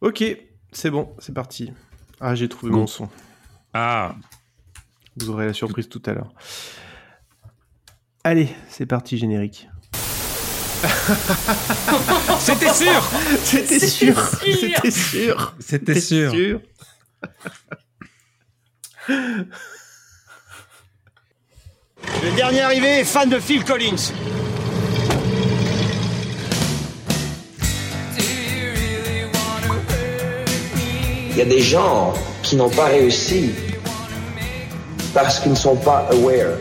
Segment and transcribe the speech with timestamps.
[0.00, 0.24] Ok,
[0.72, 1.72] c'est bon, c'est parti.
[2.20, 3.08] Ah, j'ai trouvé mon son.
[3.72, 4.14] Ah,
[5.16, 6.32] Vous aurez la surprise tout à l'heure.
[8.24, 9.68] Allez, c'est parti, générique.
[12.38, 13.02] c'était sûr
[13.42, 14.40] C'était C'était sûr sûr.
[14.70, 16.60] C'était sûr C'était sûr.
[19.08, 19.40] Le
[22.36, 24.12] dernier arrivé est fan de Phil Collins.
[31.36, 33.52] Il y a des gens qui n'ont pas réussi
[35.12, 36.56] parce qu'ils ne sont pas aware.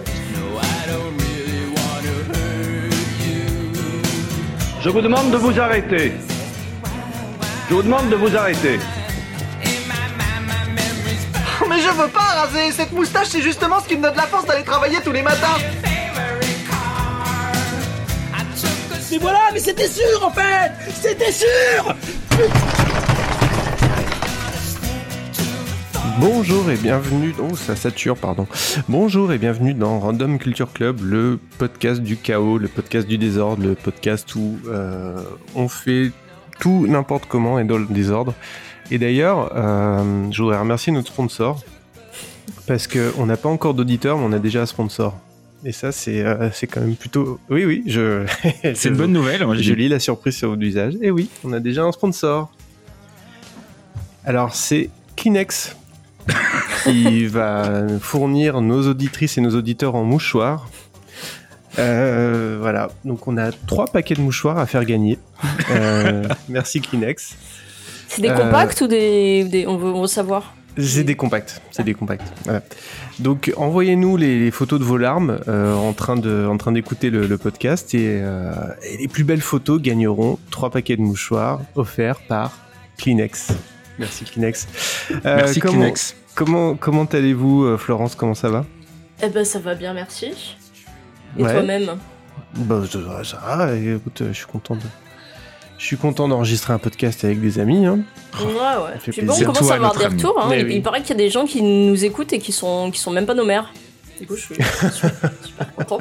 [4.82, 6.12] Je vous demande de vous arrêter.
[7.70, 8.78] Je vous demande de vous arrêter.
[11.70, 14.46] Mais je veux pas raser Cette moustache, c'est justement ce qui me donne la force
[14.46, 15.56] d'aller travailler tous les matins
[19.10, 21.96] Mais voilà, mais c'était sûr en fait C'était sûr
[26.20, 27.36] Bonjour et bienvenue.
[27.40, 28.48] Oh, ça sature, pardon.
[28.88, 33.64] Bonjour et bienvenue dans Random Culture Club, le podcast du chaos, le podcast du désordre,
[33.64, 35.22] le podcast où euh,
[35.56, 36.12] on fait
[36.62, 38.34] tout n'importe comment et dans le désordre.
[38.92, 41.62] Et d'ailleurs, euh, je voudrais remercier notre sponsor
[42.66, 45.18] parce qu'on n'a pas encore d'auditeur, mais on a déjà un sponsor.
[45.66, 47.40] Et ça, c'est euh, quand même plutôt.
[47.50, 48.26] Oui, oui, je.
[48.76, 49.46] C'est une bonne nouvelle.
[49.46, 50.94] Moi, Je lis la surprise sur votre visage.
[51.02, 52.52] Et oui, on a déjà un sponsor.
[54.24, 55.76] Alors, c'est Kleenex
[56.84, 60.68] qui va fournir nos auditrices et nos auditeurs en mouchoirs.
[61.78, 65.20] Euh, voilà, donc on a trois paquets de mouchoirs à faire gagner.
[65.72, 67.36] Euh, merci Kleenex.
[68.08, 70.54] C'est des Euh, compacts ou des, des- on, veut, on veut savoir?
[70.78, 72.32] C'est des compacts, c'est des compacts.
[72.44, 72.62] Voilà.
[73.20, 77.10] Donc envoyez-nous les, les photos de vos larmes euh, en train de en train d'écouter
[77.10, 78.52] le, le podcast et, euh,
[78.90, 82.52] et les plus belles photos gagneront trois paquets de mouchoirs offerts par
[82.98, 83.48] Kleenex.
[84.00, 84.68] Merci Kleenex.
[85.12, 86.16] Euh, Merci comment, Kleenex.
[86.36, 88.16] Comment comment allez-vous euh, Florence?
[88.16, 88.66] Comment ça va?
[89.24, 90.34] Eh ben ça va bien, merci.
[91.38, 91.52] Et Ouais.
[91.52, 91.98] toi-même?
[92.56, 94.82] Bah ça, va, ça va, écoute, euh, je suis content de
[95.78, 97.86] je suis content d'enregistrer un podcast avec des amis.
[97.86, 98.00] Hein.
[98.40, 98.98] Ouais, ouais.
[99.12, 100.40] Puis bon, on commence à à avoir des retours.
[100.42, 100.66] Hein, oui.
[100.76, 103.12] Il paraît qu'il y a des gens qui nous écoutent et qui sont, qui sont
[103.12, 103.74] même pas nos mères.
[104.20, 105.08] Du coup, je suis, je suis
[105.44, 105.98] super content.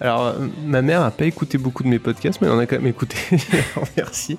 [0.00, 2.76] Alors ma mère a pas écouté beaucoup de mes podcasts, mais elle en a quand
[2.76, 3.16] même écouté.
[3.96, 4.38] Merci.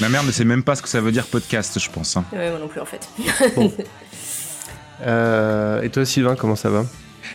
[0.00, 2.16] Ma mère ne sait même pas ce que ça veut dire podcast, je pense.
[2.16, 2.24] hein.
[2.32, 3.08] Ouais, moi non plus en fait.
[5.06, 6.84] Euh, et toi Sylvain, comment ça va?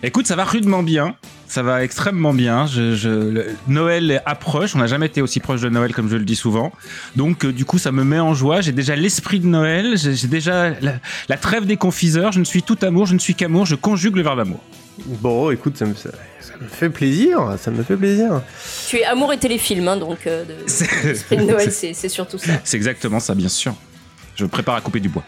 [0.01, 1.15] Écoute, ça va rudement bien.
[1.47, 2.67] Ça va extrêmement bien.
[2.67, 4.75] Je, je- le- Noël approche.
[4.75, 6.71] On n'a jamais été aussi proche de Noël comme je le dis souvent.
[7.15, 8.61] Donc, euh, du coup, ça me met en joie.
[8.61, 9.97] J'ai déjà l'esprit de Noël.
[9.97, 10.93] J'ai déjà la,
[11.27, 12.31] la trêve des confiseurs.
[12.31, 13.07] Je ne suis tout amour.
[13.07, 13.65] Je ne suis qu'amour.
[13.65, 14.59] Je conjugue le verbe amour.
[15.05, 15.93] Bon, écoute, ça me,
[16.61, 18.41] me fait plaisir, ça me fait plaisir.
[18.87, 22.53] tu es amour et téléfilm, hein, donc euh, de, Noël, c'est surtout ça.
[22.63, 23.73] C'est exactement ça, bien sûr.
[24.35, 25.23] Je me prépare à couper du bois.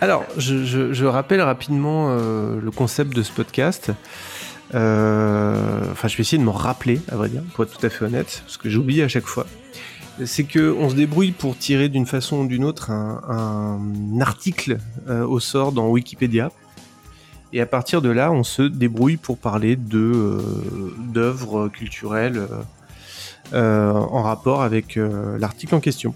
[0.00, 3.90] Alors, je, je- je rappelle rapidement euh, le concept de ce podcast.
[4.74, 7.90] Euh, Enfin, je vais essayer de me rappeler, à vrai dire, pour être tout à
[7.90, 9.46] fait honnête, parce que j'oublie à chaque fois.
[10.24, 14.78] C'est que on se débrouille pour tirer d'une façon ou d'une autre un, un article
[15.08, 16.50] euh, au sort dans Wikipédia.
[17.52, 20.40] Et à partir de là, on se débrouille pour parler de euh,
[20.98, 22.46] d'œuvres culturelles euh,
[23.54, 24.96] euh, en rapport avec
[25.38, 26.14] l'article en question.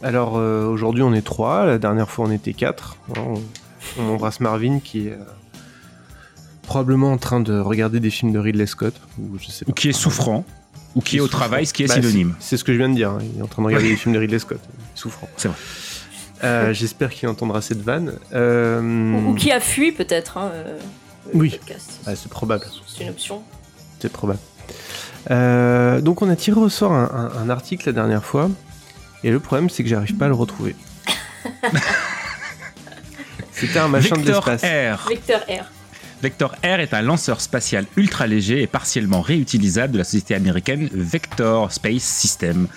[0.00, 2.96] Alors aujourd'hui on est trois, la dernière fois on était quatre.
[3.16, 3.34] On,
[3.98, 5.18] on embrasse Marvin qui est
[6.62, 9.70] probablement en train de regarder des films de Ridley Scott ou je sais pas.
[9.72, 10.44] Ou qui est souffrant.
[10.94, 12.34] Ou qui est au travail, ce qui est Bah, synonyme.
[12.38, 13.10] C'est c'est ce que je viens de dire.
[13.10, 13.18] hein.
[13.34, 14.60] Il est en train de regarder des films de Ridley Scott,
[14.94, 15.28] souffrant.
[15.36, 15.56] C'est vrai.
[16.44, 18.14] Euh, J'espère qu'il entendra cette vanne.
[18.32, 20.38] Euh, Ou, ou qui a fui peut-être.
[20.38, 20.78] Hein, euh,
[21.34, 21.50] Oui.
[21.50, 22.00] podcast.
[22.06, 22.64] ah, c'est probable.
[22.86, 23.42] C'est une option.
[24.00, 24.38] C'est probable.
[25.30, 28.48] Euh, donc on a tiré au sort un, un- un article la dernière fois,
[29.24, 30.76] et le problème c'est que j'arrive pas à le retrouver.
[33.52, 34.70] C'était un machin de Vector l'espace.
[35.02, 35.08] R.
[35.08, 35.64] Vecteur R.
[36.22, 40.88] Vector R est un lanceur spatial ultra léger et partiellement réutilisable de la société américaine
[40.92, 42.68] Vector Space System.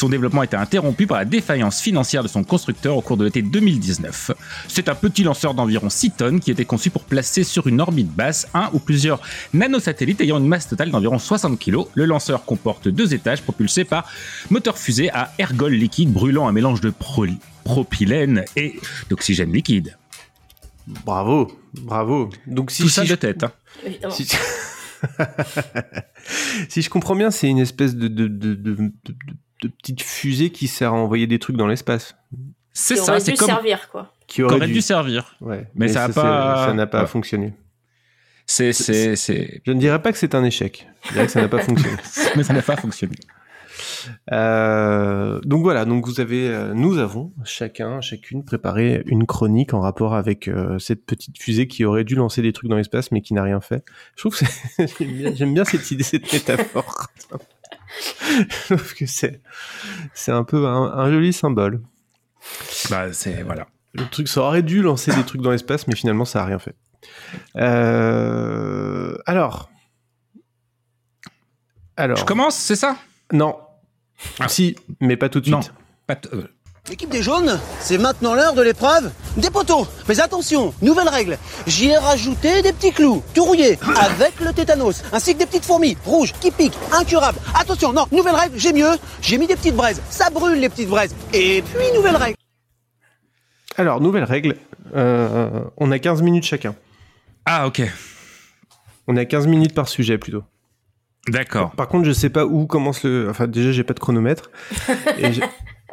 [0.00, 3.24] Son développement a été interrompu par la défaillance financière de son constructeur au cours de
[3.26, 4.30] l'été 2019.
[4.66, 8.10] C'est un petit lanceur d'environ 6 tonnes qui était conçu pour placer sur une orbite
[8.10, 9.20] basse un ou plusieurs
[9.52, 11.80] nanosatellites ayant une masse totale d'environ 60 kg.
[11.92, 14.08] Le lanceur comporte deux étages propulsés par
[14.48, 17.26] moteur fusée à ergol liquide brûlant un mélange de pro-
[17.64, 18.80] propylène et
[19.10, 19.98] d'oxygène liquide.
[21.04, 22.30] Bravo, bravo.
[22.46, 23.44] Donc si, Tout si ça je- de tête.
[23.44, 23.52] hein.
[24.08, 24.26] Si,
[26.70, 28.92] si je comprends bien, c'est une espèce de, de, de, de-
[29.62, 32.16] de- petite fusée qui sert à envoyer des trucs dans l'espace.
[32.72, 34.12] C'est ça, aurait c'est dû comme servir quoi.
[34.26, 35.34] Qui qu'aurait dû servir.
[35.40, 35.66] Ouais.
[35.74, 37.06] Mais ça a c'est- pas- ça n'a pas Ouais.
[37.08, 37.54] fonctionné.
[38.46, 39.62] C'est, c'est, c'est...
[39.64, 40.88] Je ne dirais pas que c'est un échec.
[41.04, 41.96] Je dirais que ça n'a pas fonctionné.
[42.36, 43.14] Mais ça n'a pas fonctionné.
[44.32, 49.80] Euh, donc voilà, donc vous avez, euh, nous avons chacun, chacune préparé une chronique en
[49.80, 53.20] rapport avec euh, cette petite fusée qui aurait dû lancer des trucs dans l'espace mais
[53.20, 53.84] qui n'a rien fait.
[54.16, 54.44] Je trouve que
[54.98, 57.06] j'aime bien, j'aime bien cette idée, cette métaphore.
[58.66, 59.42] Trouve que c'est,
[60.14, 61.82] c'est un peu un, un joli symbole.
[62.90, 63.66] Bah, c'est voilà.
[63.92, 66.58] Le truc, ça aurait dû lancer des trucs dans l'espace, mais finalement, ça a rien
[66.58, 66.76] fait.
[67.56, 69.70] Euh, alors.
[71.96, 72.16] Alors.
[72.18, 72.96] Je commence, c'est ça?
[73.32, 73.58] Non.
[74.38, 74.48] Ah.
[74.48, 75.54] Si, mais pas tout de suite.
[75.56, 75.62] Non.
[76.06, 76.46] Pas t- euh,
[76.90, 79.86] L'équipe des jaunes, c'est maintenant l'heure de l'épreuve des poteaux.
[80.08, 81.38] Mais attention, nouvelle règle.
[81.68, 85.64] J'y ai rajouté des petits clous, tout rouillés, avec le tétanos, ainsi que des petites
[85.64, 87.38] fourmis rouges qui piquent, incurables.
[87.54, 88.90] Attention, non, nouvelle règle, j'ai mieux.
[89.22, 90.02] J'ai mis des petites braises.
[90.10, 91.14] Ça brûle les petites braises.
[91.32, 92.36] Et puis, nouvelle règle.
[93.76, 94.56] Alors, nouvelle règle.
[94.96, 96.74] Euh, on a 15 minutes chacun.
[97.46, 97.82] Ah, ok.
[99.06, 100.42] On a 15 minutes par sujet plutôt.
[101.28, 101.70] D'accord.
[101.70, 103.28] Par contre, je sais pas où commence le.
[103.30, 104.50] Enfin, déjà, j'ai pas de chronomètre.
[105.18, 105.30] et.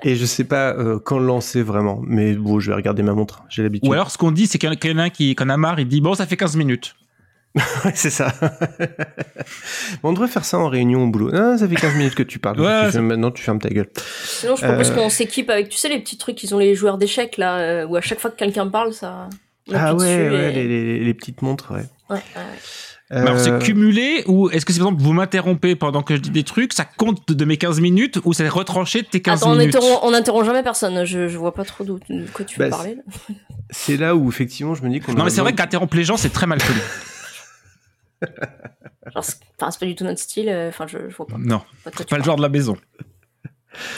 [0.04, 2.02] Et je sais pas euh, quand lancer vraiment.
[2.06, 3.44] Mais bon, je vais regarder ma montre.
[3.50, 3.90] J'ai l'habitude.
[3.90, 5.80] Ou alors, ce qu'on dit, c'est qu'il y en a- un qui, en a marre,
[5.80, 6.96] il dit Bon, ça fait 15 minutes.
[7.86, 8.34] Ouais, c'est ça.
[10.04, 11.32] Bon, on devrait faire ça en réunion au boulot.
[11.34, 12.60] Ah, ça fait 15 minutes que tu parles.
[12.62, 13.90] Ouais, Tu maintenant, tu fermes ta gueule.
[14.24, 14.96] Sinon, je propose Euh.
[14.96, 17.88] qu'on s'équipe avec, tu sais, les petits trucs qu'ils ont les joueurs d'échecs là, euh,
[17.88, 19.30] où à chaque fois que quelqu'un parle, ça.
[19.70, 21.84] on Ah ouais, dessus ouais et- les, les- les petites montres, ouais.
[22.10, 22.42] Ouais, ouais,
[23.10, 26.22] alors, Euh, c'est cumulé ou est-ce que c'est par exemple vous m'interrompez pendant que je
[26.22, 29.42] dis des trucs, ça compte de mes 15 minutes ou c'est retranché de tes 15
[29.42, 31.06] Attends, on minutes on interrompt jamais personne.
[31.06, 32.98] Je, je vois pas trop d'où- de quoi tu veux Bah, parler.
[33.70, 36.18] c'est là où effectivement je me dis qu'on Non, mais c'est vrai qu'interrompre les gens,
[36.18, 36.80] c'est très mal connu.
[39.16, 39.22] Enfin,
[39.72, 40.50] c'est pas du tout notre style.
[40.50, 41.38] euh, Enfin, je, je vois pas.
[41.40, 42.76] non, pas pas le genre de la maison.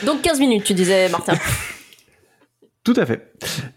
[0.04, 1.34] Donc 15 minutes, tu disais, Martin.
[2.84, 3.32] Tout à fait.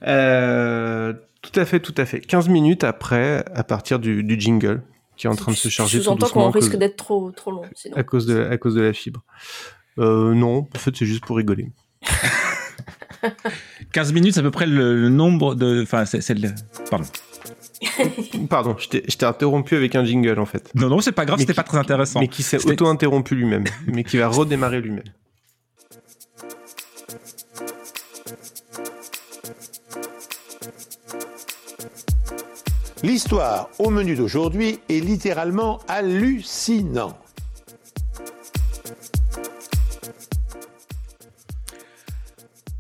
[0.07, 2.21] Euh, tout à fait, tout à fait.
[2.21, 4.81] 15 minutes après, à partir du, du jingle,
[5.15, 7.51] qui est en train de se charger tout Sous-entend doucement qu'on risque d'être trop, trop
[7.51, 7.63] long.
[7.75, 7.95] Sinon.
[7.95, 9.23] à cause de, à cause de la fibre.
[9.99, 11.71] Euh, non, en fait, c'est juste pour rigoler.
[13.93, 15.83] 15 minutes, c'est à peu près le, le nombre de.
[15.83, 16.49] Enfin, c'est le.
[16.89, 17.05] Pardon.
[18.49, 20.71] Pardon, je t'ai je t'ai interrompu avec un jingle, en fait.
[20.75, 22.19] Non, non, c'est pas grave, c'était pas très intéressant.
[22.19, 25.03] Mais qui s'est auto-interrompu lui-même, mais qui va redémarrer lui-même.
[33.03, 37.17] L'histoire au menu d'aujourd'hui est littéralement hallucinante.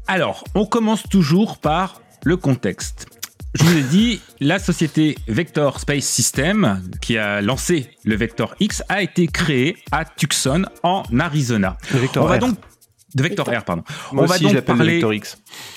[0.07, 3.07] Alors, on commence toujours par le contexte.
[3.53, 8.81] Je vous ai dit, la société Vector Space System, qui a lancé le Vector X,
[8.87, 11.77] a été créée à Tucson, en Arizona.
[11.91, 12.39] Le Vector on va R.
[12.39, 12.57] donc
[13.15, 13.83] de Vector R, pardon.
[14.11, 15.01] Moi on va donc parler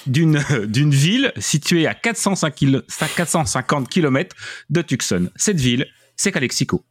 [0.06, 2.83] d'une d'une ville située à 405 kilo-
[3.17, 4.35] 450 km
[4.71, 5.29] de Tucson.
[5.37, 5.87] Cette ville,
[6.17, 6.85] c'est Calexico.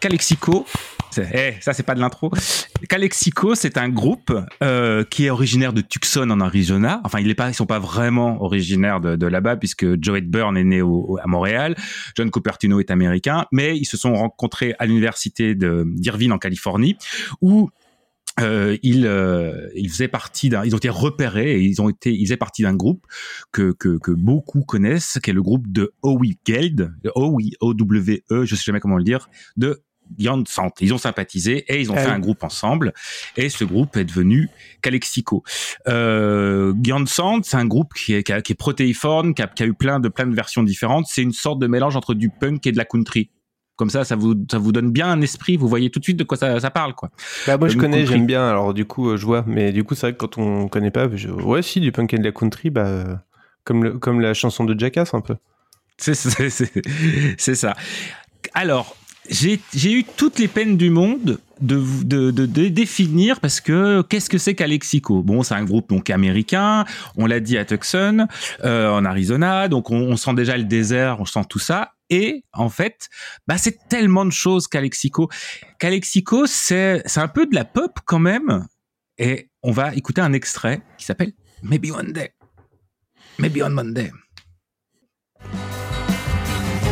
[0.00, 0.64] Calexico,
[1.34, 2.30] eh, ça c'est pas de l'intro.
[2.88, 4.32] Calexico, c'est un groupe
[4.62, 7.02] euh, qui est originaire de Tucson en Arizona.
[7.04, 7.18] Enfin,
[7.48, 11.26] ils sont pas vraiment originaires de, de là-bas puisque Joe Byrne est né au- à
[11.26, 11.76] Montréal,
[12.16, 16.96] John Cupertino est américain, mais ils se sont rencontrés à l'université d'Irvine en Californie
[17.42, 17.68] où
[18.40, 22.12] euh, ils, euh, ils faisaient partie d'un, ils ont été repérés et ils ont été,
[22.14, 23.06] ils faisaient partie d'un groupe
[23.52, 28.54] que, que, que beaucoup connaissent, qui est le groupe de Owie Geld, O-W-E, O-W-E, je
[28.54, 29.82] sais jamais comment le dire, de
[30.18, 30.72] Jan Sant.
[30.80, 32.12] Ils ont sympathisé et ils ont Ah fait oui.
[32.14, 32.92] un groupe ensemble
[33.36, 34.48] et ce groupe est devenu
[34.82, 35.44] Calexico.
[35.86, 39.46] Euh, Jan Sant, c'est un groupe qui est, qui, a- qui est protéiforme, qui a,
[39.46, 41.06] qui a eu plein de, plein de versions différentes.
[41.08, 43.30] C'est une sorte de mélange entre du punk et de la country.
[43.80, 45.56] Comme ça, ça vous, ça vous donne bien un esprit.
[45.56, 47.08] Vous voyez tout de suite de quoi ça, ça parle, quoi.
[47.46, 49.94] Bah, moi, je connais, j'aime bien, alors du coup, euh, je vois, mais du coup,
[49.94, 51.30] c'est vrai que quand on connaît pas, je...
[51.30, 53.14] ouais, si, du punk et de la country, bah, euh,
[53.64, 55.36] comme, le, comme la chanson de Jackass, un peu.
[55.96, 56.14] C'est
[57.54, 57.74] ça.
[58.52, 58.94] Alors,
[59.30, 64.28] j'ai eu toutes les peines du monde de, de, de, de définir parce que qu'est-ce
[64.28, 65.22] que c'est qu'Alexico?
[65.22, 66.84] Bon, c'est un groupe donc américain,
[67.16, 68.26] on l'a dit à Tucson,
[68.62, 71.92] euh, en Arizona, donc on, on sent déjà le désert, on sent tout ça.
[72.10, 73.08] Et en fait,
[73.46, 75.28] bah c'est tellement de choses qu'Alexico.
[75.78, 78.66] Qu'Alexico, c'est c'est un peu de la pop quand même.
[79.16, 82.34] Et on va écouter un extrait qui s'appelle Maybe One Day.
[83.38, 84.10] Maybe on Monday.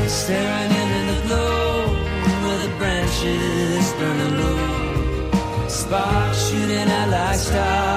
[0.06, 1.84] Staring into the glow
[2.42, 5.68] where the branches burning low.
[5.68, 7.88] Sparks shooting out like stars,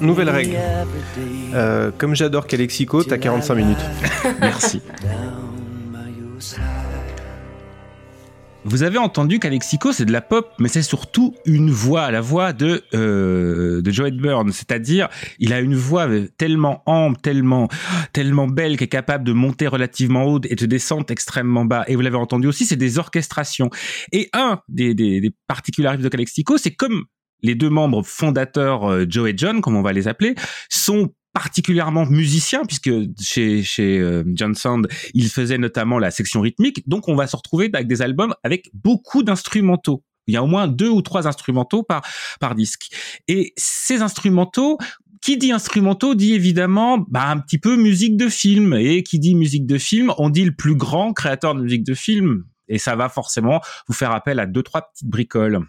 [0.00, 0.56] nouvelle règle.
[1.54, 3.78] Euh, comme j'adore Calexico, t'as 45 minutes.
[4.40, 4.80] Merci.
[8.64, 12.52] Vous avez entendu qu'Alexico, c'est de la pop, mais c'est surtout une voix, la voix
[12.52, 14.52] de, euh, de Joe Byrne.
[14.52, 15.08] C'est-à-dire,
[15.38, 16.06] il a une voix
[16.36, 17.68] tellement ample, tellement,
[18.12, 21.84] tellement belle, qui est capable de monter relativement haut et de descendre extrêmement bas.
[21.86, 23.70] Et vous l'avez entendu aussi, c'est des orchestrations.
[24.12, 27.04] Et un des, des, des particularités de Calexico, c'est comme
[27.42, 30.34] les deux membres fondateurs, euh, Joe et John, comme on va les appeler,
[30.68, 32.90] sont particulièrement musiciens puisque
[33.20, 36.88] chez chez euh, John Sand, il faisait notamment la section rythmique.
[36.88, 40.02] Donc on va se retrouver avec des albums avec beaucoup d'instrumentaux.
[40.26, 42.02] Il y a au moins deux ou trois instrumentaux par
[42.40, 42.88] par disque.
[43.28, 44.78] Et ces instrumentaux
[45.20, 49.34] qui dit instrumentaux dit évidemment bah, un petit peu musique de film et qui dit
[49.34, 52.96] musique de film, on dit le plus grand créateur de musique de film et ça
[52.96, 55.60] va forcément vous faire appel à deux trois petites bricoles.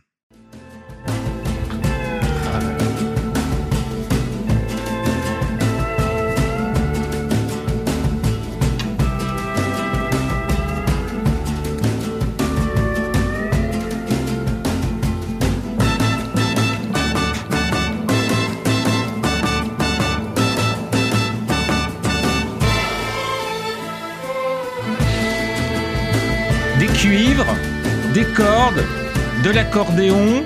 [29.43, 30.43] De l'accordéon.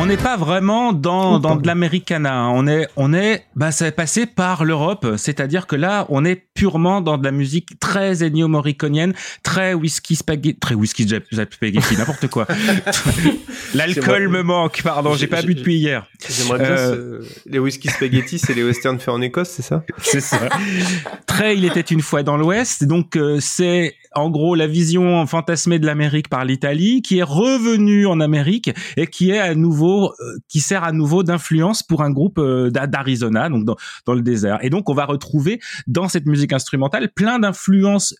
[0.00, 2.32] On n'est pas vraiment dans, dans de l'americana.
[2.32, 2.50] hein.
[2.54, 5.06] On est, on est, bah, ça est passé par l'Europe.
[5.16, 9.12] C'est-à-dire que là, on est purement dans de la musique très Ennio Morriconienne,
[9.42, 12.46] très whisky spaghetti, très whisky spaghetti, n'importe quoi.
[13.74, 16.06] L'alcool me manque, pardon, j'ai pas bu depuis hier.
[16.28, 19.82] J'aimerais bien Euh, ce- les whisky spaghetti, c'est les westerns faits en Écosse, c'est ça?
[19.98, 20.48] C'est ça.
[21.26, 22.84] Très, il était une fois dans l'Ouest.
[22.84, 28.06] Donc, euh, c'est en gros la vision fantasmée de l'Amérique par l'Italie qui est revenue
[28.06, 32.10] en Amérique et qui est à nouveau, euh, qui sert à nouveau d'influence pour un
[32.10, 34.58] groupe euh, d'A- d'Arizona, donc dans, le désert.
[34.62, 38.14] Et donc, on va retrouver dans cette musique instrumentale plein d'influences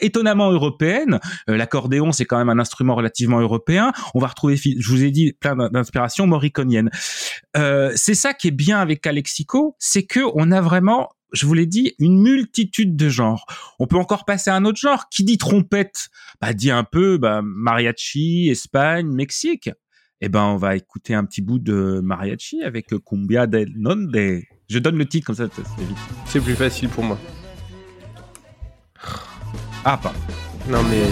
[0.00, 1.18] étonnamment européennes.
[1.50, 3.92] Euh, L'accordéon, c'est quand même un instrument relativement européen.
[4.14, 6.90] On va retrouver, je vous ai dit, plein d'in- d'inspirations morriconiennes.
[7.56, 11.54] Euh, c'est ça qui est bien avec Calexico, c'est que on a vraiment, je vous
[11.54, 13.44] l'ai dit, une multitude de genres.
[13.78, 15.08] On peut encore passer à un autre genre.
[15.10, 16.08] Qui dit trompette,
[16.40, 19.68] bah dit un peu bah, mariachi, Espagne, Mexique.
[20.20, 24.42] Eh ben, on va écouter un petit bout de mariachi avec Cumbia del Nonde.
[24.68, 25.60] Je donne le titre comme ça, vite.
[26.24, 27.18] C'est plus facile pour moi.
[29.84, 30.14] Ah, pas.
[30.68, 31.02] Non mais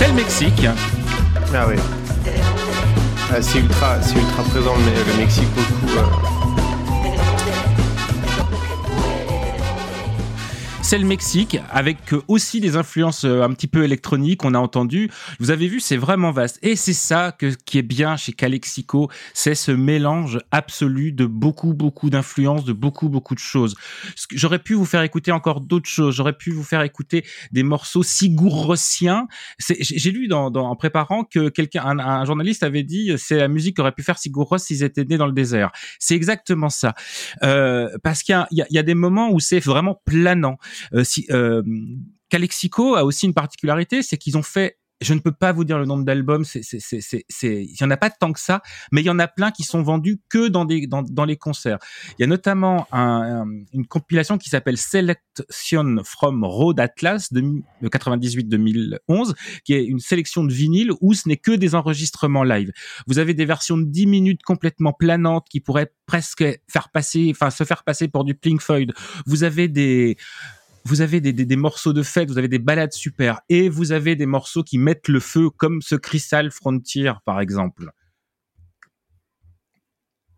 [0.00, 0.66] C'est le Mexique.
[1.54, 1.76] ah ouais.
[3.30, 5.94] Ah, c'est ultra, ultra présent le Mexique beaucoup.
[10.82, 14.58] C'est le Mexique, avec euh, aussi des influences euh, un petit peu électroniques, on a
[14.58, 15.08] entendu.
[15.38, 16.58] Vous avez vu, c'est vraiment vaste.
[16.62, 22.10] Et c'est ça qui est bien chez Calexico, c'est ce mélange absolu de beaucoup, beaucoup
[22.10, 23.76] d'influences, de beaucoup, beaucoup de choses.
[24.32, 26.16] J'aurais pu vous faire écouter encore d'autres choses.
[26.16, 29.28] J'aurais pu vous faire écouter des morceaux sigourosiens.
[29.58, 33.76] C'est- J'ai lu dans, en préparant que quelqu'un, un, journaliste avait dit, c'est la musique
[33.76, 35.70] qu'aurait pu faire Sigur s'ils étaient nés dans le désert.
[36.00, 36.94] C'est exactement ça.
[37.44, 40.56] Euh, parce qu'il y a des moments où c'est vraiment planant.
[40.94, 41.62] Euh, si, euh,
[42.28, 45.78] Calexico a aussi une particularité, c'est qu'ils ont fait je ne peux pas vous dire
[45.78, 48.60] le nombre d'albums, il y en a pas tant que ça,
[48.92, 50.64] mais il y en a plein qui sont vendus que dans
[51.24, 51.78] les concerts.
[52.18, 57.40] Il y a notamment un- un- une compilation qui s'appelle Selection from Road Atlas de,
[57.80, 59.34] de 98-2011,
[59.64, 62.70] qui est une sélection de vinyles où ce n'est que des enregistrements live.
[63.06, 67.50] Vous avez des versions de 10 minutes complètement planantes qui pourraient presque faire passer, enfin,
[67.50, 68.92] se faire passer pour du Pink Floyd.
[69.26, 70.16] Vous avez des,
[70.84, 73.92] vous avez des, des, des morceaux de fête, vous avez des balades super, et vous
[73.92, 77.90] avez des morceaux qui mettent le feu, comme ce Crystal Frontier, par exemple.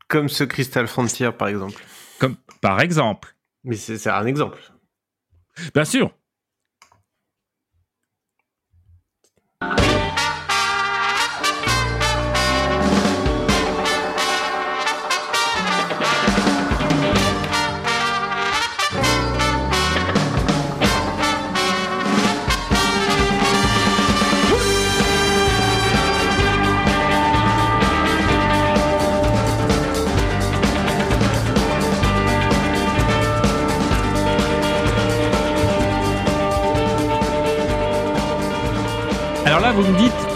[0.08, 1.82] Comme ce Crystal Frontier par exemple.
[2.18, 3.34] Comme, par exemple.
[3.64, 4.60] Mais c'est c'est un exemple.
[5.74, 6.12] Bien sûr.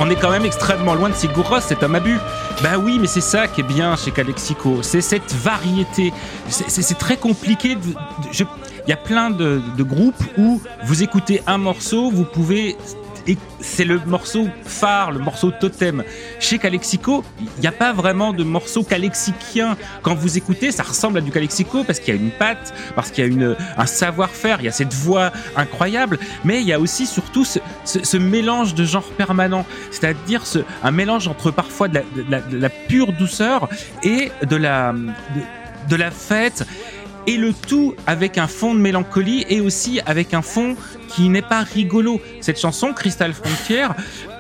[0.06, 2.18] On est quand même extrêmement loin de Rós, c'est un abus.
[2.62, 6.12] Bah oui, mais c'est ça qui est bien chez Calexico, c'est cette variété.
[6.48, 7.76] C'est- très compliqué.
[8.32, 12.76] Il y a plein de, de groupes où vous écoutez un morceau, vous pouvez.
[13.26, 16.04] Et C'est le morceau phare, le morceau totem.
[16.38, 19.76] Chez Calexico, il n'y a pas vraiment de morceau calexicien.
[20.02, 23.10] Quand vous écoutez, ça ressemble à du Calexico parce qu'il y a une patte, parce
[23.10, 26.72] qu'il y a une, un savoir-faire, il y a cette voix incroyable, mais il y
[26.72, 32.02] a aussi surtout ce, mélange de genres permanents, c'est-à-dire ce, un mélange entre parfois de
[32.28, 33.68] la pure douceur
[34.02, 35.42] et de la, de,
[35.88, 36.66] de la fête,
[37.26, 40.76] et le tout avec un fond de mélancolie et aussi avec un fond
[41.16, 42.20] qui n'est pas rigolo.
[42.40, 43.86] Cette chanson, Crystal Frontier,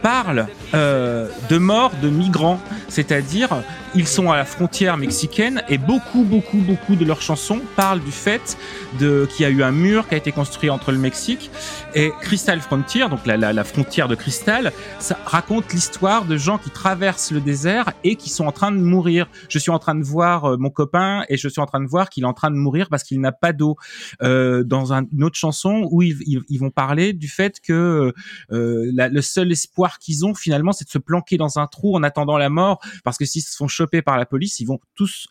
[0.02, 3.48] parle euh, de mort de migrants, c'est-à-dire
[3.94, 8.12] ils sont à la frontière mexicaine et beaucoup, beaucoup, beaucoup de leurs chansons parlent du
[8.12, 8.56] fait
[9.00, 11.50] de qu'il y a eu un mur qui a été construit entre le Mexique
[11.94, 16.58] et Crystal Frontier, donc la, la, la frontière de cristal, ça raconte l'histoire de gens
[16.58, 19.28] qui traversent le désert et qui sont en train de mourir.
[19.48, 21.88] Je suis en train de voir euh, mon copain et je suis en train de
[21.88, 23.76] voir qu'il est en train de mourir parce qu'il n'a pas d'eau.
[24.22, 28.12] Euh, dans un- une autre chanson où ils, ils- ils vont parler du fait que
[28.52, 31.96] euh, la- le seul espoir qu'ils ont finalement, c'est de se planquer dans un trou
[31.96, 34.80] en attendant la mort, parce que s'ils se font choper par la police, ils vont
[34.94, 35.28] tous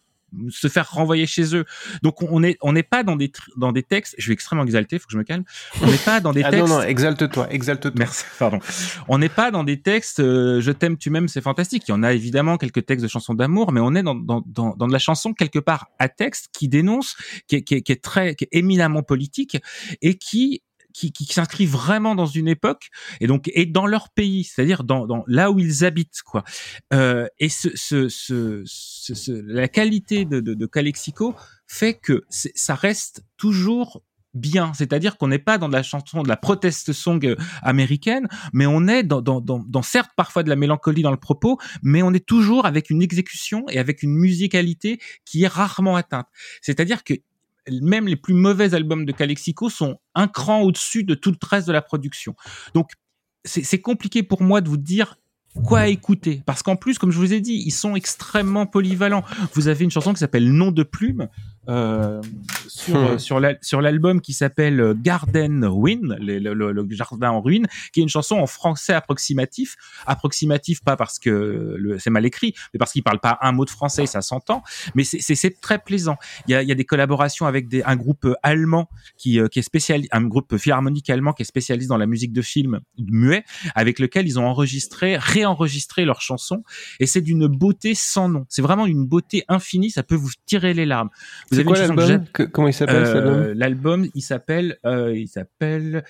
[0.50, 1.64] se faire renvoyer chez eux.
[2.02, 4.16] Donc on est on n'est pas dans des dans des textes.
[4.18, 5.46] Je suis extrêmement exalté, faut que je me calme.
[5.82, 6.68] On n'est pas dans des Ah textes.
[6.68, 7.92] non, non, exalte-toi, exalte-toi.
[7.98, 8.60] Merci, pardon.
[9.08, 11.84] On n'est pas dans des textes euh, je t'aime, tu m'aimes, c'est fantastique.
[11.88, 14.44] Il y en a évidemment quelques textes de chansons d'amour, mais on est dans, dans,
[14.46, 17.16] dans, dans de la chanson quelque part à texte qui dénonce,
[17.48, 19.58] qui est, qui est, qui est très, qui est éminemment politique
[20.02, 20.64] et qui
[20.96, 22.88] qui, qui, s'inscrit vraiment dans une époque
[23.20, 26.44] et donc et dans leur pays, c'est-à-dire dans, dans là où ils habitent quoi.
[26.94, 31.36] Euh, et ce, ce, ce, ce- la qualité de, de, de Calexico
[31.68, 36.28] fait que ça reste toujours bien, c'est-à-dire qu'on n'est pas dans de la chanson de
[36.28, 40.50] la protest song euh, américaine, mais on est dans, dans, dans, dans certes parfois de
[40.50, 44.14] la mélancolie dans le propos, mais on est toujours avec une exécution et avec une
[44.14, 46.28] musicalité qui est rarement atteinte.
[46.62, 47.14] C'est-à-dire que
[47.82, 51.68] même les plus mauvais albums de Calexico sont un cran au-dessus de tout le reste
[51.68, 52.36] de la production.
[52.74, 52.92] Donc
[53.44, 55.18] c'est compliqué pour moi de vous dire
[55.64, 56.42] quoi écouter.
[56.46, 59.24] Parce qu'en plus comme je vous ai dit ils sont extrêmement polyvalents.
[59.54, 61.30] Vous avez une chanson qui s'appelle Nom de plume
[61.70, 62.22] euh,
[62.68, 63.06] sur Hmm.
[63.06, 67.32] euh, sur la- sur l'album qui s'appelle euh, Garden Ruin le, le- le- le jardin
[67.32, 69.76] en ruine qui est une chanson en français approximatif
[70.06, 73.70] approximatif pas parce que c'est mal écrit mais parce qu'il parle pas un mot de
[73.70, 77.46] français ça s'entend mais c'est- très plaisant il y a, il y a des collaborations
[77.46, 81.46] avec des, un groupe allemand qui, qui est spécial, un groupe philharmonique allemand qui est
[81.46, 86.64] spécialiste dans la musique de film muet, avec lequel ils ont enregistré, réenregistré leurs chansons,
[87.00, 88.46] et c'est d'une beauté sans nom.
[88.50, 91.10] C'est vraiment une beauté infinie, ça peut vous tirer les larmes.
[91.52, 96.04] Vous C'est quoi l'album Comment il s'appelle Euh, L'album, il s'appelle, euh, il s'appelle,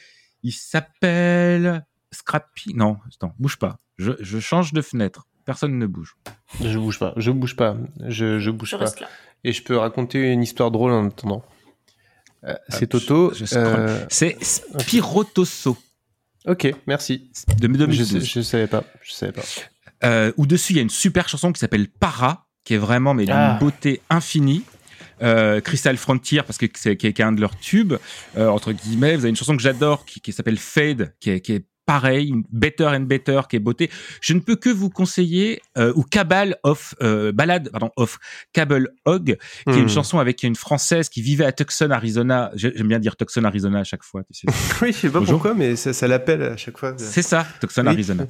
[0.44, 2.74] il s'appelle Scrappy.
[2.76, 3.80] Non, attends, bouge pas.
[3.98, 5.26] Je, je change de fenêtre.
[5.46, 6.16] Personne ne bouge.
[6.64, 7.78] Je bouge pas, je bouge pas,
[8.08, 8.86] je, je bouge Je pas.
[8.86, 9.08] reste là.
[9.44, 11.44] Et je peux raconter une histoire drôle en attendant.
[12.46, 13.32] Euh, c'est Toto.
[13.34, 15.78] je- je euh, C'est Spirotoso
[16.48, 17.30] Ok, merci.
[17.48, 18.24] de Je, 2012.
[18.24, 19.42] je savais pas, je savais pas.
[20.04, 23.14] euh, où dessus il y a une super chanson qui s'appelle Para, qui est vraiment
[23.14, 23.58] mais d'une Ah.
[23.60, 24.64] beauté infinie.
[25.22, 27.94] Euh, Crystal Frontier parce que c'est qui est un de leurs tubes
[28.38, 29.16] euh, entre guillemets.
[29.16, 32.30] Vous avez une chanson que j'adore qui, qui s'appelle Fade, qui est, qui est pareil,
[32.30, 33.90] une Better and Better, qui est beauté.
[34.22, 38.18] Je ne peux que vous conseiller euh, ou Cabal of euh, Ballade, pardon, of
[38.54, 39.90] Cable Hog, qui est une Hmm.
[39.90, 42.52] chanson avec une française qui vivait à Tucson, Arizona.
[42.56, 44.24] J'ai- J'aime bien dire Tucson, Arizona à chaque fois.
[44.34, 44.48] Tu sais.
[44.82, 45.36] Oui, je sais pas Bonjour.
[45.36, 46.94] pourquoi, mais ça, ça l'appelle à chaque fois.
[46.98, 47.90] C'est ça, Tucson, Oui.
[47.90, 48.26] Arizona.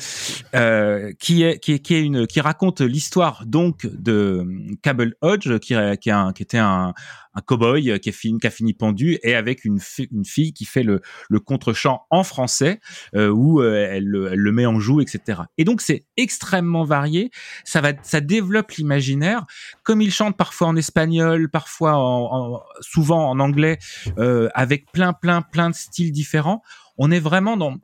[0.55, 4.45] Euh, qui est qui est qui est une qui raconte l'histoire donc de
[4.81, 6.93] Cable Hodge qui est- qui, est un- qui était un
[7.35, 10.83] un cowboy fini qui a fini pendu et avec une fi- une fille qui fait
[11.29, 12.79] le contre-champ en français
[13.15, 15.41] euh, où euh, elle, le- met en joue etc.
[15.57, 17.31] Et donc c'est extrêmement varié,
[17.63, 19.45] ça va ça développe l'imaginaire
[19.83, 23.77] comme il chante parfois en espagnol, parfois en- souvent en anglais
[24.17, 26.61] euh, avec plein plein plein de styles différents.
[26.97, 27.75] On est vraiment dans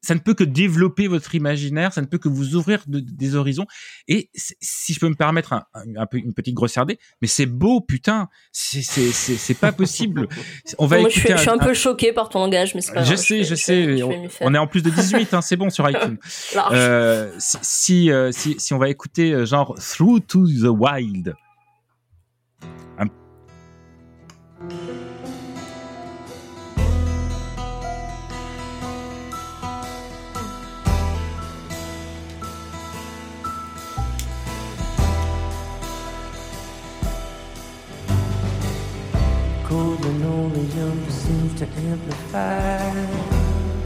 [0.00, 3.34] ça ne peut que développer votre imaginaire, ça ne peut que vous ouvrir de- des
[3.34, 3.66] horizons.
[4.08, 7.44] Et si je peux me permettre un, un- un peu une petite grossièreté, mais c'est
[7.46, 10.28] beau, putain, c'est pas possible.
[10.78, 12.80] On va Moi, je suis, écouter je suis un peu choquée par ton langage, mais
[12.80, 14.02] c'est pas je grave, sais, je sais.
[14.40, 16.16] on, est en plus de 18, hein, c'est bon sur iTunes.
[16.72, 21.34] Euh, si si, euh, si si on va écouter euh, genre Through to the Wild.
[22.98, 23.08] Un-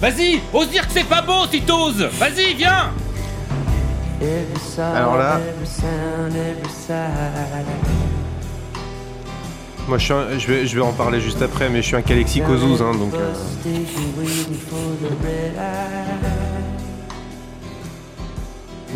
[0.01, 2.03] Vas-y, ose dire que c'est pas beau si t'oses.
[2.19, 2.91] Vas-y, viens.
[4.95, 5.41] Alors là,
[9.89, 11.97] moi je, suis un- je, vais, je vais en parler juste après, mais je suis
[11.97, 13.13] un Calexicozouz, hein, donc.
[13.15, 13.33] euh,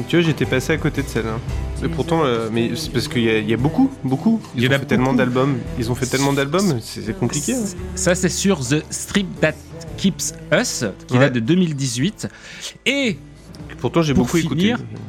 [0.08, 1.38] tu vois, j'étais passé à côté de celle-là.
[1.84, 4.40] Et pourtant, euh, mais c'est parce qu'il y, a- il y a beaucoup, beaucoup.
[4.54, 5.58] Ils Il y en ont a fait tellement d'albums.
[5.78, 7.54] Ils ont fait tellement d'albums, c'est compliqué.
[7.54, 7.64] hein.
[7.94, 9.54] Ça, c'est sur The Strip That
[9.96, 11.20] Keeps Us, qui Ouais.
[11.20, 12.28] date de 2018.
[12.86, 13.16] Et
[13.78, 15.00] Pourtant, j'ai Pour beaucoup finir, écouté.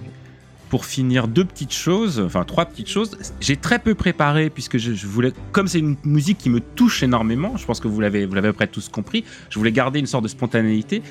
[0.70, 3.18] pour finir, deux petites choses, enfin trois petites choses.
[3.40, 7.02] J'ai très peu préparé puisque je, je voulais, comme c'est une musique qui me touche
[7.02, 9.24] énormément, je pense que vous l'avez, vous l'avez à peu près tous compris.
[9.50, 11.02] Je voulais garder une sorte de spontanéité.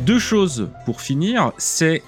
[0.00, 2.02] Deux choses pour finir, c'est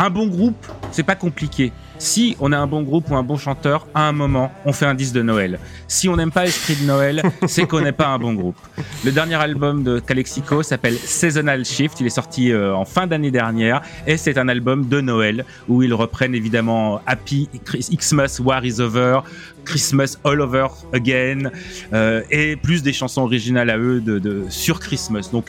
[0.00, 1.72] un bon groupe, c'est pas compliqué.
[1.98, 4.86] Si on a un bon groupe ou un bon chanteur, à un moment, on fait
[4.86, 5.58] un disque de Noël.
[5.86, 8.56] Si on n'aime pas l'esprit de Noël, c'est qu'on n'est pas un bon groupe.
[9.04, 12.00] Le dernier album de Calexico s'appelle Seasonal Shift.
[12.00, 15.82] Il est sorti euh, en fin d'année dernière et c'est un album de Noël où
[15.82, 17.50] ils reprennent évidemment Happy
[17.94, 19.20] Xmas War is Over,
[19.66, 21.50] Christmas All Over Again
[21.92, 25.28] euh, et plus des chansons originales à eux de, de- sur Christmas.
[25.30, 25.48] Donc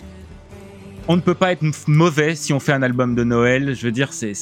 [1.11, 3.75] on ne peut pas être mauvais si on fait un album de Noël.
[3.75, 4.33] Je veux dire, c'est-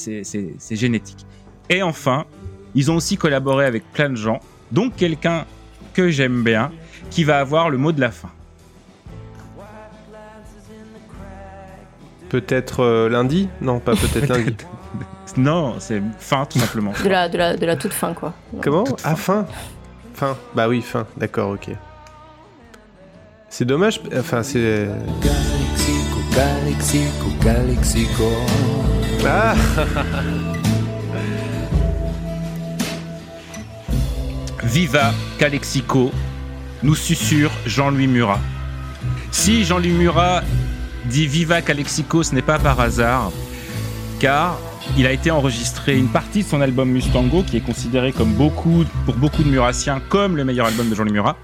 [0.70, 1.26] génétique.
[1.68, 2.26] Et enfin,
[2.76, 4.38] ils ont aussi collaboré avec plein de gens,
[4.70, 5.46] donc quelqu'un
[5.94, 6.70] que j'aime bien,
[7.10, 8.30] qui va avoir le mot de la fin.
[12.28, 13.48] Peut-être euh, lundi?
[13.60, 14.54] Non, pas peut-être lundi.
[15.36, 16.92] Non, c'est fin tout simplement.
[17.02, 18.32] De la, de la, de la toute fin, quoi.
[18.62, 18.84] Comment?
[18.84, 19.44] Toute Ah, fin?
[20.14, 20.36] Fin.
[20.54, 21.06] Bah oui, fin.
[21.16, 21.70] D'accord, ok.
[23.48, 24.00] C'est dommage.
[24.16, 24.88] Enfin, c'est.
[26.40, 28.24] Calexico, Calexico.
[29.26, 29.54] Ah
[34.64, 36.10] Viva Calexico,
[36.82, 38.40] nous susurre Jean-Louis Murat.
[39.30, 40.42] Si Jean-Louis Murat
[41.04, 43.32] dit Viva Calexico, ce n'est pas par hasard,
[44.18, 44.56] car
[44.96, 48.84] il a été enregistré une partie de son album Mustango, qui est considéré comme beaucoup,
[49.04, 51.36] pour beaucoup de Murassiens comme le meilleur album de Jean-Louis Murat,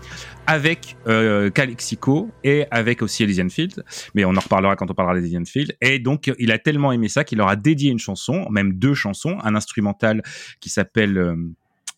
[0.47, 3.85] avec euh, Calexico et avec aussi Elysian Field.
[4.15, 5.77] Mais on en reparlera quand on parlera d'Elysian Field.
[5.81, 8.95] Et donc, il a tellement aimé ça qu'il leur a dédié une chanson, même deux
[8.95, 10.23] chansons, un instrumental
[10.61, 11.37] qui s'appelle euh,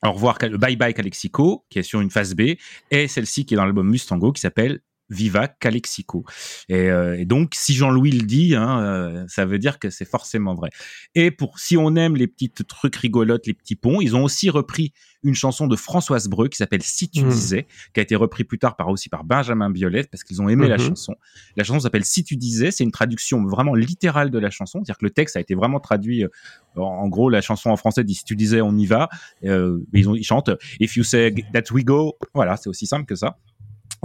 [0.05, 2.55] Au revoir, Bye Bye Calexico, qui est sur une phase B,
[2.91, 6.25] et celle-ci qui est dans l'album Mustango, qui s'appelle Viva Calexico.
[6.69, 10.05] Et, euh, et donc, si Jean-Louis le dit, hein, euh, ça veut dire que c'est
[10.05, 10.71] forcément vrai.
[11.15, 14.51] Et pour si on aime les petites trucs rigolotes, les petits ponts, ils ont aussi
[14.51, 14.93] repris
[15.25, 17.31] une chanson de Françoise Breu qui s'appelle Si tu Mhm.
[17.31, 20.49] disais, qui a été repris plus tard par aussi par Benjamin Biolay parce qu'ils ont
[20.49, 20.89] aimé la Mhm.
[20.89, 21.17] chanson.
[21.57, 24.99] La chanson s'appelle Si tu disais, c'est une traduction vraiment littérale de la chanson, c'est-à-dire
[24.99, 26.23] que le texte a été vraiment traduit.
[26.25, 26.29] euh,
[26.77, 29.09] en, gros, la chanson en français dit Si tu disais, on y va.
[29.43, 32.17] Ils, ont, ils chantent If you say that we go.
[32.35, 33.39] Voilà, c'est aussi simple que ça.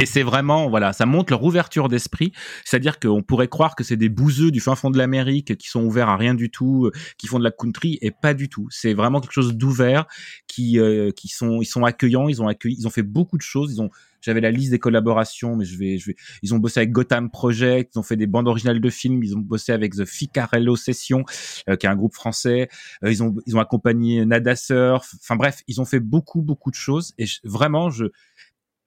[0.01, 2.32] Et c'est vraiment, voilà, ça montre leur ouverture d'esprit.
[2.65, 5.84] C'est-à-dire qu'on pourrait croire que c'est des bouseux du fin fond de l'Amérique qui sont
[5.84, 8.67] ouverts à rien du tout, euh, qui font de la country, et pas du tout.
[8.71, 10.06] C'est vraiment quelque chose d'ouvert,
[10.47, 13.43] qui, euh, qui sont, ils sont accueillants, ils ont accueilli, ils ont fait beaucoup de
[13.43, 13.71] choses.
[13.73, 16.79] Ils ont, j'avais la liste des collaborations, mais je vais, je vais, ils ont bossé
[16.79, 19.93] avec Gotham Project, ils ont fait des bandes originales de films, ils ont bossé avec
[19.95, 21.23] The Ficarello Session,
[21.69, 22.67] euh, qui est un groupe français.
[23.03, 25.13] Euh, ils ont, ils ont accompagné Nada Surf.
[25.21, 27.13] Enfin bref, ils ont fait beaucoup, beaucoup de choses.
[27.17, 28.06] Et je- vraiment, je,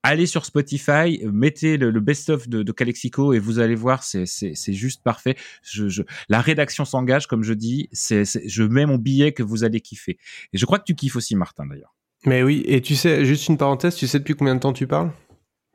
[0.06, 4.26] allez sur Spotify, mettez le, le best-of de, de Calexico et vous allez voir, c'est
[4.72, 5.36] juste parfait.
[5.62, 9.42] Je, je, la rédaction s'engage, comme je dis, c'est c'est- je mets mon billet que
[9.42, 10.18] vous allez kiffer.
[10.52, 11.94] Et je crois que tu kiffes aussi, Martin, d'ailleurs.
[12.24, 14.86] Mais oui, et tu sais, juste une parenthèse, tu sais depuis combien de temps tu
[14.86, 15.12] parles?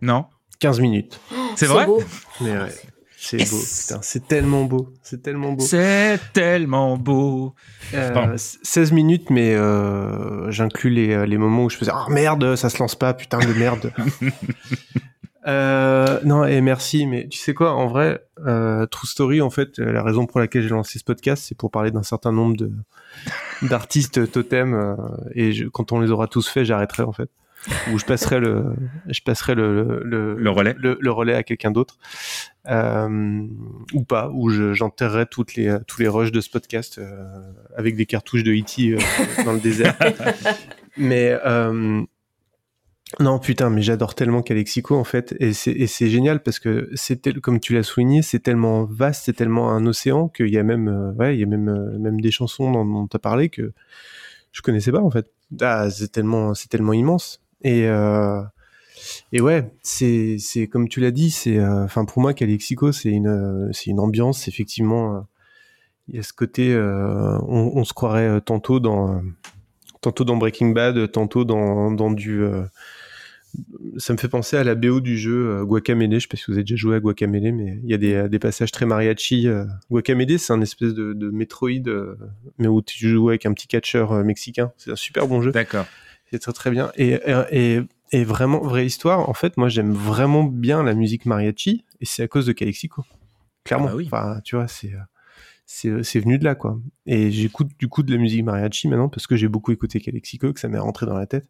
[0.02, 0.26] Non
[0.60, 1.20] 15 minutes.
[1.56, 1.86] C'est vrai?
[1.88, 2.04] beau.
[2.42, 2.70] Mais ouais,
[3.24, 3.52] c'est Yes.
[3.52, 5.64] beau, putain, c'est tellement beau, c'est tellement beau.
[5.64, 7.54] C'est tellement beau.
[7.94, 8.34] Euh, Pardon.
[8.38, 12.70] 16 minutes, mais euh, j'inclus les, euh, les moments où je faisais Ah merde, ça
[12.70, 13.94] se lance pas, putain de merde.
[15.48, 19.80] Euh, non, et merci, mais tu sais quoi, en vrai, euh, True Story, en fait,
[19.80, 22.56] euh, la raison pour laquelle j'ai lancé ce podcast, c'est pour parler d'un certain nombre
[22.56, 22.72] de
[23.64, 24.96] d'artistes totems, euh,
[25.34, 27.30] et je- quand on les aura tous faits, j'arrêterai en fait,
[27.92, 28.74] ou je passerai le,
[29.08, 30.76] je passerai le le, Le relais.
[30.78, 31.98] le, le relais à quelqu'un d'autre,
[32.68, 33.46] euh,
[33.94, 37.24] ou pas, je- j'enterrerai toutes les tous les rushs de ce podcast euh,
[37.78, 38.94] avec des cartouches de E.T.
[38.94, 38.98] euh,
[39.46, 39.96] dans le désert.
[40.98, 41.36] mais
[43.20, 46.90] non, putain, mais j'adore tellement Calexico en fait, et c'est et c'est génial parce que
[46.96, 50.64] c'est comme tu l'as souligné, c'est tellement vaste, c'est tellement un océan qu'il y a
[50.64, 53.74] même, ouais, il y a même même des chansons dont, dont tu as parlé que
[54.54, 55.30] je connaissais pas en fait.
[55.60, 58.42] Ah, c'est tellement c'est tellement immense et euh,
[59.32, 63.28] et ouais, c'est c'est comme tu l'as dit, c'est euh, pour moi Calexico c'est une
[63.28, 65.26] euh, c'est une ambiance effectivement.
[66.08, 69.22] il y a ce côté, on, se croirait tantôt dans
[70.02, 72.44] tantôt dans Breaking Bad, tantôt dans dans du
[73.98, 76.14] ça me fait penser à la BO du jeu Guacamele.
[76.14, 78.30] Je sais pas si vous avez déjà joué à Guacamele, mais il y a des,
[78.30, 79.48] des passages très mariachi.
[79.90, 81.84] Guacamele, c'est un espèce de, de Metroid,
[82.58, 84.72] mais où tu joues avec un petit catcheur mexicain.
[84.78, 85.52] C'est un super bon jeu.
[85.52, 85.86] D'accord.
[86.32, 86.92] C'est très très bien.
[86.96, 87.20] Et,
[88.12, 92.24] et, vraiment, vraie histoire, en fait, moi j'aime vraiment bien la musique mariachi, et c'est
[92.24, 93.04] à cause de Calexico.
[93.64, 93.88] Clairement.
[93.88, 94.06] Ah bah oui.
[94.08, 94.94] Enfin, tu vois, c'est.
[95.74, 96.78] C'est c'est venu de là, quoi.
[97.06, 100.52] Et j'écoute du coup de la musique mariachi maintenant parce que j'ai beaucoup écouté Calexico,
[100.52, 101.48] que ça m'est rentré dans la tête.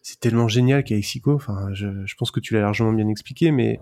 [0.00, 1.34] C'est tellement génial, Calexico.
[1.34, 3.78] Enfin, je, je pense que tu l'as largement bien expliqué, mais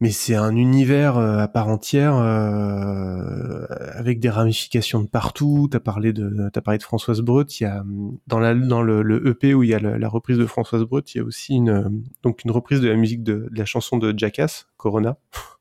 [0.00, 5.68] mais c'est un univers euh, à part entière euh, avec des ramifications de partout.
[5.70, 7.46] T'as parlé de t'as parlé de Françoise Breut.
[7.60, 7.82] Il y a
[8.26, 10.82] dans la dans le, le EP où il y a la, la reprise de Françoise
[10.82, 13.64] Breut, il y a aussi une donc une reprise de la musique de, de la
[13.64, 15.16] chanson de Jackass, Corona.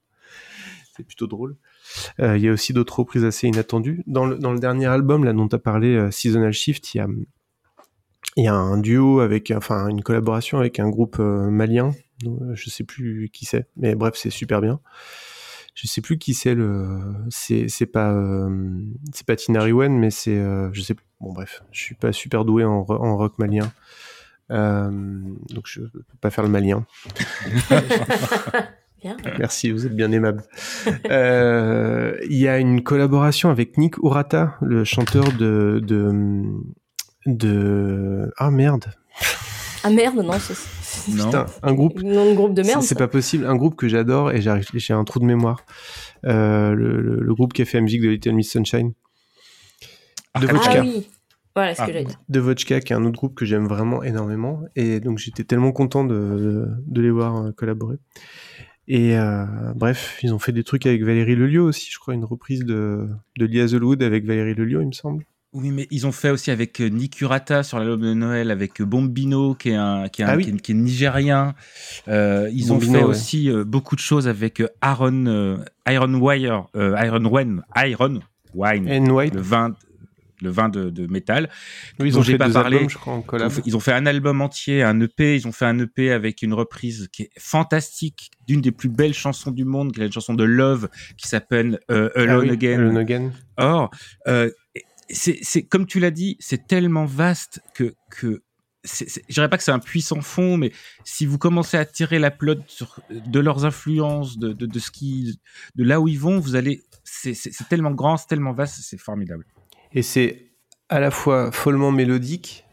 [0.95, 1.57] c'est plutôt drôle.
[2.19, 4.03] Euh, il y a aussi d'autres reprises assez inattendues.
[4.07, 6.97] Dans le, dans le dernier album là dont tu as parlé, euh, Seasonal Shift, il
[6.97, 7.07] y a
[8.37, 11.91] il y a un duo avec, enfin une collaboration avec un groupe euh, malien.
[12.25, 14.79] Euh, Je sais plus qui c'est, mais bref, c'est super bien.
[15.73, 16.99] Je sais plus qui c'est le,
[17.29, 18.79] c'est c'est pas euh,
[19.13, 19.35] c'est pas
[19.99, 21.05] mais c'est euh, je sais plus.
[21.19, 23.69] Bon bref, je suis pas super doué en, ro- en rock malien.
[24.51, 24.89] Euh,
[25.49, 26.85] donc je peux pas faire le malien.
[29.01, 29.17] Bien.
[29.37, 30.43] Merci, vous êtes bien aimable.
[30.87, 36.43] Il y a une collaboration avec Nick Urata, le chanteur de de
[37.27, 38.85] de ah merde
[39.83, 40.55] Ah merde, non, c'est
[41.09, 41.25] Non.
[41.25, 42.01] putain un groupe.
[42.01, 42.81] De groupe de merde.
[42.81, 43.45] c'est pas possible.
[43.45, 45.65] Un groupe que j'adore et j'arrive j'ai un trou de mémoire.
[46.25, 48.93] Euh, le, le, le groupe qui a fait la musique de Little Miss Sunshine.
[50.39, 50.71] De Ah, Vodka.
[50.77, 51.07] Ah oui,
[51.55, 51.85] voilà ce Ah.
[51.85, 52.19] que j'allais dire.
[52.27, 54.61] de Vodka qui est un autre groupe que j'aime vraiment énormément.
[54.75, 57.97] Et donc j'étais tellement content de, de, de les voir euh, collaborer.
[58.87, 62.23] Et euh, bref ils ont fait des trucs avec Valérie Lelio aussi je crois une
[62.25, 65.25] reprise de de Lia Wood avec Valérie Lelio il me semble
[65.57, 68.81] Oui, mais ils ont fait aussi avec euh, Nick Urata sur l'album de Noël, avec
[68.81, 70.43] euh, Bombino, qui est, un, qui est, un- Ah oui.
[70.43, 71.55] qui est- qui est nigérien.
[72.09, 73.03] Euh, ils ont fait ouais.
[73.03, 78.19] aussi euh, beaucoup de choses avec Aaron, euh, Iron Wire, Iron Wine, Iron
[78.53, 78.85] Wine,
[79.33, 79.73] le vin,
[80.41, 81.49] le vin de, de métal.
[82.01, 82.75] oui, ils ont fait pas deux parlé.
[82.77, 85.35] albums je crois en Ils ont, fait, ils ont fait un album entier, un EP.
[85.37, 89.13] Ils ont fait un EP avec une reprise qui est fantastique d'une des plus belles
[89.13, 92.51] chansons du monde, qui est une chanson de Love qui s'appelle euh, Ah Alone oui,
[92.51, 92.79] Again.
[92.79, 93.89] Alone Again Or,
[95.09, 98.43] c'est, comme tu l'as dit, c'est tellement vaste que que
[98.85, 100.71] je dirais pas que c'est un puissant fond, mais
[101.03, 104.55] si vous commencez à tirer la pelote de leurs influences, de,
[105.77, 107.35] là où ils vont, vous allez, c'est,
[107.69, 109.45] tellement grand, c'est tellement vaste, c'est formidable.
[109.91, 110.51] Et c'est
[110.89, 112.65] à la fois follement mélodique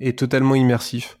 [0.00, 1.18] et totalement immersif.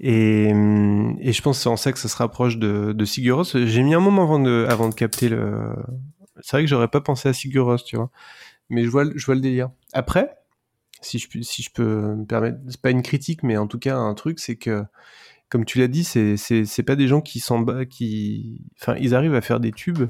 [0.00, 3.04] Et, je pense que c'est en ça que ça se rapproche de, de.
[3.04, 5.74] J'ai mis un moment avant de, capter le.
[6.40, 8.10] C'est vrai que j'aurais pas pensé à Sigur tu vois.
[8.70, 9.70] Mais je vois, le- délire.
[9.92, 10.36] Après,
[11.00, 14.40] si je, peux me permettre, c'est pas une critique, mais en tout cas un truc,
[14.40, 14.84] c'est que,
[15.48, 18.62] comme tu l'as dit, c'est, pas des gens qui s'en battent, qui.
[18.80, 20.08] Enfin, ils arrivent à faire des tubes,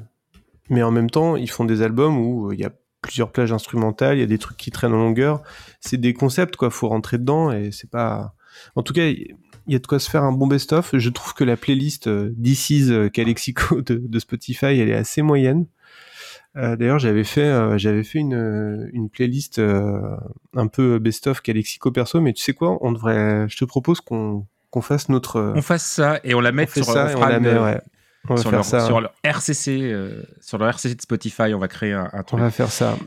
[0.69, 3.51] mais en même temps, ils font des albums où euh, il y a plusieurs plages
[3.51, 5.43] instrumentales, il y a des trucs qui traînent en longueur.
[5.79, 6.69] C'est des concepts, quoi.
[6.69, 8.33] Faut rentrer dedans et c'est pas.
[8.75, 9.35] En tout cas, il
[9.67, 10.97] y a de quoi se faire un bon best-of.
[10.97, 15.21] Je trouve que la playlist euh, This is euh, Calexico de Spotify, elle est assez
[15.21, 15.67] moyenne.
[16.57, 19.99] Euh, D'ailleurs, j'avais fait, euh, j'avais fait une, une playlist euh,
[20.55, 23.47] un peu best-of Calexico perso, mais tu sais quoi On devrait.
[23.49, 25.53] Je te propose qu'on qu'on fasse notre.
[25.55, 27.57] On fasse ça et on la met on fait sur, ça on on la met,
[27.57, 27.81] ouais.
[28.27, 28.79] On va sur, faire leur, ça.
[28.85, 29.93] sur leur RCC,
[30.41, 32.39] sur leur RCC de Spotify, on va créer un, un On truc.
[32.39, 32.97] va faire ça.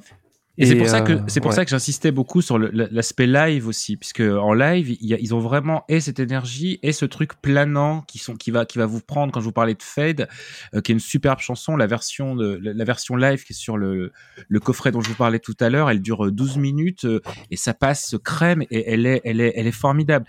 [0.61, 1.57] Et, c'est pour ça que euh, c'est pour ouais.
[1.57, 5.33] ça que j'insistais beaucoup sur l'aspect live aussi, puisque en live il y a- ils
[5.33, 8.87] ont vraiment et cette énergie et ce truc planant qui sont qui va qui va
[8.87, 10.29] vous prendre quand je vous parlais de Fade,
[10.75, 13.57] euh, qui est une superbe chanson, la version de la, la version live qui est
[13.57, 14.13] sur le
[14.49, 17.21] le coffret dont je vous parlais tout à l'heure, elle dure euh, 12 minutes euh,
[17.53, 20.27] et ça passe crème et elle est elle est elle est formidable.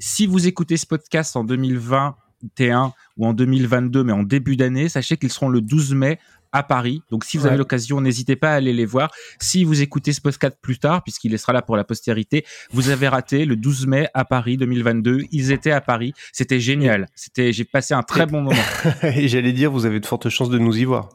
[0.00, 5.16] Si vous écoutez ce podcast en 2021 ou en 2022 mais en début d'année, sachez
[5.16, 6.18] qu'ils seront le 12 mai
[6.52, 7.02] à Paris.
[7.10, 7.50] Donc si vous Ouais.
[7.50, 9.10] avez l'occasion, n'hésitez pas à aller les voir.
[9.40, 13.08] Si vous écoutez ce podcast plus tard, puisqu'il sera là pour la postérité, vous avez
[13.08, 15.22] raté le 12 mai à Paris 2022.
[15.32, 16.12] Ils étaient à Paris.
[16.32, 17.06] C'était génial.
[17.14, 18.56] C'était, j'ai passé un très bon moment.
[19.02, 21.08] et j'allais dire, vous avez de fortes chances de nous y voir.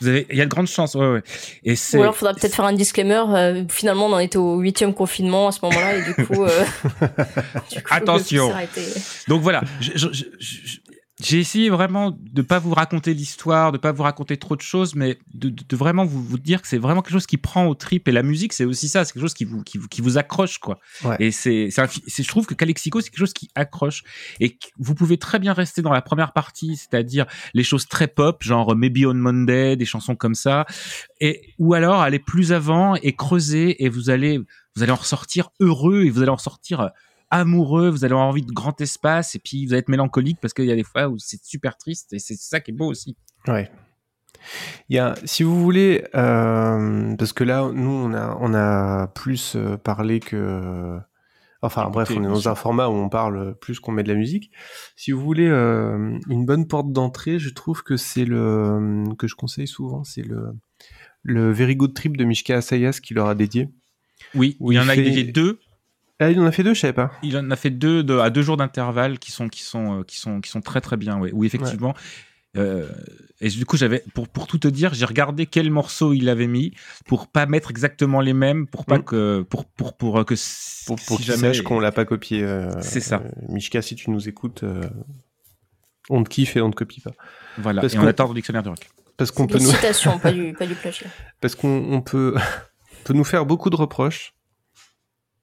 [0.00, 0.94] Vous avez, il y a de grandes chances.
[0.94, 1.22] Ouais, ouais.
[1.64, 3.20] Et c'est, Ou alors, faudra peut-être faire un disclaimer.
[3.30, 6.64] euh, finalement, on en était au huitième confinement à ce moment-là, et du coup, euh,
[7.72, 8.52] du coup, Attention.
[9.26, 10.78] Donc voilà, je- je- je- je-
[11.20, 14.94] j'ai essayé vraiment de pas vous raconter l'histoire, de pas vous raconter trop de choses,
[14.94, 17.66] mais de, de- de vraiment vous, vous dire que c'est vraiment quelque chose qui prend
[17.66, 18.06] au trip.
[18.08, 20.16] Et la musique, c'est aussi ça, c'est quelque chose qui vous, qui vous, qui vous
[20.16, 20.78] accroche, quoi.
[21.04, 21.16] Ouais.
[21.18, 24.04] Et c'est, c'est, un fi- c'est- je trouve que Calexico, c'est quelque chose qui accroche
[24.38, 28.42] et vous pouvez très bien rester dans la première partie, c'est-à-dire les choses très pop,
[28.42, 30.66] genre Maybe on Monday, des chansons comme ça,
[31.20, 34.38] et ou alors aller plus avant et creuser et vous allez,
[34.76, 36.90] vous allez en ressortir heureux et vous allez en ressortir
[37.30, 40.54] amoureux, vous allez avoir envie de grand espace, et puis vous allez être mélancolique parce
[40.54, 42.86] qu'il y a des fois où c'est super triste, et c'est ça qui est beau
[42.86, 43.16] aussi.
[43.46, 43.70] Ouais.
[44.88, 49.08] Il y a, si vous voulez, euh, parce que là, nous, on a, on a
[49.08, 50.96] plus euh, parlé que.
[51.60, 54.08] Enfin, Écoutez, bref, on est dans un format où on parle plus qu'on met de
[54.12, 54.52] la musique.
[54.94, 59.34] Si vous voulez euh, une bonne porte d'entrée, je trouve que c'est le que je
[59.34, 60.52] conseille souvent, c'est le
[61.24, 63.70] le Very Good Trip de Mishka Asayas qui leur a dédié.
[64.36, 65.58] Oui, il y en a fait- dédié deux.
[66.20, 67.12] Ah, il en a fait deux, je savais pas.
[67.22, 70.02] Il en a fait deux de- à deux jours d'intervalle qui sont qui sont euh,
[70.02, 71.18] qui sont qui sont très très bien.
[71.18, 71.30] Ouais.
[71.32, 71.94] Oui, effectivement.
[72.56, 72.88] Euh,
[73.40, 76.46] et du coup, j'avais pour pour tout te dire, j'ai regardé quel morceau il avait
[76.48, 76.72] mis
[77.06, 79.04] pour pas mettre exactement les mêmes, pour pas Mm.
[79.04, 80.34] que pour pour pour euh, que
[80.86, 82.42] Pour, pour si jamais qu'on l'a pas copié.
[82.42, 83.22] euh, C'est ça.
[83.24, 84.80] euh, Mishka, si tu nous écoutes, euh,
[86.10, 87.12] on te kiffe et on te copie pas.
[87.58, 87.80] voilà.
[87.82, 88.88] parce et on qu'on- attend le dictionnaire du rock.
[89.18, 91.06] Parce qu'on Des peut nous, citations, pas du, pas du plagiat.
[91.40, 92.34] parce qu'on on peut,
[93.00, 94.32] on peut nous faire beaucoup de reproches,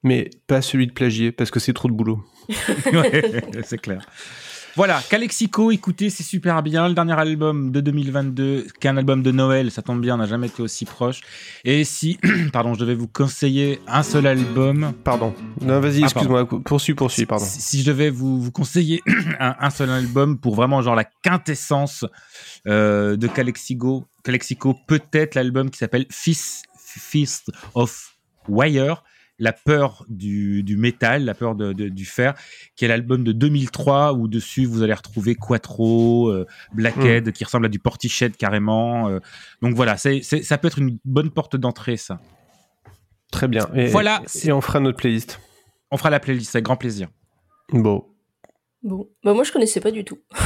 [0.06, 2.24] mais pas celui de plagier parce que c'est trop de boulot.
[2.92, 4.06] Ouais, c'est clair.
[4.76, 6.86] Voilà, Calexico, écoutez, c'est super bien.
[6.86, 10.18] Le dernier album de 2022, qui est un album de Noël, ça tombe bien, on
[10.18, 11.22] n'a jamais été aussi proche.
[11.64, 12.18] Et si,
[12.52, 15.34] pardon, je devais vous conseiller un seul album, Pardon.
[15.62, 16.46] Non, vas-y, Ah, excuse-moi.
[16.46, 17.44] poursuis, poursuis, pardon.
[17.46, 19.02] Si, si je devais vous, vous conseiller
[19.40, 22.04] un, un seul album pour vraiment genre la quintessence
[22.66, 29.02] euh, de Calexico, Calexico, peut-être l'album qui s'appelle Fist, Fist of Wire,
[29.38, 32.34] la peur du, du métal, la peur de- de- du fer,
[32.74, 37.66] qui est l'album de 2003 où dessus vous allez retrouver Quattro, euh, Blackhead, qui ressemble
[37.66, 39.08] à du Portiched carrément.
[39.08, 39.18] euh.
[39.62, 42.18] donc voilà, c'est, c'est- ça peut être une bonne porte d'entrée ça.
[43.30, 43.68] Très bien.
[43.74, 45.40] Et, Voilà, Et on fera notre playlist.
[45.90, 47.08] On fera la playlist avec grand plaisir.
[47.72, 48.06] Bon.
[48.86, 50.20] Bon, bah moi je connaissais pas du tout.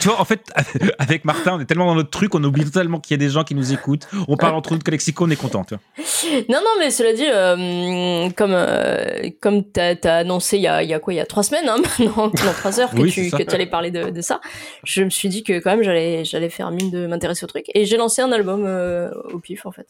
[0.00, 0.42] Tu vois, en fait,
[0.98, 3.30] avec Martin, on est tellement dans notre truc, on oublie totalement qu'il y a des
[3.30, 4.06] gens qui nous écoutent.
[4.28, 5.64] On parle entre nous de Calexico, on est content.
[5.64, 6.40] tu vois.
[6.48, 10.84] Non, non, mais cela dit, euh, comme euh, comme t'as as annoncé il y a,
[10.84, 13.00] il y a quoi, il y a trois semaines, hein, maintenant, dans trois heures que
[13.00, 14.40] Oui, tu que allais parler de, de ça,
[14.84, 17.66] je me suis dit que quand même j'allais j'allais faire mine de m'intéresser au truc
[17.74, 19.88] et j'ai lancé un album euh, au pif en fait.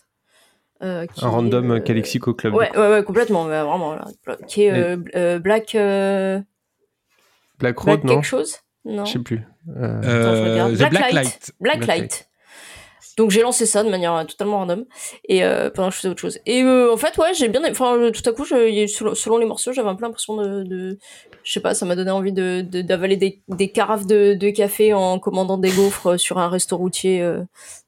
[0.83, 2.55] Euh, qui Un random euh, Calexico Club.
[2.55, 4.07] Ouais, ouais, ouais, complètement, mais vraiment, là,
[4.49, 6.41] qui est euh, euh, Black euh,
[7.59, 9.47] Black Black Road, non quelque chose, non Je sais plus.
[9.69, 10.75] Attends, je regarde.
[10.75, 11.15] The Black, Black Light.
[11.15, 11.51] Light.
[11.61, 12.01] Black, Black Light.
[12.01, 12.29] Light.
[13.17, 14.85] Donc j'ai lancé ça de manière euh, totalement random
[15.29, 16.39] et euh, pendant que je faisais autre chose.
[16.47, 19.37] Et euh, en fait ouais j'ai bien, enfin euh, tout à coup je, selon, selon
[19.39, 20.99] les morceaux j'avais un peu l'impression de, de,
[21.45, 24.51] je sais pas, ça m'a donné envie de de- d'avaler des, des carafes de, de
[24.51, 27.41] café en commandant des gaufres sur un resto routier euh,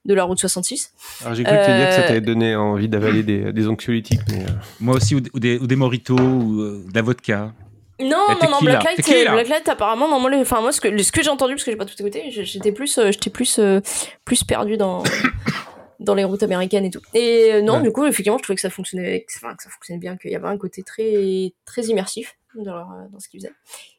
[0.05, 0.93] de la route 66.
[1.23, 4.21] Alors j'ai cru te dire que ça Euh, t'avait donné envie d'avaler des, des anxiolytiques,
[4.31, 4.47] mais euh,
[4.79, 7.53] Moi aussi, ou, des- ou des, ou des moritos, ou euh, de la vodka.
[8.01, 8.61] Non, non, non.
[8.61, 11.65] Blacklight, euh, Blacklight, apparemment, non, moi, enfin, moi, ce que, ce que j'ai entendu, parce
[11.65, 13.81] que j'ai pas tout écouté, j'étais plus, euh, j'étais plus, euh,
[14.25, 15.03] plus perdu dans,
[16.01, 17.01] dans les routes américaines et tout.
[17.15, 17.83] Et euh, non, Ouais.
[17.83, 20.31] du coup, effectivement, je trouvais que ça fonctionnait, que, enfin, que ça fonctionnait bien, qu'il
[20.31, 23.55] y avait un côté très, très immersif dans, leur- dans ce qu'ils faisaient.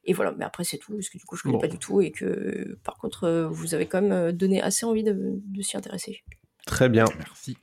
[0.05, 1.59] Et voilà, mais après, c'est tout, parce que du coup, je connais Bon.
[1.61, 5.03] pas du tout et que, par contre, euh, vous avez quand même donné assez envie
[5.03, 6.21] de, de s'y intéresser.
[6.67, 7.05] très bien.
[7.17, 7.57] Merci.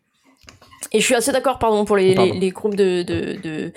[0.93, 2.33] Et je suis assez d'accord, pardon, pour les, Pardon.
[2.35, 3.73] les, les groupes de, de, de,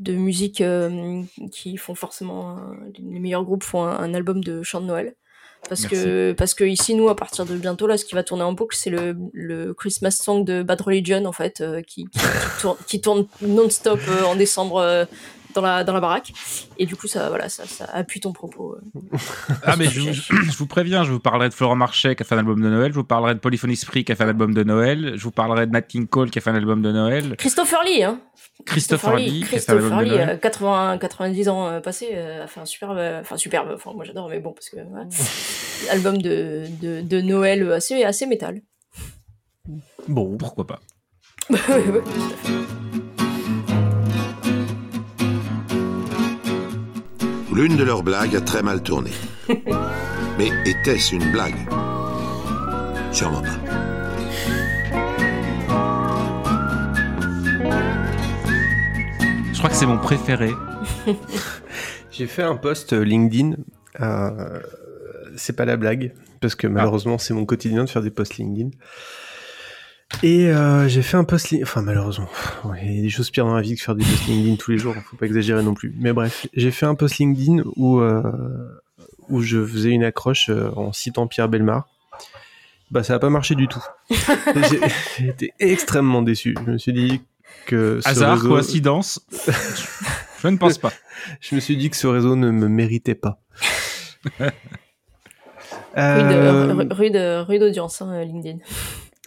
[0.00, 2.50] de musique euh, qui font forcément.
[2.50, 5.14] un- les meilleurs groupes font un, un album de chant de Noël.
[5.68, 8.42] Parce que, parce que ici, nous, à partir de bientôt, là, ce qui va tourner
[8.44, 12.18] en boucle, c'est le, le Christmas song de Bad Religion, en fait, euh, qui, qui,
[12.18, 12.18] qui
[12.62, 15.04] tourne, qui tourne non-stop euh, en décembre euh,
[15.54, 16.32] dans, la, dans la baraque.
[16.78, 18.76] Et du coup, ça, voilà, ça, ça appuie ton propos.
[18.76, 19.00] euh.
[19.64, 22.26] Ah, mais je, vous- je vous préviens, je vous parlerai de Florent Marchais qui a
[22.26, 24.28] fait un album de Noël, je vous parlerai de Polyphony Spree qui a fait un
[24.28, 26.82] album de Noël, je vous parlerai de Nat King Cole qui a fait un album
[26.82, 28.20] de Noël, Christopher Lee, hein
[28.66, 32.64] Christopher Lee un album Christopher Lee, euh, 80, 90 ans euh, passés, a fait un
[32.66, 35.08] superbe, euh, enfin superbe, enfin moi j'adore, mais bon, parce que ouais,
[35.90, 38.60] album de, de, de Noël assez, assez métal.
[40.08, 40.36] Bon.
[40.36, 40.80] Pourquoi pas
[47.52, 49.10] L'une de leurs blagues a très mal tourné.
[50.38, 51.56] Mais était-ce une blague?
[53.12, 53.58] Sûrement pas.
[59.52, 60.52] Je crois que c'est mon préféré.
[62.10, 63.56] J'ai fait un post euh, LinkedIn.
[64.00, 64.60] euh,
[65.36, 68.70] c'est pas la blague, parce que malheureusement, c'est mon quotidien de faire des posts LinkedIn.
[70.22, 71.68] Et euh, j'ai fait un post LinkedIn.
[71.70, 72.28] Enfin, malheureusement,
[72.82, 74.70] il y a des choses pires dans la vie que faire des posts LinkedIn tous
[74.72, 74.94] les jours.
[75.08, 75.94] Faut pas exagérer non plus.
[75.98, 78.22] Mais bref, j'ai fait un post LinkedIn où, euh,
[79.28, 81.88] où je faisais une accroche euh, en citant Pierre Belmar.
[82.90, 83.84] Bah, ça a pas marché du tout.
[85.16, 86.56] J'ai été extrêmement déçu.
[86.66, 87.22] Je me suis dit
[87.66, 88.00] que.
[88.02, 89.24] ce Hasard, réseau- coïncidence?
[90.42, 90.92] Je ne pense pas.
[91.40, 93.38] je me suis dit que ce réseau ne me méritait pas.
[94.40, 94.52] Rude,
[95.96, 97.16] Euh, ru- rude,
[97.48, 98.58] rude audience, hein, LinkedIn.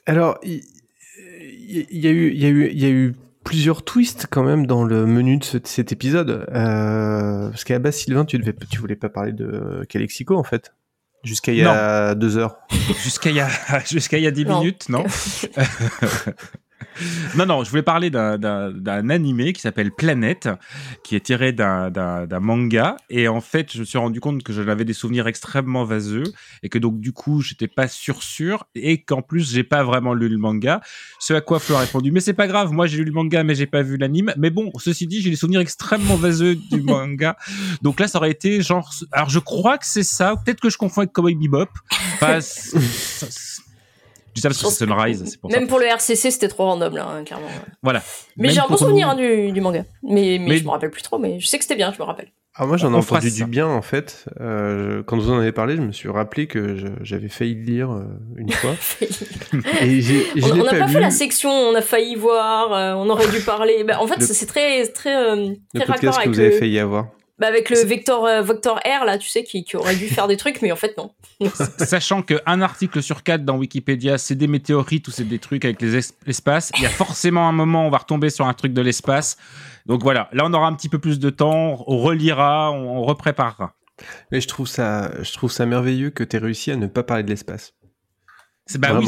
[0.06, 0.62] alors, il
[1.68, 4.44] il y, a eu, il y a eu, il y a eu plusieurs twists quand
[4.44, 6.46] même dans le menu de ce- de cet épisode.
[6.54, 10.44] Euh, parce qu'à la base, Sylvain, tu, devais, tu voulais pas parler de Calexico en
[10.44, 10.74] fait.
[11.24, 12.58] Jusqu'à il y a deux heures.
[13.04, 13.50] Jusqu'à il y a,
[13.90, 14.60] jusqu'à il y a 10 Non.
[14.60, 15.06] minutes, non
[17.36, 20.50] Non, non, je voulais parler d'un- animé qui s'appelle Planète,
[21.04, 21.92] qui est tiré d'un-
[22.42, 22.98] manga.
[23.10, 26.24] Et en fait, je me suis rendu compte que j'en avais des souvenirs extrêmement vaseux
[26.64, 30.14] et que donc, du coup, j'étais pas sûr sûr et qu'en plus, j'ai pas vraiment
[30.14, 30.82] lu le manga.
[31.20, 33.44] Ce à quoi Flo a répondu, mais c'est pas grave, moi j'ai lu le manga,
[33.44, 34.34] mais j'ai pas vu l'anime.
[34.38, 37.38] Mais bon, ceci dit, j'ai des souvenirs extrêmement vaseux du manga.
[37.82, 38.94] Donc là, ça aurait été genre.
[39.12, 40.36] Alors, je crois que c'est ça.
[40.44, 41.70] Peut-être que je confonds avec Cowboy Bebop.
[42.20, 42.40] Pas.
[44.42, 45.60] parce que c'est Sunrise, c'est pour ça.
[45.60, 47.48] Même pour le RCC, c'était trop random, là, hein, clairement.
[47.82, 48.02] Voilà.
[48.38, 49.84] Mais j'ai un bon souvenir hein, du, du manga.
[50.04, 52.00] Mais, mais, Mais- je me rappelle plus trop, mais je sais que c'était bien, je
[52.00, 52.30] me rappelle.
[52.56, 54.26] Ah, moi, j'en ai entendu du bien en fait.
[54.40, 57.92] Euh, quand vous en avez parlé, je me suis rappelé que j'avais failli le lire
[57.92, 58.04] euh,
[58.38, 58.76] une fois.
[59.82, 63.10] Et j'ai- je on n'a pas, fait la section, on a failli voir, euh, on
[63.10, 63.84] aurait dû parler.
[63.84, 65.36] Bah, en fait, Le- c'est très, très, euh,
[65.74, 67.08] Le très raccord podcast que vous avez le, failli avoir.
[67.40, 70.28] Bah, avec le Vector, euh, Vector R, là, tu sais, qui, qui aurait dû faire
[70.28, 71.12] des trucs, mais en fait, non.
[71.80, 75.82] Sachant qu'un article sur quatre dans Wikipédia, c'est des météorites ou c'est des trucs avec
[75.82, 78.54] les es- l'espace, il y a forcément un moment où on va retomber sur un
[78.54, 79.38] truc de l'espace.
[79.86, 83.02] Donc voilà, là on aura un petit peu plus de temps, on relira, on, on
[83.04, 83.76] repréparera.
[84.32, 87.04] Mais je trouve ça, je trouve ça merveilleux que tu aies réussi à ne pas
[87.04, 87.74] parler de l'espace.
[88.66, 89.06] C'est bah oui,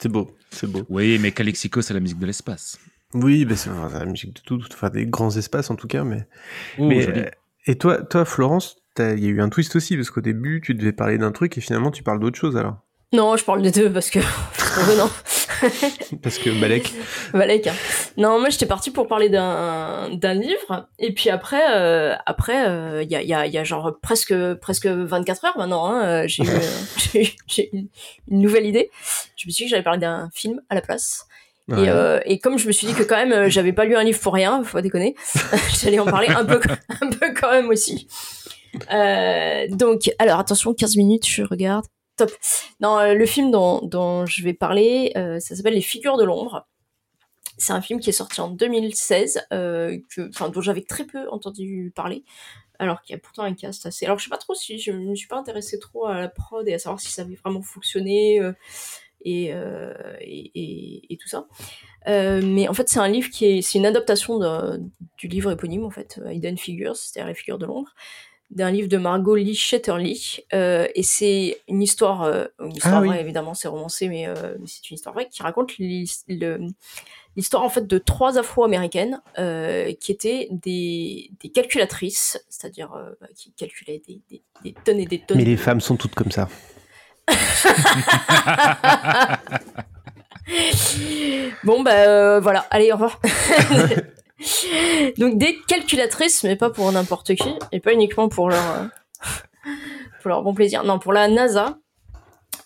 [0.00, 0.82] C'est beau, c'est beau.
[0.90, 2.78] oui, mais Calexico c'est la musique de l'espace.
[3.14, 6.04] Oui, bah, c'est enfin, la musique de tout, enfin des grands espaces en tout cas,
[6.04, 6.26] mais.
[6.78, 7.24] Oh, euh,
[7.66, 10.60] et toi, toi, Florence, t'as- il y a eu un twist aussi parce qu'au début,
[10.64, 12.76] tu devais parler d'un truc et finalement, tu parles d'autre chose alors?
[13.12, 14.18] Non, je parle des deux parce que.
[14.74, 15.10] Oh, non.
[16.22, 16.94] Parce que Balek.
[17.34, 17.66] Valek.
[17.66, 17.74] hein.
[18.16, 23.02] Non, moi j'étais partie pour parler d'un d'un livre et puis après euh, après euh,
[23.02, 25.86] il y a il y a il y a genre presque presque 24 heures maintenant
[25.90, 26.60] hein, euh, j'ai eu, euh,
[27.12, 27.88] j'ai eu- j'ai eu une,
[28.30, 28.90] une nouvelle idée.
[29.36, 31.26] Je me suis dit que j'allais parler d'un film à la place.
[31.68, 31.84] Ouais.
[31.84, 33.96] Et, euh, et comme je me suis dit que quand même euh, j'avais pas lu
[33.96, 35.14] un livre pour rien, faut pas déconner,
[35.80, 36.60] j'allais en parler un peu
[37.00, 38.08] un peu quand même aussi.
[38.92, 41.84] Euh, donc alors attention 15 minutes, je regarde.
[42.16, 42.30] Top.
[42.80, 46.66] Non, le film dont, dont je vais parler, euh, ça s'appelle Les Figures de l'ombre.
[47.56, 51.28] C'est un film qui est sorti en 2016, euh, que, enfin, dont j'avais très peu
[51.30, 52.24] entendu parler,
[52.78, 54.04] alors qu'il y a pourtant un cast assez.
[54.04, 56.66] Alors je sais pas trop si je me suis pas intéressée trop à la prod
[56.68, 58.40] et à savoir si ça avait vraiment fonctionné
[59.24, 61.46] et, euh, et, et- et tout ça.
[62.08, 64.80] Euh, mais en fait, c'est un livre qui est, c'est une adaptation de-
[65.18, 67.90] du livre éponyme en fait, euh, Hidden Figures, c'est-à-dire les figures de l'ombre
[68.50, 72.24] d'un livre de Margot Lee Shetterly euh, et c'est une histoire
[72.60, 73.08] une histoire Ah oui.
[73.08, 77.86] vraie évidemment c'est romancé mais, mais c'est une histoire vraie qui raconte l'histoire en fait
[77.86, 79.22] de trois Afro-américaines
[80.00, 82.90] qui étaient des, des calculatrices c'est-à-dire
[83.22, 86.14] bah, qui calculaient des, des- des tonnes et des tonnes Mais les femmes sont toutes
[86.14, 86.48] comme ça.
[91.64, 93.20] Bon, bah euh, voilà, allez, au revoir.
[95.18, 98.86] Donc des calculatrices, mais pas pour n'importe qui, et pas uniquement pour leur, euh,
[100.20, 100.84] pour leur bon plaisir.
[100.84, 101.78] Non, pour la NASA,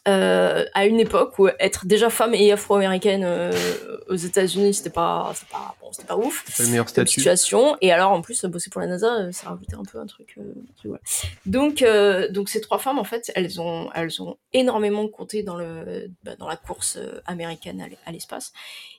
[0.07, 3.52] euh, à une époque où être déjà femme et afro-américaine euh,
[4.09, 6.44] aux États-Unis, c'était pas, c'était pas, bon, c'était pas ouf.
[6.48, 7.20] C'est le meilleur statut.
[7.20, 7.76] situation.
[7.80, 10.34] Et alors, en plus, bosser pour la NASA, euh, ça rajoutait un peu un truc.
[10.38, 10.42] euh,
[10.76, 11.00] truc, voilà.
[11.44, 15.57] Donc, euh, donc ces trois femmes, en fait, elles ont, elles ont énormément compté dans
[15.57, 18.52] le, bah, dans la course euh, américaine à l'espace.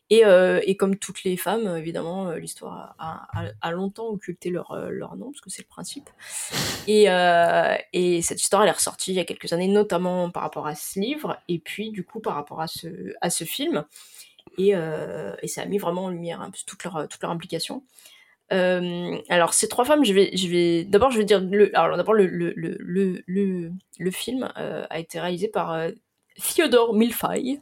[0.10, 4.72] Et, euh, et comme toutes les femmes, euh, évidemment, euh, l'histoire a, longtemps occulté leur,
[5.18, 6.10] nom, parce que c'est le principe.
[6.88, 7.08] Et,
[7.94, 10.76] et cette histoire, elle est ressortie il y a quelques années, notamment par rapport à
[10.76, 13.86] ce livre, et puis du coup par rapport à ce, film.
[14.58, 17.84] Et, ça a mis vraiment en lumière peu toute leur, implication.
[18.50, 24.50] Alors ces trois femmes, je vais, d'abord je vais dire le, alors d'abord le, film
[24.56, 25.78] a été réalisé par
[26.38, 27.60] Theodore Milfay,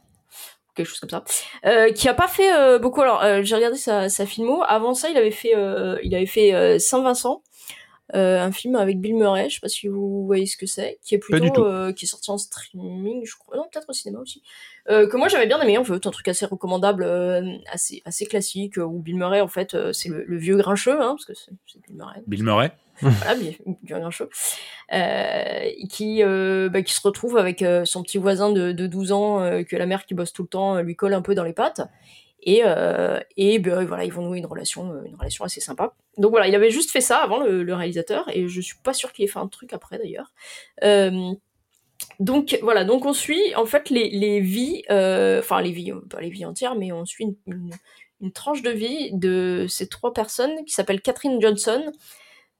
[0.76, 1.24] quelque chose comme ça,
[1.64, 3.02] euh, qui a pas fait euh, beaucoup.
[3.02, 4.62] Alors euh, j'ai regardé sa, sa filmo.
[4.68, 7.42] Avant ça, il avait fait, euh, il avait fait euh, Saint-Vincent,
[8.14, 9.48] euh, un film avec Bill Murray.
[9.48, 12.08] Je sais pas si vous voyez ce que c'est, qui est plutôt, euh, qui est
[12.08, 14.42] sorti en streaming, je crois, non peut-être au cinéma aussi.
[14.88, 18.26] Euh, que moi j'avais bien aimé en fait, un truc assez recommandable, euh, assez assez
[18.26, 21.34] classique, où Bill Murray en fait euh, c'est le, le vieux grincheux, hein, parce que
[21.34, 21.50] c'est
[21.88, 22.70] Bill Murray Bill Murray.
[23.00, 24.28] Voilà, bien, bien grincheux,
[24.92, 29.12] euh, qui, euh, bah, qui se retrouve avec euh, son petit voisin de, de 12
[29.12, 29.38] ans,
[29.68, 31.82] que la mère qui bosse tout le temps lui colle un peu dans les pattes.
[32.42, 32.62] Et,
[33.36, 35.94] et ben, voilà, ils vont nouer une relation, une relation assez sympa.
[36.16, 39.12] Donc voilà, il avait juste fait ça avant le, réalisateur, et je suis pas sûre
[39.12, 40.32] qu'il ait fait un truc après d'ailleurs.
[42.20, 46.30] Donc voilà, donc on suit en fait les, les vies, enfin les vies, pas les
[46.30, 47.70] vies entières, mais on suit une, une,
[48.20, 51.92] une tranche de vie de ces trois personnes qui s'appellent Catherine Johnson,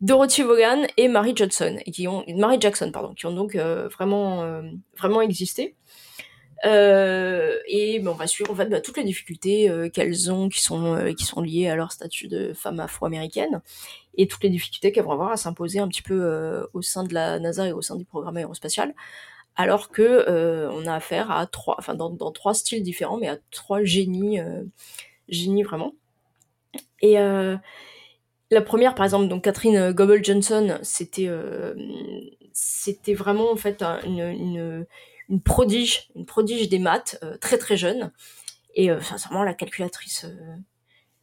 [0.00, 4.42] Dorothy Vaughan et Mary Johnson, qui ont Mary Jackson pardon, qui ont donc euh, vraiment
[4.42, 4.62] euh,
[4.98, 5.74] vraiment existé.
[6.64, 10.60] Euh, et ben, on va suivre en fait bah, toutes les difficultés qu'elles ont, qui
[10.60, 13.62] sont qui sont liées à leur statut de femme afro-américaine,
[14.16, 17.14] et toutes les difficultés qu'elles vont avoir à s'imposer un petit peu au sein de
[17.14, 18.94] la NASA et au sein du programme aérospatial,
[19.54, 23.38] alors que on a affaire à trois, enfin dans, dans trois styles différents, mais à
[23.50, 24.40] trois génies,
[25.28, 25.94] génies vraiment.
[27.02, 27.18] Et
[28.50, 31.74] la première, par exemple, donc Catherine Goebel Johnson, c'était euh,
[32.52, 34.86] c'était vraiment en fait un- une,
[35.44, 38.12] prodige, une prodige des maths, euh, très très jeune,
[38.74, 40.54] et euh, sincèrement la calculatrice, euh,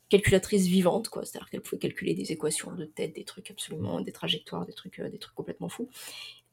[0.09, 1.24] calculatrice vivante, quoi.
[1.24, 4.99] C'est-à-dire qu'elle pouvait calculer des équations de tête, des trucs absolument, des trajectoires, des trucs,
[4.99, 5.89] euh, des trucs complètement fous.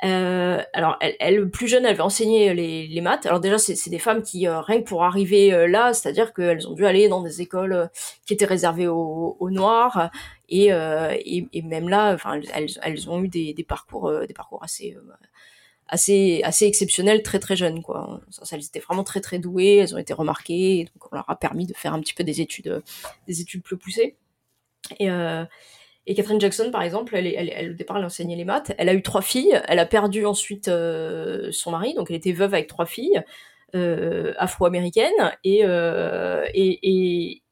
[0.03, 3.27] Euh, alors, elle, plus jeune, elle va enseigner les, les maths.
[3.27, 6.67] Alors déjà, c'est des femmes qui, euh, rien que pour arriver euh, là, c'est-à-dire qu'elles
[6.67, 7.87] ont dû aller dans des écoles euh,
[8.25, 10.11] qui étaient réservées aux noirs,
[10.51, 14.97] et, euh, et, même là, enfin, elles, ont eu des, parcours, euh, euh,
[15.87, 18.21] assez, exceptionnels, très très jeunes, quoi.
[18.51, 21.67] Elles étaient vraiment très très douées, elles ont été remarquées, donc on leur a permis
[21.67, 22.83] de faire un petit peu des études,
[23.29, 24.17] des études plus poussées.
[24.99, 28.73] Et Catherine Jackson, par exemple, elle, au départ, elle enseignait les maths.
[28.77, 29.61] Elle a eu trois filles.
[29.69, 33.23] Elle a perdu ensuite son mari, donc elle était veuve avec trois filles
[33.73, 35.33] afro-américaines.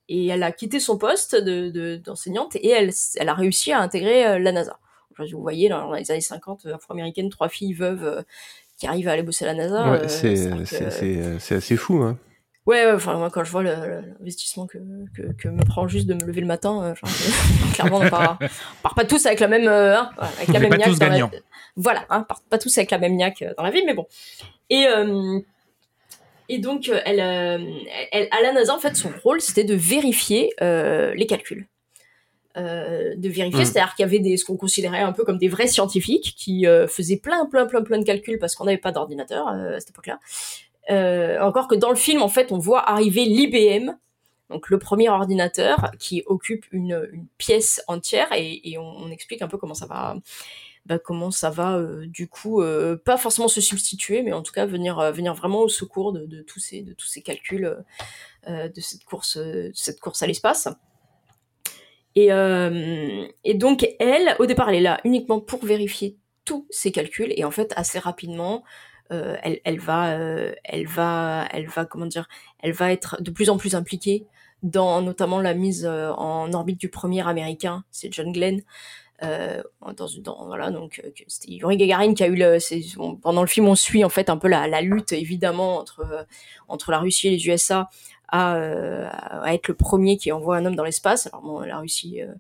[0.09, 3.81] Et elle a quitté son poste de- de- d'enseignante et elle, elle a réussi à
[3.81, 4.79] intégrer euh, la NASA.
[5.33, 8.23] Vous voyez, dans les années 50, euh, afro-américaines, trois filles veuves euh,
[8.79, 9.91] qui arrivent à aller bosser à la NASA.
[9.91, 11.97] Ouais, c'est assez fou.
[12.03, 12.17] Hein.
[12.67, 14.77] Ouais, ouais, enfin, moi, quand je vois l'investissement que,
[15.17, 18.11] que, que me prend juste de me lever le matin, euh, genre, euh, clairement, on
[18.11, 20.77] part, on part pas tous avec la même, euh, hein, avec On la même pas
[20.77, 21.31] niaque tous dans la-.
[21.77, 24.07] Voilà, hein, part pas tous avec la même niaque dans la vie, mais bon.
[24.71, 24.87] Et,
[26.49, 27.59] et donc, euh, elle, euh,
[28.13, 31.67] elle, à la NASA, en fait, son rôle, c'était de vérifier euh, les calculs.
[32.57, 33.65] Euh, de vérifier, Mm.
[33.67, 36.67] c'est-à-dire qu'il y avait des, ce qu'on considérait un peu comme des vrais scientifiques qui
[36.67, 39.81] euh, faisaient plein, plein, plein, plein de calculs parce qu'on n'avait pas d'ordinateur euh, à
[39.81, 40.19] cette époque-là.
[41.41, 43.93] Encore que dans le film, en fait, on voit arriver l'IBM,
[44.51, 49.43] donc le premier ordinateur qui occupe une, une pièce entière, et, et on, on explique
[49.43, 50.17] un peu comment ça va,
[50.89, 54.53] bah, comment ça va euh, du coup euh, pas forcément se substituer, mais en tout
[54.53, 57.77] cas venir euh, venir vraiment au secours de, tous ces de tous ces calculs
[58.47, 59.39] de cette course
[59.75, 60.69] cette course à l'espace.
[62.15, 62.29] Et,
[63.45, 66.17] et donc elle, au départ, elle est là uniquement pour vérifier
[66.47, 68.65] tous ces calculs, et en fait assez rapidement,
[69.11, 70.09] elle, elle va,
[70.65, 72.27] elle va, elle va, comment dire,
[72.61, 74.27] elle va être de plus en plus impliquée
[74.63, 78.63] dans notamment la mise en orbite du premier américain, c'est John Glenn.
[79.25, 79.63] Euh,
[79.97, 82.59] dans, dans, voilà, donc euh, c'était Yuri Gagarin qui a eu le,
[82.99, 86.01] on- pendant le film, on suit en fait un peu la, la lutte évidemment entre
[86.09, 86.23] euh,
[86.69, 87.91] entre la Russie et les USA
[88.29, 91.27] à, euh, à être le premier qui envoie un homme dans l'espace.
[91.27, 92.33] Alors bon, la Russie, euh,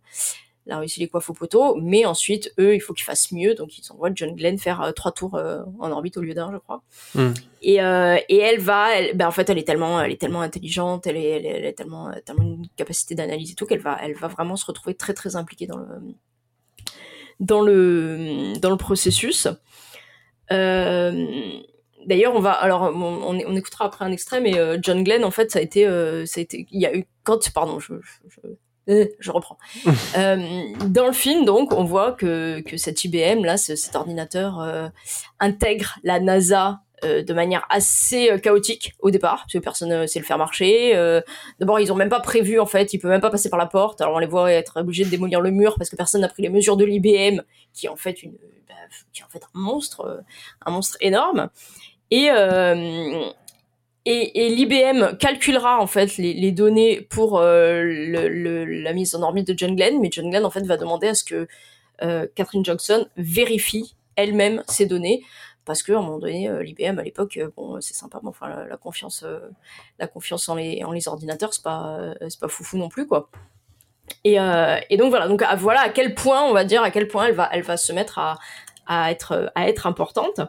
[0.66, 3.76] la Russie les coiffe au poteau, mais ensuite eux, il faut qu'ils fassent mieux, donc
[3.76, 5.34] ils envoient John Glenn faire trois tours
[5.80, 6.82] en orbite au lieu d'un, je crois.
[7.16, 7.32] Mm.
[7.62, 11.08] Et, et elle va, elle, ben en fait, elle est tellement, elle est tellement intelligente,
[11.08, 13.98] elle est, elle est, elle est tellement, tellement une capacité d'analyse et tout qu'elle va,
[14.02, 15.86] elle va vraiment se retrouver très très impliquée dans le,
[17.40, 19.48] dans le, dans le processus.
[20.52, 21.26] Euh,
[22.06, 25.24] D'ailleurs, on va, alors, on, on, on écoutera après un extrait, mais euh, John Glenn,
[25.24, 27.80] en fait, ça a été, euh, ça a été, il y a eu quand, pardon,
[27.80, 27.94] je,
[28.28, 28.40] je,
[28.86, 29.58] je, je reprends.
[30.14, 34.90] Dans le film, donc, on voit que, que cet IBM, là, ce- cet ordinateur,
[35.38, 40.06] intègre la NASA euh, de manière assez euh, chaotique au départ, parce que personne ne
[40.06, 40.96] sait le faire marcher.
[40.96, 41.20] Euh,
[41.60, 43.66] D'abord, ils ont même pas prévu, en fait, il peut même pas passer par la
[43.66, 44.00] porte.
[44.00, 46.42] Alors, on les voit être obligés de démolir le mur parce que personne n'a pris
[46.42, 47.42] les mesures de l'IBM,
[47.72, 48.32] qui est en fait une,
[48.68, 48.74] bah,
[49.12, 50.24] qui est en fait un monstre,
[50.66, 51.50] un monstre énorme.
[52.10, 52.28] Et
[54.10, 60.00] et, l'IBM calculera en fait les, données pour la mise en orbite de John Glenn,
[60.00, 61.46] mais John Glenn en fait va demander à ce que
[62.34, 65.22] Catherine Johnson vérifie elle-même ces données
[65.68, 68.30] parce que à un moment donné euh, l'IBM à l'époque euh, bon c'est sympa mais
[68.30, 69.38] enfin la, confiance euh,
[70.00, 73.06] la confiance en les en les ordinateurs c'est pas euh, c'est pas foufou non plus
[73.06, 73.30] quoi.
[74.24, 75.28] Et, euh, donc voilà.
[75.28, 77.62] Donc à, voilà à quel point on va dire à quel point elle va elle
[77.62, 80.40] va se mettre à être à être importante.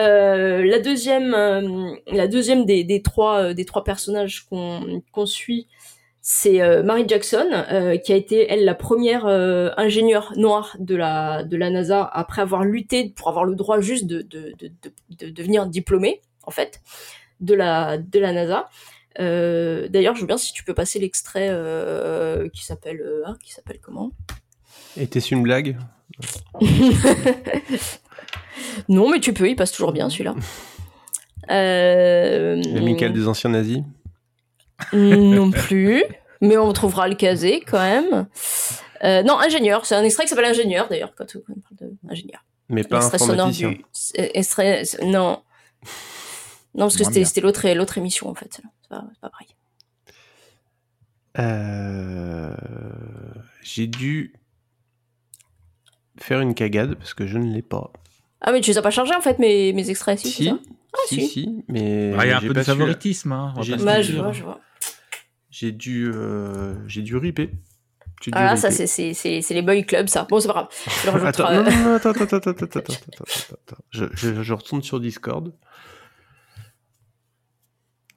[0.00, 5.68] Euh, la deuxième, euh, la deuxième des, trois euh, des trois personnages qu'on suit,
[6.26, 10.96] c'est euh, Mary Jackson, euh, qui a été elle la première euh, ingénieure noire de
[10.96, 14.72] la de la NASA après avoir lutté pour avoir le droit juste de de de,
[14.82, 14.92] de,
[15.26, 16.80] de devenir diplômée en fait
[17.40, 18.70] de la de la NASA.
[19.18, 21.50] D'ailleurs, je veux bien si tu peux passer l'extrait
[22.54, 24.10] qui s'appelle hein, qui s'appelle comment?
[24.96, 25.76] Était-ce une blague?
[28.88, 30.34] Non, mais tu peux, il passe toujours bien celui-là.
[31.50, 32.56] Euh...
[32.72, 33.82] L'amical des anciens nazis?
[34.92, 36.02] Non plus,
[36.40, 38.26] mais on trouvera le casé quand même.
[39.02, 42.44] Euh, non, ingénieur, c'est un extrait qui s'appelle ingénieur d'ailleurs, quand on parle d'ingénieur.
[42.68, 43.70] Mais pas Extrait sonore informaticien.
[43.70, 43.84] du.
[44.34, 44.84] Extrait.
[44.84, 45.42] c'est- Non.
[46.74, 48.60] Non, parce que c'était l'autre l'autre émission en fait.
[48.82, 49.48] C'est pas, pareil.
[51.38, 52.54] Euh,
[53.62, 54.34] J'ai dû
[56.18, 57.92] faire une cagade parce que je ne l'ai pas.
[58.40, 60.52] Ah, mais tu les as pas chargés en fait, mes, mes extraits, si,
[60.94, 62.12] ah, si, si, mais.
[62.16, 63.32] Bah, il y a un peu de favoritisme.
[63.32, 63.62] Hein, bah,
[64.00, 64.60] je vois, je vois.
[65.50, 66.74] J'ai dû, euh...
[66.88, 67.50] j'ai dû riper.
[68.32, 70.26] Ah ça, c'est les boy clubs, ça.
[70.28, 70.68] Bon, c'est pas grave.
[71.04, 72.94] Je attends, attends, attends, attends, attends, attends,
[73.54, 75.52] attends, Je, retourne sur Discord.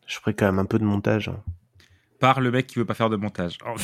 [0.05, 1.27] Je ferai quand même un peu de montage.
[1.27, 1.43] Hein.
[2.19, 3.57] Par le mec qui veut pas faire de montage.
[3.67, 3.75] Oh,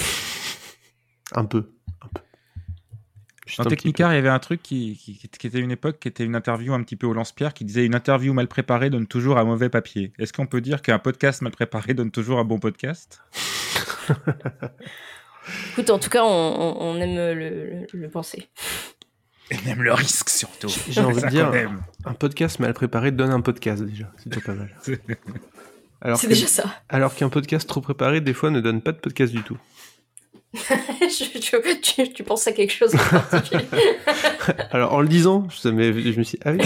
[1.34, 1.74] un peu.
[3.46, 6.00] Dans un petit Technicar, il y avait un truc qui, qui, qui était une époque,
[6.00, 8.90] qui était une interview un petit peu au lance-pierre, qui disait une interview mal préparée
[8.90, 10.14] donne toujours un mauvais papier.
[10.18, 13.22] Est-ce qu'on peut dire qu'un podcast mal préparé donne toujours un bon podcast?
[15.72, 18.48] Écoute, en tout cas, on, aime le, le, le penser.
[19.52, 20.70] Et même le risque surtout.
[20.90, 21.52] J'ai envie de dire,
[22.06, 24.10] un podcast mal préparé donne un podcast déjà.
[24.18, 24.74] C'est déjà pas mal.
[26.16, 26.64] C'est déjà ça.
[26.90, 29.58] Alors qu'un podcast trop préparé, des fois, ne donne pas de podcast du tout.
[31.02, 33.66] Je- tu, tu- tu penses à quelque chose en particulier
[34.72, 36.60] Alors en le disant, je, me- je me suis dit, ah oui,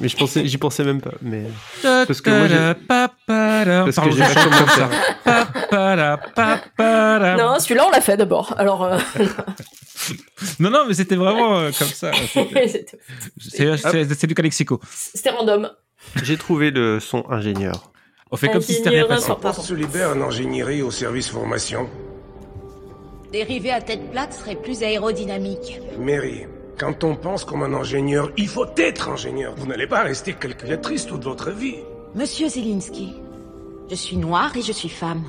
[0.00, 1.12] mais je pensais, j'y pensais même pas.
[1.22, 1.44] Mais
[1.82, 4.90] parce que moi, j'ai- parce que j'ai pas chante comme ça.
[5.24, 5.46] ça.
[5.46, 7.36] Papara, papara.
[7.36, 8.54] Non, celui-là, on l'a fait d'abord.
[8.58, 8.98] Alors, euh,
[10.58, 12.10] Non, non, mais c'était vraiment euh, comme ça.
[12.32, 12.98] C'était- c'était
[13.38, 14.80] C'est c'est- c'est du calexico.
[14.90, 15.70] c'était random.
[16.22, 17.92] j'ai trouvé le son ingénieur.
[18.32, 19.42] On fait comme si c'était rien Ingénieur passé.
[19.42, 19.62] pardon.
[19.62, 21.88] se libère en ingénierie au service formation.
[23.32, 25.80] Dériver à tête plate serait plus aérodynamique.
[26.00, 29.54] Mary, quand on pense comme un ingénieur, il faut être ingénieur.
[29.56, 31.76] Vous n'allez pas rester calculatrice toute votre vie.
[32.16, 33.14] Monsieur Zelinski,
[33.88, 35.22] je suis noire et je suis femme.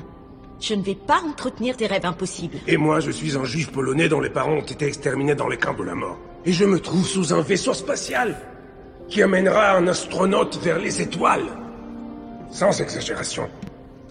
[0.58, 2.58] Je ne vais pas entretenir des rêves impossibles.
[2.66, 5.56] Et moi, je suis un juif polonais dont les parents ont été exterminés dans les
[5.56, 6.18] camps de la mort.
[6.44, 8.36] Et je me trouve sous un vaisseau spatial
[9.08, 11.46] qui amènera un astronaute vers les étoiles.
[12.50, 13.48] Sans exagération.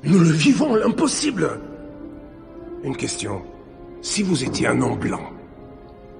[0.03, 1.59] Nous le vivons l'impossible.
[2.83, 3.41] Une question.
[4.01, 5.31] Si vous étiez un homme blanc,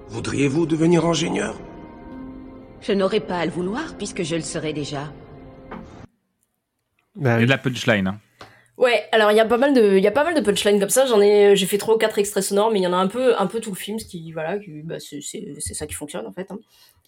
[0.10, 1.60] voudriez-vous devenir ingénieur?
[2.82, 5.12] Je n'aurais pas à le vouloir puisque je le serais déjà.
[7.16, 7.44] Bah Il y a oui.
[7.46, 8.08] de la punchline.
[8.08, 8.20] hein.
[8.78, 10.80] Ouais, alors il y a pas mal de, il y a pas mal de punchlines
[10.80, 11.06] comme ça.
[11.06, 13.08] J'en ai, j'ai fait trois ou quatre extraits sonores, mais il y en a un
[13.08, 15.22] peu, un peu tout le film, ce qui, voilà, qui, bah, c'est,
[15.60, 16.50] ça qui fonctionne en fait.
[16.52, 16.60] hein.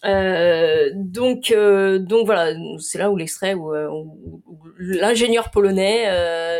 [0.04, 3.88] Euh, donc, euh, donc voilà, c'est là où l'extrait où, euh,
[4.78, 6.06] l'ingénieur polonais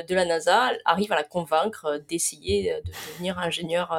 [0.08, 3.94] de la NASA arrive à la convaincre d'essayer de devenir ingénieur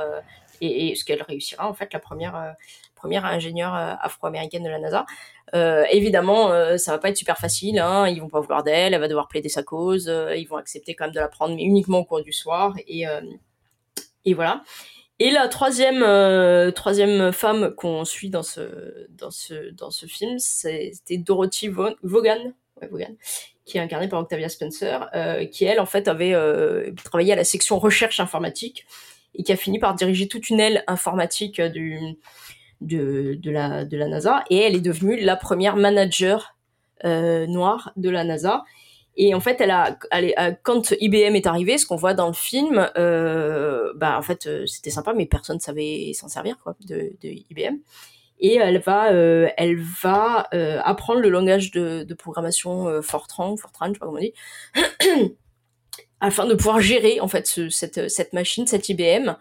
[0.62, 2.56] et, ce qu'elle réussira en fait, la première,
[3.06, 5.06] première ingénieure euh, afro-américaine de la NASA.
[5.53, 7.78] Euh, évidemment, euh, ça va pas être super facile.
[7.78, 8.93] Hein, ils vont pas vouloir d'elle.
[8.95, 10.10] Elle va devoir plaider sa cause.
[10.10, 12.76] euh, ils vont accepter quand même de la prendre, mais uniquement au cours du soir.
[12.88, 13.06] Et,
[14.34, 14.64] voilà.
[15.20, 16.01] Et la troisième,
[17.32, 19.08] femme qu'on suit dans ce,
[20.08, 22.53] film, c'était Dorothy Vaughan, Vaughan,
[23.66, 25.10] qui est incarnée par Octavia Spencer,
[25.51, 26.34] qui elle en fait avait
[27.03, 28.88] travaillé à la section recherche informatique
[29.36, 32.18] et qui a fini par diriger toute une aile informatique du,
[32.86, 34.44] de, la, de la NASA.
[34.50, 36.56] Et elle est devenue la première manager
[37.04, 38.64] euh, noire de la NASA.
[39.18, 42.34] Et en fait, elle a, euh, quand IBM est arrivé, ce qu'on voit dans le
[42.34, 47.76] film, euh, bah en fait, c'était sympa, mais personne savait s'en servir quoi de, IBM.
[48.40, 50.50] Et elle va, elle va
[50.84, 54.34] apprendre le langage de, de programmation Fortran, Fortran, je sais pas comment on dit,
[56.20, 59.36] afin de pouvoir gérer en fait ce- cette, cette machine, cette IBM.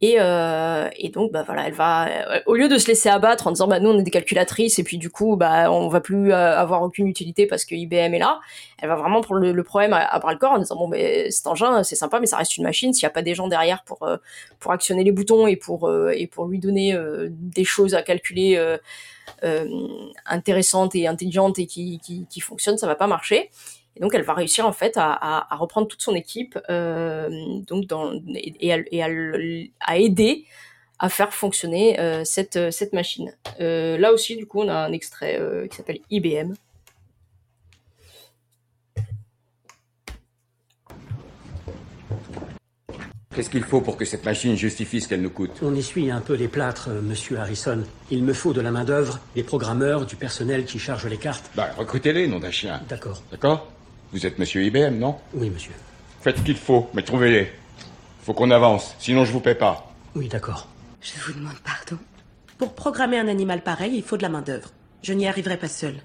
[0.00, 3.48] Et, euh, et donc, bah voilà, elle va, euh, au lieu de se laisser abattre
[3.48, 6.00] en disant, bah nous on est des calculatrices et puis du coup, bah on va
[6.00, 8.38] plus euh, avoir aucune utilité parce que IBM est là,
[8.80, 11.48] elle va vraiment prendre le, problème à, bras le corps en disant, bon, mais cet
[11.48, 12.92] engin c'est sympa, mais ça reste une machine.
[12.92, 14.18] S'il n'y a pas des gens derrière pour euh,
[14.60, 16.96] pour actionner les boutons et pour et pour lui donner
[17.30, 18.56] des choses à calculer
[20.26, 23.50] intéressantes et intelligentes et qui, qui qui fonctionnent, ça va pas marcher.
[23.98, 27.28] Et donc, elle va réussir en fait à, à, à reprendre toute son équipe, euh,
[27.66, 30.46] donc dans, et, et, à, et à le- à aider
[31.00, 33.32] à faire fonctionner euh, cette, cette machine.
[33.60, 36.54] Euh, là aussi, du coup, on a un extrait euh, qui s'appelle IBM.
[43.34, 45.52] Qu'est-ce qu'il faut pour que cette machine justifie ce qu'elle nous coûte?
[45.62, 47.84] On essuie un peu les plâtres, euh, monsieur Harrison.
[48.10, 51.48] Il me faut de la main-d'œuvre, des programmeurs, du personnel qui charge les cartes.
[51.54, 52.80] Bah, recrutez-les, nom d'un chien.
[52.88, 53.22] D'accord.
[53.30, 53.68] D'accord?
[54.12, 55.72] Vous êtes monsieur IBM, non Oui, monsieur.
[56.20, 57.50] Faites ce qu'il faut, mais trouvez-les.
[58.22, 59.92] Faut qu'on avance, sinon je vous paie pas.
[60.14, 60.68] Oui, d'accord.
[61.00, 62.00] Je vous demande pardon.
[62.58, 64.70] Pour programmer un animal pareil, il faut de la main-d'œuvre.
[65.02, 66.00] Je n'y arriverai pas seule.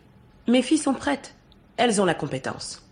[0.47, 1.34] Mes filles sont prêtes.
[1.78, 2.84] Elles ont la compétence.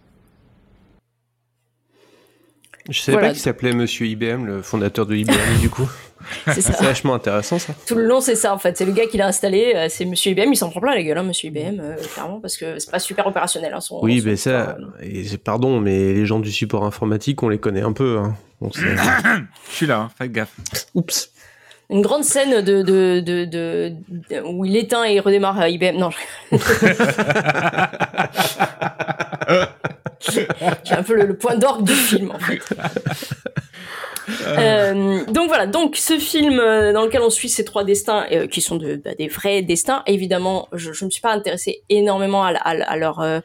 [2.89, 3.28] Je savais Voilà.
[3.28, 5.89] pas qu'il s'appelait Monsieur IBM, le fondateur de IBM, du coup.
[6.47, 6.74] C'est ça.
[6.74, 7.74] C'est vachement intéressant ça.
[7.88, 8.78] Tout le long, c'est ça en fait.
[8.78, 9.74] C'est le gars qui l'a installé.
[9.76, 10.51] euh, C'est Monsieur IBM.
[10.51, 12.99] Il s'en prend plein la gueule, hein, Monsieur IBM, euh, clairement, parce que c'est pas
[12.99, 13.74] super opérationnel.
[13.74, 17.41] Hein, son, Oui, son- mais ça, et c'est- pardon, mais les gens du support informatique,
[17.43, 18.17] on les connaît un peu.
[18.19, 18.36] Hein.
[18.61, 18.82] On sait-
[19.69, 20.51] Je suis là, hein, faites gaffe.
[20.95, 21.30] Oups.
[21.89, 23.93] Une grande scène de, de, de, de-
[24.30, 25.97] de- où il éteint et redémarre à IBM.
[25.97, 26.57] Non, je-
[30.86, 32.59] j'ai un peu le, le point d'orgue du film en fait.
[34.48, 38.48] Euh, donc voilà, donc ce film euh, dans lequel on suit ces trois destins euh,
[38.48, 40.04] qui sont bah, des vrais destins.
[40.08, 43.40] Évidemment, je, je me suis pas intéressée énormément à, leur euh,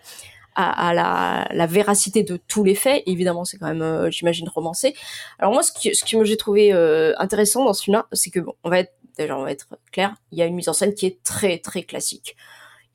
[0.57, 3.03] à, la, véracité de tous les faits.
[3.07, 4.95] Évidemment, c'est quand même, euh, j'imagine, romancé.
[5.39, 8.41] Alors moi, ce qui, ce que j'ai trouvé euh, intéressant dans ce film-là, c'est que
[8.41, 10.73] bon, on va être déjà, on va être clair, il y a une mise en
[10.73, 12.37] scène qui est très très classique.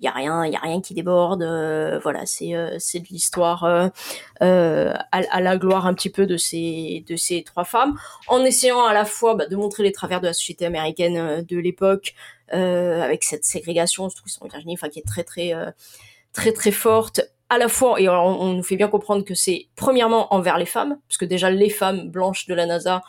[0.01, 1.43] Il y a rien, il y a rien qui déborde.
[1.43, 6.37] euh, voilà, c'est euh, c'est de l'histoire euh, à, la gloire un petit peu de
[6.37, 7.95] ces de ces trois femmes,
[8.27, 11.57] en essayant à la fois bah, de montrer les travers de la société américaine de
[11.57, 12.15] l'époque,
[12.49, 15.53] avec cette ségrégation, surtout en Virginie, enfin qui est très très
[16.33, 19.67] très très forte à la fois et on, on nous fait bien comprendre que c'est
[19.75, 23.03] premièrement envers les femmes parce que déjà les femmes blanches de la NASA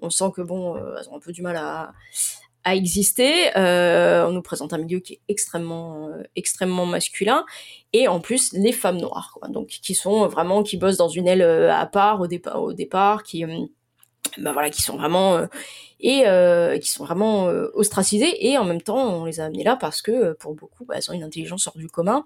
[0.00, 1.92] on sent que bon elles ont un peu du mal à
[2.64, 3.56] à exister.
[3.56, 7.44] Euh, on nous présente un milieu qui est extrêmement euh, extrêmement masculin.
[7.92, 11.42] Et en plus les femmes noires donc qui sont vraiment qui bossent dans une aile
[11.42, 13.44] euh, à part au départ au départ qui
[14.36, 15.46] ben voilà qui sont vraiment
[16.00, 16.24] et
[16.82, 17.44] qui sont vraiment
[17.74, 18.48] ostracisées.
[18.48, 21.10] Et en même temps on les a amenées là parce que pour beaucoup bah, elles
[21.10, 22.24] ont une intelligence hors du commun.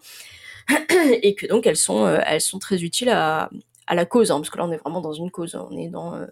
[1.23, 3.51] Et que donc elles sont elles sont très utiles à
[3.87, 5.89] à la cause hein, parce que là on est vraiment dans une cause on est
[5.89, 6.27] dans euh,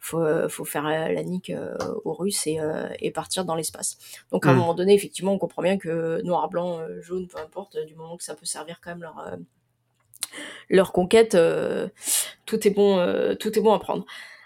[0.00, 2.58] faut euh, faut faire euh, la nique euh, aux Russes et
[3.00, 3.98] et partir dans l'espace
[4.32, 4.58] donc à un Mm.
[4.58, 8.24] moment donné effectivement on comprend bien que noir blanc jaune peu importe du moment que
[8.24, 9.36] ça peut servir quand même leur
[10.70, 11.36] leur conquête
[12.46, 14.04] tout est bon tout est bon à prendre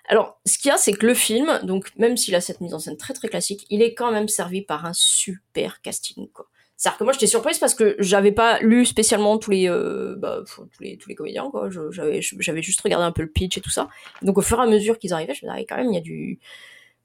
[0.09, 2.75] alors, ce qu'il y a, c'est que le film, donc même s'il a cette mise
[2.75, 6.29] en scène très très classique, il est quand même servi par un super casting.
[6.33, 6.47] quoi.
[6.81, 10.39] C'est-à-dire que moi, j'étais surprise parce que j'avais pas lu spécialement tous les, euh, bah,
[10.47, 11.51] tous les tous les comédiens.
[11.51, 11.69] quoi.
[11.91, 13.89] J'avais j'avais juste regardé un peu le pitch et tout ça.
[14.23, 15.95] Donc, au fur et à mesure qu'ils arrivaient, je me disais ah, quand même, il
[15.95, 16.39] y a du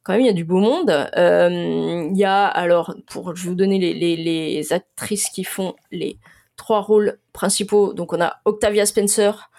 [0.03, 0.89] quand même il y a du beau monde.
[1.17, 5.43] Euh, Il y a alors pour je vais vous donner les, les, les actrices qui
[5.43, 6.19] font les
[6.55, 7.91] trois rôles principaux.
[7.93, 9.49] Donc, on a Octavia Spencer.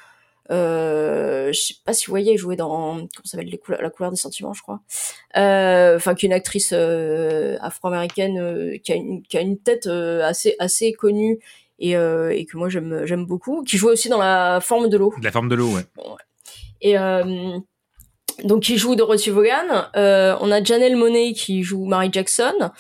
[0.51, 3.91] Euh, je sais pas si vous voyez, elle jouait dans comment s'appelle les couleurs- la
[3.91, 4.81] couleur des sentiments, je crois.
[5.37, 9.59] Euh, Enfin, qui est une actrice euh, afro-américaine euh, qui a une qui a une
[9.59, 11.39] tête euh, assez assez connue
[11.79, 13.63] et euh, et que moi j'aime j'aime beaucoup.
[13.65, 15.13] Qui joue aussi dans la forme de l'eau.
[15.23, 15.83] La forme de l'eau, ouais.
[16.81, 17.59] Et euh,
[18.45, 19.87] donc qui joue Dorothy Vaughan.
[19.97, 22.71] Euh, on a Janelle Monet qui joue Mary Jackson.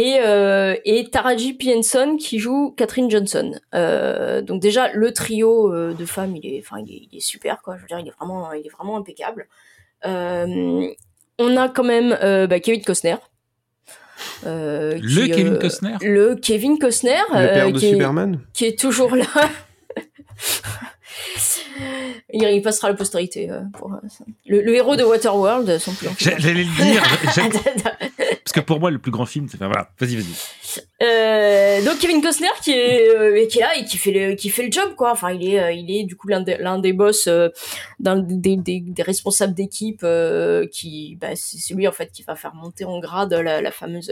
[0.00, 1.74] Et, euh, et Taraji P.
[1.76, 3.52] Henson qui joue Catherine Johnson.
[3.74, 7.20] Euh, donc déjà le trio euh, de femmes, il est, enfin il est, il est
[7.20, 7.76] super quoi.
[7.76, 9.48] Je veux dire, il est vraiment, il est vraiment impeccable.
[10.06, 10.86] Euh,
[11.38, 13.16] on a quand même euh, bah, Kevin Costner.
[14.46, 17.18] Euh, Le qui, Kevin euh, Costner Le Kevin Costner.
[17.32, 19.24] Le euh, père de qui est- Superman qui est toujours là.
[22.32, 23.50] il, il passera à la postérité.
[23.50, 23.98] euh, pour, euh,
[24.46, 27.02] le héros de Waterworld, son plus J'allais le dire.
[28.48, 29.58] Parce que pour moi, le plus grand film, c'est.
[29.58, 30.82] Voilà, vas-y, vas-y.
[31.02, 34.48] Euh, donc Kevin Costner qui est euh, qui est là et qui fait le qui
[34.48, 35.12] fait le job quoi.
[35.12, 37.50] Enfin il est euh, il est du coup l'un des l'un des boss euh,
[38.00, 40.04] des, des, responsables d'équipe
[40.72, 44.10] qui bah, c'est lui en fait qui va faire monter en grade la, fameuse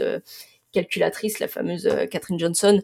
[0.71, 2.79] calculatrice la fameuse Catherine Johnson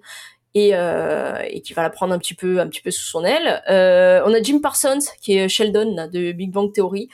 [0.56, 3.62] et, et qui va la prendre un petit peu un petit peu sous son aile.
[3.68, 7.10] On a Jim Parsons qui est Sheldon de Big Bang Theory.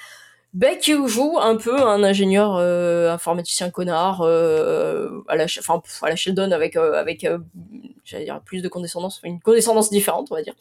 [0.82, 6.16] Qui joue un peu un ingénieur euh, informaticien connard euh, à la enfin à la
[6.16, 7.38] Sheldon avec euh, avec euh,
[8.04, 10.56] j'allais dire plus de condescendance une condescendance différente on va dire.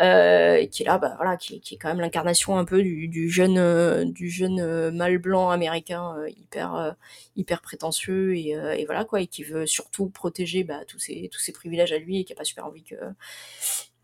[0.00, 2.82] Euh, et qui est là bah voilà qui, qui est quand même l'incarnation un peu
[2.82, 6.92] du, du jeune euh, du jeune euh, mâle blanc américain euh, hyper euh,
[7.36, 11.28] hyper prétentieux et, euh, et voilà quoi et qui veut surtout protéger bah, tous ses
[11.30, 12.94] tous ses privilèges à lui et qui a pas super envie que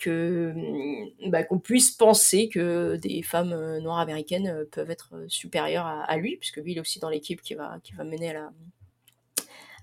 [0.04, 5.10] que hum, bah, qu'on puisse penser que des femmes euh, noires américaines euh, peuvent être
[5.14, 7.92] euh, supérieures à, à lui, puisque lui il est aussi dans l'équipe qui va qui
[7.94, 8.50] va mener à la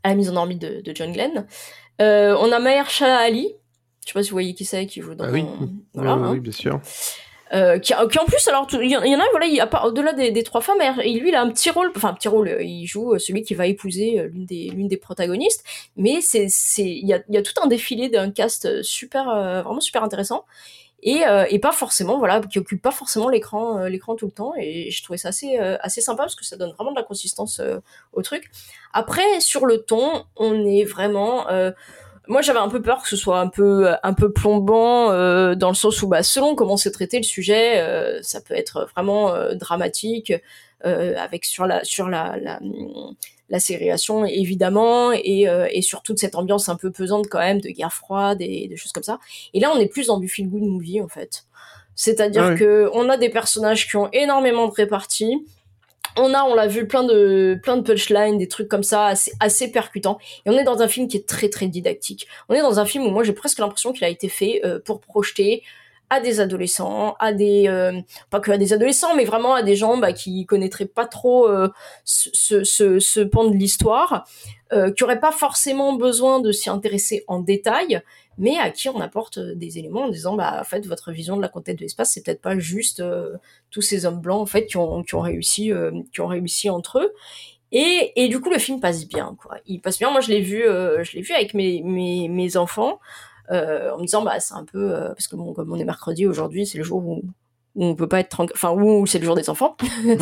[0.04, 1.46] à la mise en orbite de, de John Glenn.
[2.02, 3.54] Euh, on a Mahershala Ali,
[4.04, 5.46] je sais pas si vous voyez qui c'est, qui joue dans Ah oui.
[5.94, 6.32] voilà, Oui, hein.
[6.34, 6.82] oui, bien sûr.
[7.54, 10.14] Euh, qui, qui en plus alors il y, en a voilà il a pas au-delà
[10.14, 12.64] des, trois femmes et lui il a un petit rôle enfin un petit rôle euh,
[12.64, 15.66] il joue euh, celui qui va épouser euh, l'une des l'une des protagonistes
[15.98, 19.26] mais c'est c'est il y a, il y a tout un défilé d'un cast super
[19.26, 20.46] vraiment super intéressant
[21.04, 24.54] et, euh, et pas forcément voilà qui occupe pas forcément l'écran l'écran tout le temps
[24.58, 27.04] et je trouvais ça assez euh, assez sympa parce que ça donne vraiment de la
[27.04, 27.62] consistance
[28.14, 28.52] au truc.
[28.94, 31.48] Après sur le ton on est vraiment
[32.32, 35.70] moi j'avais un peu peur que ce soit un peu un peu plombant euh, dans
[35.70, 39.34] le sens où bah selon comment c'est traité le sujet euh, ça peut être vraiment
[39.34, 40.34] euh, dramatique
[40.86, 42.60] euh, avec sur la sur la la,
[43.50, 47.60] la ségrégation évidemment et, euh, et sur toute cette ambiance un peu pesante quand même
[47.60, 49.20] de guerre froide et des choses comme ça
[49.54, 51.44] et là on est plus dans du feel good movie en fait
[51.96, 52.60] c'est-à-dire Ah oui.
[52.60, 55.46] que on a des personnages qui ont énormément de réparties
[56.18, 59.32] on a, on l'a vu, plein de, plein de punchlines, des trucs comme ça, assez,
[59.40, 60.18] assez percutants.
[60.46, 62.28] Et on est dans un film qui est très, très didactique.
[62.50, 64.80] On est dans un film où moi, j'ai presque l'impression qu'il a été fait euh,
[64.80, 65.64] pour projeter
[66.10, 67.94] à des adolescents, à des, euh,
[68.30, 71.48] pas que à des adolescents, mais vraiment à des gens bah, qui connaîtraient pas trop
[71.48, 71.70] euh,
[72.04, 74.26] ce, ce, ce, pan de l'histoire,
[74.96, 78.02] qui auraient pas forcément besoin de s'y intéresser en détail,
[78.38, 81.38] mais à qui on apporte euh, des éléments en disant bah en fait votre vision
[81.38, 83.38] de la conquête de l'espace c'est peut-être pas juste euh,
[83.70, 86.70] tous ces hommes blancs en fait qui ont qui ont réussi euh, qui ont réussi
[86.70, 87.14] entre eux.
[87.74, 89.58] Et, et du coup le film passe bien quoi.
[89.66, 90.12] Il passe bien.
[90.12, 93.00] Moi je l'ai vu je l'ai vu avec mes mes, mes enfants
[93.50, 96.66] en me disant bah c'est un peu parce que bon comme on est mercredi aujourd'hui
[96.66, 97.24] c'est le jour où
[97.76, 100.18] où on peut pas être tranquille, enfin où c'est le jour des enfants, et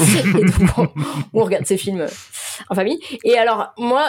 [1.33, 2.05] on, regarde ces films
[2.69, 2.99] en famille.
[3.23, 4.07] Et alors moi,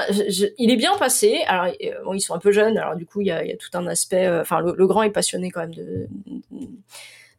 [0.58, 1.42] il est bien passé.
[1.46, 3.86] Alors euh, ils sont un peu jeunes, alors du coup il y a, tout un
[3.86, 4.26] aspect.
[4.26, 6.08] euh, Enfin le, grand est passionné quand même de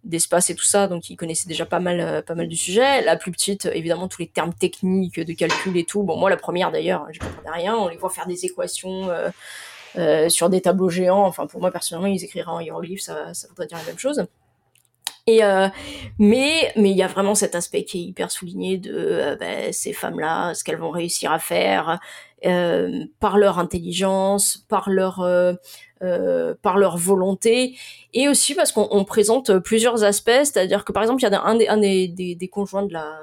[0.03, 3.03] d'espace et tout ça, donc il connaissait déjà pas mal, euh, pas mal du sujet.
[3.03, 6.01] La plus petite, évidemment, tous les termes techniques de calcul et tout.
[6.01, 7.77] Bon, moi, la première d'ailleurs, je comprenais rien.
[7.77, 9.09] On les voit faire des équations
[10.29, 11.27] sur des tableaux géants.
[11.27, 14.25] Enfin, pour moi, personnellement, ils écriraient en hiéroglyphes, ça, ça voudrait dire la même chose.
[15.27, 15.67] Et euh,
[16.17, 19.71] mais mais il y a vraiment cet aspect qui est hyper souligné de euh, ben,
[19.71, 21.99] ces femmes-là, ce qu'elles vont réussir à faire
[22.45, 25.23] euh, par leur intelligence, par leur
[26.61, 27.77] par leur volonté,
[28.13, 31.43] et aussi parce qu'on on présente plusieurs aspects, c'est-à-dire que par exemple il y a
[31.43, 33.19] un des conjoints de la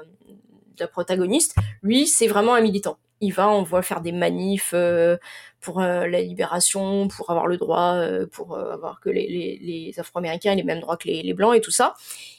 [0.77, 2.97] de la protagoniste, lui c'est vraiment un militant.
[3.21, 5.17] Il va, on voit faire des manifs euh,
[5.59, 9.59] pour euh, la libération, pour avoir le droit, euh, pour euh, avoir que les, les,
[9.61, 11.95] les Afro-Américains aient les mêmes droits que les, les Blancs et tout ça.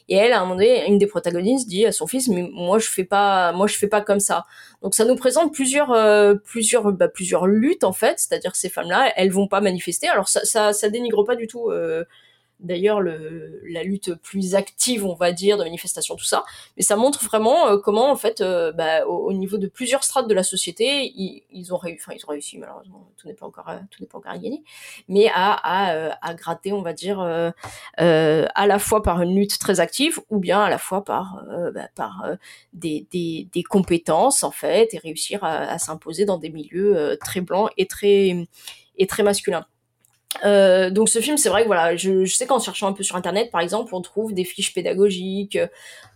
[0.08, 2.78] Et elle, à un moment donné, une des protagonistes dit à son fils, mais moi
[2.78, 4.46] je fais pas, moi je fais pas comme ça.
[4.82, 8.18] Donc ça nous présente plusieurs, euh, plusieurs, bah, plusieurs luttes en fait.
[8.18, 10.08] C'est-à-dire que ces femmes-là, elles vont pas manifester.
[10.08, 11.70] Alors ça, ça, ça dénigre pas du tout.
[12.62, 16.44] D'ailleurs, le, la lutte plus active, on va dire, de manifestation, tout ça,
[16.76, 20.04] mais ça montre vraiment euh, comment, en fait, euh, bah, au, au niveau de plusieurs
[20.04, 23.34] strates de la société, ils, ils ont réussi, enfin, ils ont réussi, malheureusement, tout n'est
[23.34, 24.62] pas encore, euh, tout n'est pas encore gagné,
[25.08, 27.50] mais à, à, euh, à gratter, on va dire, euh,
[28.00, 31.42] euh, à la fois par une lutte très active, ou bien à la fois par,
[31.74, 32.26] bah, par
[32.74, 37.40] des, des, des compétences, en fait, et réussir à, à s'imposer dans des milieux très
[37.40, 38.46] blancs et très,
[38.98, 39.64] et très masculins.
[40.44, 43.16] Euh, donc ce film, c'est vrai que voilà, je, sais qu'en cherchant un peu sur
[43.16, 45.58] internet, par exemple, on trouve des fiches pédagogiques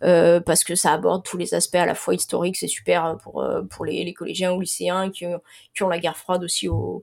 [0.02, 3.42] euh, parce que ça aborde tous les aspects à la fois historiques, c'est super pour
[3.42, 5.40] euh, pour les, les collégiens ou lycéens qui, ont-
[5.74, 7.02] qui ont la guerre froide aussi au,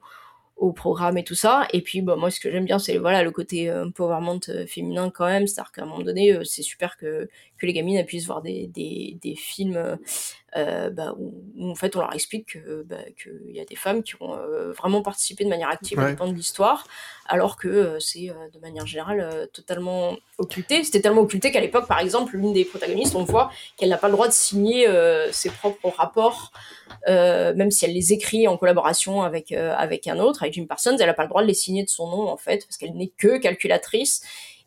[0.57, 1.67] au programme et tout ça.
[1.73, 4.65] Et puis bah, moi, ce que j'aime bien, c'est voilà le côté euh, empowerment euh,
[4.67, 8.05] féminin quand même, c'est-à-dire qu'à un moment donné, euh, c'est super que que les gamines
[8.05, 9.97] puissent voir des des, des films euh, euh,
[10.55, 14.03] bah, où, où, en fait on leur explique que bah, qu'il y a des femmes
[14.03, 16.13] qui ont euh, vraiment participé de manière active Ouais.
[16.13, 16.87] au plan de l'histoire,
[17.27, 20.83] alors que euh, c'est euh, de manière générale euh, totalement occulté.
[20.83, 24.07] C'était tellement occulté qu'à l'époque, par exemple, l'une des protagonistes, on voit qu'elle n'a pas
[24.07, 26.51] le droit de signer euh, ses propres rapports,
[27.07, 30.65] euh, même si elle les écrit en collaboration avec euh, avec un autre, avec Jim
[30.67, 32.77] Parsons, elle n'a pas le droit de les signer de son nom en fait, parce
[32.77, 34.21] qu'elle n'est que calculatrice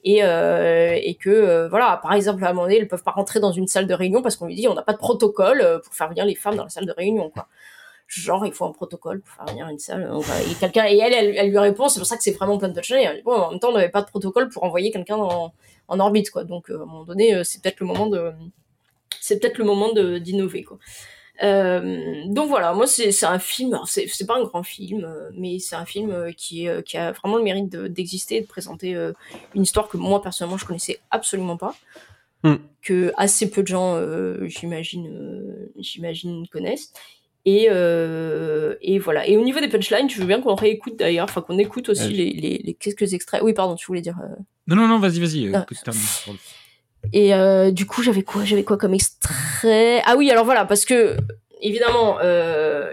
[0.04, 3.10] et, euh, et que euh, voilà par exemple à un moment donné elles peuvent pas
[3.10, 5.60] rentrer dans une salle de réunion parce qu'on lui dit on n'a pas de protocole
[5.62, 7.48] euh, pour faire venir les femmes dans la salle de réunion quoi.
[8.06, 10.10] Genre il faut un protocole pour faire venir une salle
[10.50, 12.78] et quelqu'un et elle, elle lui répond c'est pour ça que c'est vraiment plein de
[12.78, 12.92] touch
[13.24, 16.44] bon en même temps on n'avait pas de protocole pour envoyer quelqu'un en orbite quoi.
[16.44, 18.32] Donc à un moment donné c'est peut-être le moment de
[19.20, 20.78] c'est peut-être le moment d'innover quoi
[21.42, 25.74] donc voilà, moi c'est c'est un film, c'est pas un grand film, euh, mais c'est
[25.76, 28.46] un film euh, qui est euh, qui a vraiment le mérite de- d'exister et de
[28.46, 29.12] présenter euh,
[29.54, 31.74] une histoire que moi personnellement je connaissais absolument pas,
[32.44, 32.56] Hmm.
[32.82, 36.92] que assez peu de gens euh, j'imagine euh, j'imagine connaissent.
[37.46, 39.26] Et, euh, et voilà.
[39.28, 42.08] Et au niveau des punchlines, je veux bien qu'on réécoute d'ailleurs, enfin qu'on écoute aussi
[42.08, 43.42] les, les, les quelques extraits.
[43.42, 44.16] Oui, pardon, tu voulais dire.
[44.22, 44.34] euh,
[44.66, 45.48] Non, non, non, vas-y, vas-y.
[45.48, 45.66] euh, Ah.
[47.12, 48.44] Et euh, du coup, j'avais quoi?
[48.44, 50.02] J'avais quoi comme extrait?
[50.04, 51.16] Ah oui, alors voilà, parce que
[51.60, 52.92] évidemment, euh,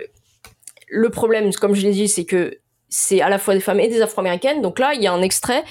[0.90, 2.58] le problème, comme je l'ai dit, c'est que
[2.90, 4.62] c'est à la fois des femmes et des Afro-américaines.
[4.62, 5.64] Donc là, il y a un extrait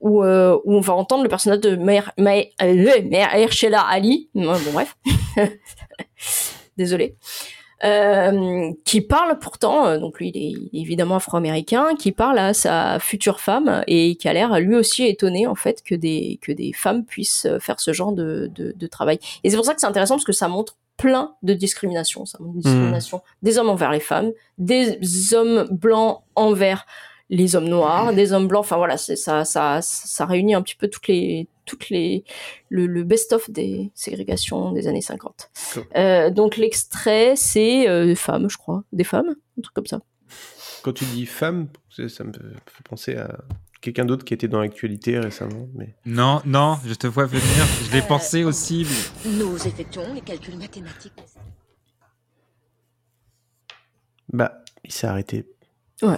[0.00, 2.50] où, euh, où on va entendre le personnage de Maher, Maher,
[3.88, 4.28] Ali.
[4.34, 4.96] Bon, bref,
[6.76, 7.16] désolé.
[7.84, 12.98] Euh, qui parle pourtant, euh, donc lui il est, évidemment afro-américain, qui parle à sa
[12.98, 16.72] future femme et qui a l'air lui aussi étonné en fait que des que des
[16.72, 19.18] femmes puissent euh, faire ce genre de, de, de travail.
[19.42, 22.24] Et c'est pour ça que c'est intéressant parce que ça montre plein de discrimination.
[22.24, 26.86] Ça montre une discrimination des hommes envers les femmes, des hommes blancs envers
[27.30, 28.60] les hommes noirs, des hommes blancs.
[28.64, 32.24] Enfin voilà, c'est ça, ça, ça réunit un petit peu toutes les, toutes les,
[32.68, 35.50] le, le best-of des ségrégations des années 50.
[35.96, 40.00] Euh, donc l'extrait, c'est euh, des femmes, je crois, des femmes, un truc comme ça.
[40.82, 43.38] Quand tu dis femme, c'est- ça me fait penser à
[43.80, 45.66] quelqu'un d'autre qui était dans l'actualité récemment.
[45.74, 45.94] Mais...
[46.04, 47.42] Non, non, je te vois venir.
[47.86, 48.86] Je l'ai Euh, pensé aussi.
[49.24, 51.12] mais- Nous effectuons les calculs mathématiques.
[54.32, 55.46] Bah, il s'est arrêté.
[56.02, 56.16] Ouais.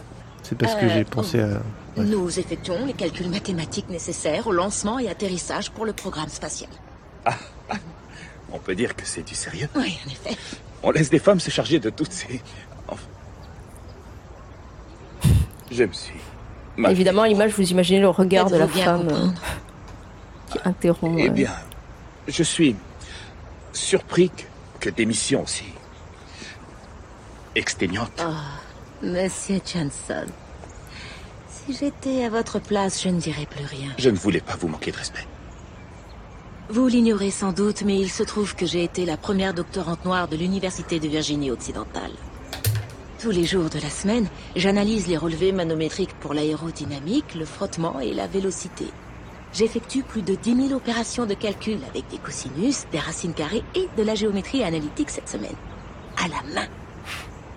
[0.49, 1.61] C'est parce que Euh, j'ai pensé à.
[1.97, 6.71] Nous effectuons les calculs mathématiques nécessaires au lancement et atterrissage pour le programme spatial.
[8.53, 9.69] On peut dire que c'est du sérieux.
[9.75, 10.37] Oui, en effet.
[10.83, 12.41] On laisse des femmes se charger de toutes ces...
[12.87, 13.03] Enfin...
[15.71, 16.15] Je me suis...
[16.77, 19.29] mal- Évidemment, à l'image, vous imaginez le regard de la femme euh,
[20.53, 21.19] qui interrompt.
[21.19, 21.51] Eh euh, bien,
[22.29, 22.77] je suis
[23.73, 24.43] surpris que,
[24.81, 25.65] que des missions aussi
[27.57, 28.13] exténuantes.
[28.21, 28.56] Ah,
[29.03, 30.25] Monsieur Johnson.
[31.49, 33.91] Si j'étais à votre place, je ne dirais plus rien.
[33.99, 35.27] Je ne voulais pas vous manquer de respect.
[36.71, 40.29] Vous l'ignorez sans doute, mais il se trouve que j'ai été la première doctorante noire
[40.29, 42.11] de l'Université de Virginie occidentale.
[43.21, 48.15] Tous les jours de la semaine, j'analyse les relevés manométriques pour l'aérodynamique, le frottement et
[48.15, 48.87] la vélocité.
[49.53, 53.89] J'effectue plus de 10 000 opérations de calcul avec des cosinus, des racines carrées et
[53.97, 55.57] de la géométrie analytique cette semaine.
[56.17, 56.69] À la main.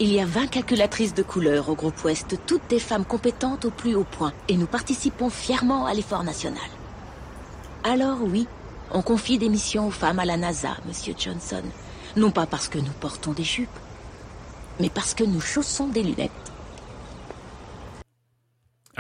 [0.02, 3.70] Il y a 20 calculatrices de couleurs au groupe Ouest, toutes des femmes compétentes au
[3.70, 6.70] plus haut point, et nous participons fièrement à l'effort national.
[7.84, 8.48] Alors oui,
[8.92, 11.64] on confie des missions aux femmes à la NASA, Monsieur Johnson.
[12.16, 13.68] Non pas parce que nous portons des jupes,
[14.80, 16.49] mais parce que nous chaussons des lunettes.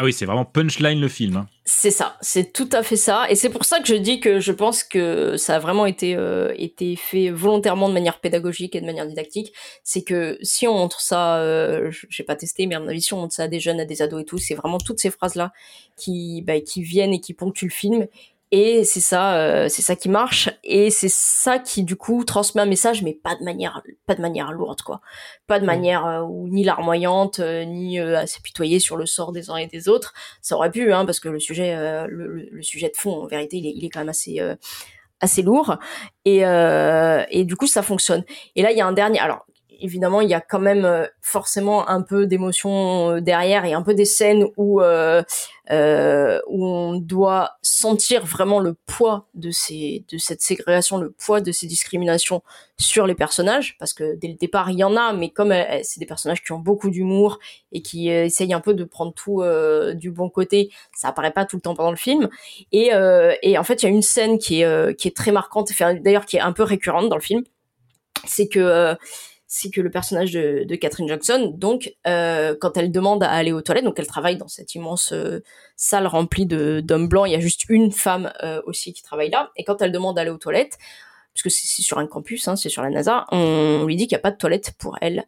[0.02, 1.36] Ah oui, c'est vraiment punchline le film.
[1.36, 1.50] hein.
[1.66, 3.30] C'est ça, c'est tout à fait ça.
[3.30, 6.16] Et c'est pour ça que je dis que je pense que ça a vraiment été,
[6.16, 6.56] euh,
[6.95, 9.52] fait volontairement de manière pédagogique et de manière didactique.
[9.84, 13.14] C'est que si on montre ça, euh, j'ai pas testé, mais à mon avis, si
[13.14, 15.12] on montre ça à des jeunes, à des ados et tout, c'est vraiment toutes ces
[15.12, 15.52] phrases-là
[15.97, 18.08] qui, bah, qui viennent et qui ponctuent le film.
[18.52, 20.50] Et c'est ça, euh, c'est ça qui marche.
[20.64, 24.22] Et c'est ça qui, du coup, transmet un message, mais pas de manière, pas de
[24.22, 25.02] manière lourde, quoi.
[25.45, 29.52] Pas de manière euh, ni larmoyante, euh, ni euh, à s'apitoyer sur le sort des
[29.52, 30.14] uns et des autres.
[30.41, 33.28] Ça aurait pu, hein, parce que le sujet, euh, le, le- sujet de fond, en
[33.28, 34.56] vérité, il est, il est quand même assez, euh,
[35.22, 35.78] assez lourd.
[36.26, 38.24] Et, euh, et du coup, ça fonctionne.
[38.56, 39.20] Et là, il y a un dernier.
[39.20, 39.45] Alors,
[39.82, 43.82] évidemment, il y a quand même euh, forcément un peu d'émotion euh, derrière et un
[43.82, 45.22] peu des scènes où euh,
[45.72, 51.41] euh, où on doit sentir vraiment le poids de ces de cette ségrégation, le poids
[51.41, 52.41] de ces discriminations
[52.78, 55.63] sur les personnages, parce que dès le départ il y en a, mais comme euh,
[55.84, 57.38] c'est des personnages qui ont beaucoup d'humour
[57.72, 59.43] et qui euh, essayent un peu de prendre tout
[59.93, 62.30] du bon côté, ça apparaît pas tout le temps pendant le film.
[62.72, 62.91] Et,
[63.43, 66.26] et en fait, il y a une scène qui est qui est très marquante, d'ailleurs
[66.26, 67.43] qui est un peu récurrente dans le film,
[68.26, 68.95] c'est que
[69.52, 73.62] c'est que le personnage de, Catherine Jackson, donc, euh, quand elle demande à aller aux
[73.62, 75.43] toilettes, donc elle travaille dans cette immense euh,
[75.76, 79.32] salle remplie de d'hommes blancs, il y a juste une femme euh, aussi qui travaille
[79.32, 80.78] là, et quand elle demande d'aller aux toilettes,
[81.34, 84.16] puisque c'est c'est sur un campus, hein, c'est sur la NASA, on lui dit qu'il
[84.16, 85.26] n'y a pas de toilette pour elle.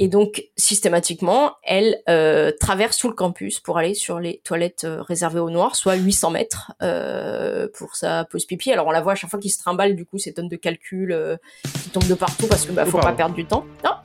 [0.00, 5.02] Et donc, systématiquement, elle euh, traverse tout le campus pour aller sur les toilettes euh,
[5.02, 8.70] réservées aux Noirs, soit 800 mètres euh, pour sa pause pipi.
[8.70, 10.56] Alors, on la voit à chaque fois qu'il se trimballe, du coup, ces tonnes de
[10.56, 11.38] calculs
[11.82, 13.64] qui tombent de partout parce que bah, faut pas perdre du temps.
[13.82, 14.00] Ah,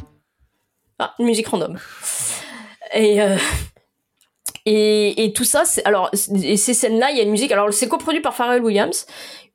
[0.97, 1.77] ah une musique random.
[2.95, 3.19] Et,
[4.65, 6.09] et, et tout ça, c'est alors
[6.43, 7.51] et ces scènes-là, il y a une musique.
[7.51, 9.05] Alors c'est coproduit par Pharrell Williams.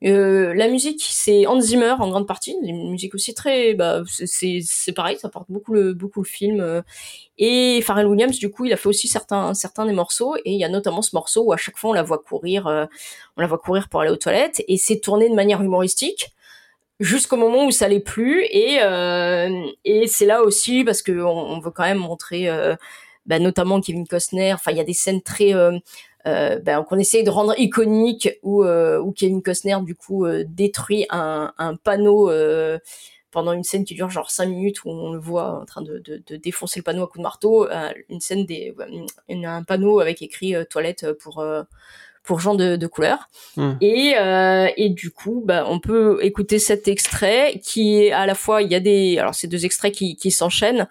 [0.04, 2.54] Euh, la musique, c'est Hans Zimmer en grande partie.
[2.62, 6.60] Une musique aussi très, bah, c'est- c'est pareil, ça porte beaucoup le beaucoup le film.
[6.60, 6.82] euh.
[7.38, 10.36] Et Pharrell Williams, du coup, il a fait aussi certains certains des morceaux.
[10.44, 12.66] Et il y a notamment ce morceau où à chaque fois on la voit courir,
[12.68, 12.86] euh,
[13.36, 14.62] on la voit courir pour aller aux toilettes.
[14.68, 16.32] Et c'est tourné de manière humoristique
[17.00, 18.78] jusqu'au moment où ça l'est plus et
[19.84, 22.48] et c'est là aussi parce que on, veut quand même montrer
[23.26, 25.52] bah, notamment Kevin Costner enfin il y a des scènes très
[26.28, 31.06] euh, bah, qu'on essaye de rendre iconiques où euh, Kevin Costner du coup euh, détruit
[31.10, 31.52] un,
[31.82, 32.30] panneau
[33.30, 36.02] pendant une scène qui dure genre 5 minutes où on le voit en train de,
[36.36, 37.68] défoncer le panneau à coups de marteau
[38.08, 38.74] une scène des
[39.28, 41.44] un panneau avec écrit toilette pour
[42.28, 43.72] pour gens de, de couleur Hmm.
[43.80, 48.36] et, euh, et du coup, bah, on peut écouter cet extrait qui est à la
[48.36, 50.86] fois, il y a des, alors c'est deux extraits qui, qui s'enchaînent.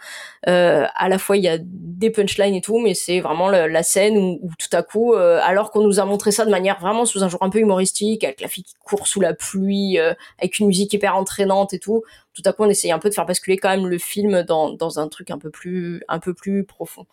[0.49, 3.67] Euh, à la fois, il y a des punchlines et tout, mais c'est vraiment le-
[3.67, 6.51] la scène où, où tout à coup, euh, alors qu'on nous a montré ça de
[6.51, 9.33] manière vraiment sous un jour un peu humoristique, avec la fille qui court sous la
[9.33, 12.99] pluie, euh, avec une musique hyper entraînante et tout, tout à coup, on essaye un
[12.99, 16.01] peu de faire basculer quand même le film dans, dans un truc un peu plus,
[16.09, 17.05] un peu plus profond.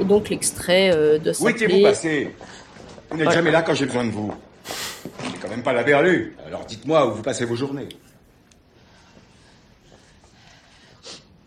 [0.00, 2.30] Et donc l'extrait euh, de Où étiez-vous s'appeler- passé?
[3.14, 4.34] Vous n'êtes jamais là quand j'ai besoin de vous.
[4.64, 6.36] C'est quand même pas la berlue.
[6.44, 7.88] Alors dites-moi où vous passez vos journées.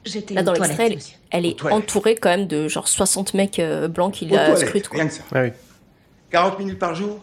[0.06, 1.00] J'étais Là, dans l'extrait, elle,
[1.32, 4.88] elle est entourée quand même de genre 60 mecs euh, blancs qui la scrutent.
[4.88, 5.00] quoi.
[5.00, 5.24] rien que ça.
[5.36, 5.50] Ah oui.
[6.32, 7.20] 40 minutes par jour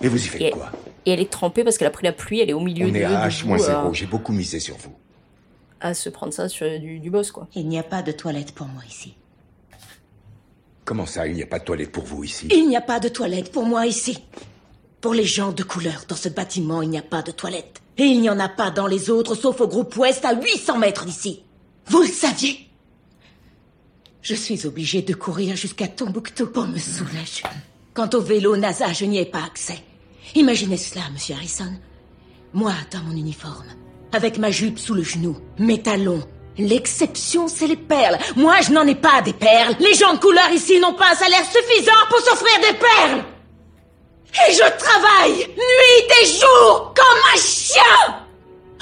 [0.00, 0.70] Et vous y faites Et, quoi?
[1.06, 2.92] et elle est trempée parce qu'elle a pris la pluie, elle est au milieu On
[2.92, 4.94] de est à debout, H-0, euh, j'ai beaucoup misé sur vous.
[5.80, 7.48] à se prendre ça sur du, du boss quoi.
[7.56, 9.16] Il n'y a pas de toilette pour moi ici.
[10.84, 12.48] Comment ça, il n'y a pas de toilette pour vous ici?
[12.50, 14.18] Il n'y a pas de toilette pour moi ici.
[15.00, 17.80] Pour les gens de couleur dans ce bâtiment, il n'y a pas de toilette.
[17.96, 20.78] Et il n'y en a pas dans les autres, sauf au groupe Ouest à 800
[20.78, 21.42] mètres d'ici.
[21.86, 22.68] Vous le saviez?
[24.22, 27.42] Je suis obligée de courir jusqu'à Tombouctou pour me soulager.
[27.92, 29.78] Quant au vélo NASA, je n'y ai pas accès.
[30.34, 31.72] Imaginez cela, monsieur Harrison.
[32.54, 33.66] Moi, dans mon uniforme,
[34.12, 36.22] avec ma jupe sous le genou, mes talons.
[36.58, 38.18] L'exception, c'est les perles.
[38.36, 39.74] Moi, je n'en ai pas des perles.
[39.80, 43.24] Les gens de couleur ici n'ont pas un salaire suffisant pour s'offrir des perles.
[44.48, 48.16] Et je travaille, nuit et jour, comme un chien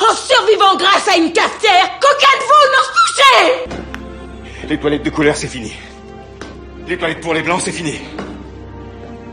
[0.01, 5.37] En survivant grâce à une cafetière qu'aucun de vous n'ose toucher Les toilettes de couleur,
[5.37, 5.73] c'est fini.
[6.89, 8.01] Les toilettes pour les blancs, c'est fini.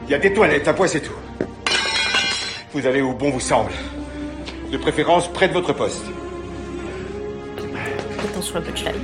[0.05, 1.13] Il y a des toilettes, un point, c'est tout.
[2.73, 3.71] Vous allez où bon vous semble.
[4.71, 6.05] De préférence près de votre poste.
[8.23, 8.95] Attention à la punchline.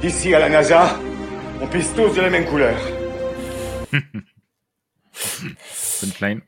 [0.00, 0.98] D'ici à la NASA,
[1.60, 2.76] on pisse tous de la même couleur.
[6.00, 6.40] Punchline.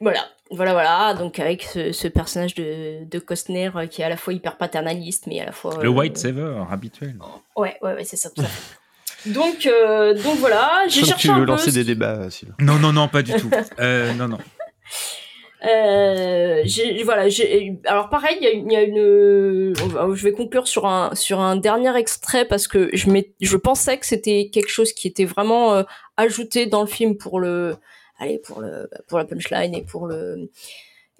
[0.00, 1.14] Voilà, voilà, voilà.
[1.14, 4.56] Donc avec ce, ce personnage de, de Costner euh, qui est à la fois hyper
[4.56, 7.16] paternaliste, mais à la fois Le euh, white saver habituel.
[7.56, 8.30] Ouais, ouais, ouais, c'est ça.
[8.30, 8.42] Tout.
[9.26, 12.54] Donc, euh, donc voilà, j'ai que cherché tu veux lancer ce des débats, Sylvain.
[12.58, 13.48] Non, non, non, pas du tout.
[13.78, 14.36] Euh, non, non.
[15.66, 16.62] Euh,
[17.04, 17.28] voilà,
[17.86, 19.74] alors pareil, il y y a une,
[20.14, 23.08] je vais conclure sur un sur un dernier extrait parce que je
[23.40, 25.82] je pensais que c'était quelque chose qui était vraiment euh,
[26.16, 27.76] ajouté dans le film pour le,
[28.18, 30.50] allez pour le pour la punchline et pour le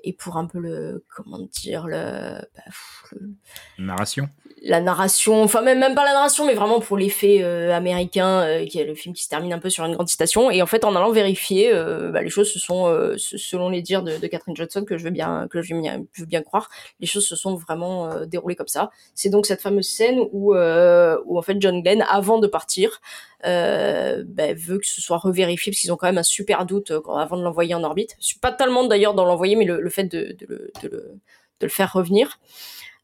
[0.05, 3.31] et pour un peu le comment dire le, bah, pff, le-
[3.79, 4.29] Narration.
[4.63, 8.67] la narration, enfin même même pas la narration, mais vraiment pour l'effet euh, américain, euh,
[8.67, 10.51] qui est le film qui se termine un peu sur une grande citation.
[10.51, 12.87] Et en fait, en allant vérifier, euh, bah, les choses se sont,
[13.17, 15.81] se- selon les dires de, de Catherine Johnson, que je veux bien, que je veux
[15.81, 16.69] bien, je veux bien croire,
[17.01, 18.91] les choses se sont vraiment déroulées comme ça.
[19.15, 23.01] C'est donc cette fameuse scène où, où en fait John Glenn, avant de partir,
[23.45, 27.01] bah, veut que ce soit revérifié parce qu'ils ont quand même un super doute euh,
[27.17, 28.17] avant de l'envoyer en orbite.
[28.21, 30.89] Je suis pas tellement d'ailleurs dans l'envoyer, mais le, le fait de, de, le, de,
[30.89, 31.21] le,
[31.61, 32.39] de le faire revenir.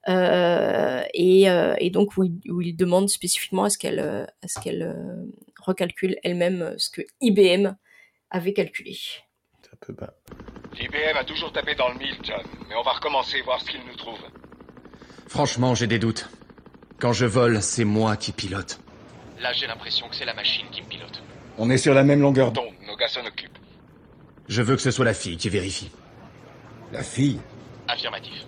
[0.08, 4.24] Euh, et, euh, et donc où il, où il demande spécifiquement à ce qu'elle euh,
[4.42, 5.26] à ce qu'elle euh,
[5.60, 7.74] recalcule elle-même euh, ce que IBM
[8.30, 8.96] avait calculé.
[9.72, 10.14] Un peu bas.
[10.80, 13.80] IBM a toujours tapé dans le mille, John, mais on va recommencer, voir ce qu'il
[13.86, 14.18] nous trouve.
[15.28, 16.28] Franchement, j'ai des doutes.
[16.98, 18.80] Quand je vole, c'est moi qui pilote.
[19.40, 21.22] Là, j'ai l'impression que c'est la machine qui me pilote.
[21.56, 22.74] On est sur la même longueur d'onde.
[22.86, 23.58] Nos gars s'en occupent.
[24.48, 25.90] Je veux que ce soit la fille qui vérifie.
[26.92, 27.40] La fille
[27.88, 28.44] Affirmatif.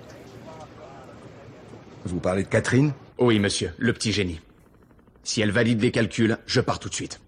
[2.04, 2.92] Vous parlez de Catherine?
[3.18, 4.40] Oui, monsieur, le petit génie.
[5.22, 7.20] Si elle valide les calculs, je pars tout de suite.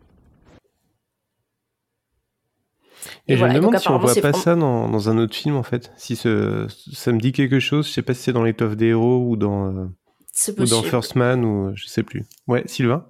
[3.26, 5.34] Et, Et je voilà, me demande si on voit pas ça dans, dans un autre
[5.34, 5.92] film en fait.
[5.96, 8.88] Si ce, ça me dit quelque chose, je sais pas si c'est dans l'étoffe des
[8.88, 9.86] héros ou dans, euh,
[10.58, 10.82] ou dans.
[10.82, 12.24] First Man ou je sais plus.
[12.46, 13.06] Ouais, Sylvain?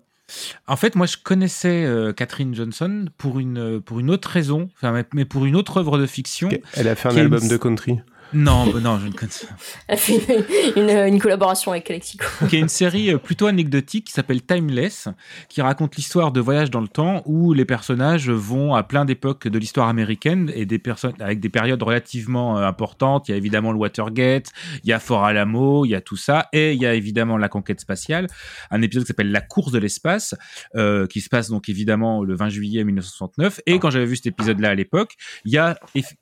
[0.66, 4.68] En fait, moi, je connaissais euh, Catherine Johnson pour une, pour une autre raison,
[5.12, 6.48] mais- pour une autre œuvre de fiction.
[6.74, 8.00] Elle a fait un album une- de country.
[8.34, 9.56] Non, bah non, je ne connais pas.
[9.88, 10.44] Elle fait
[10.76, 12.26] une, une, une collaboration avec Alexico.
[12.48, 15.08] qui est une série euh, plutôt anecdotique qui s'appelle Timeless,
[15.48, 19.46] qui raconte l'histoire de voyages dans le temps où les personnages vont à plein d'époques
[19.48, 23.28] de l'histoire américaine et des personnes avec des périodes relativement euh, importantes.
[23.28, 24.50] Il y a évidemment le Watergate,
[24.82, 27.38] il y a Fort Alamo, il y a tout ça, et il y a évidemment
[27.38, 28.26] la conquête spatiale.
[28.70, 30.34] Un épisode qui s'appelle La course de l'espace,
[30.74, 33.60] euh, qui se passe donc évidemment le 20 juillet 1969.
[33.66, 35.14] Et quand j'avais vu cet épisode-là à l'époque,
[35.44, 35.78] il y a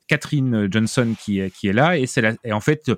[0.07, 2.02] Catherine Johnson qui est, qui est là, et
[2.43, 2.91] et en fait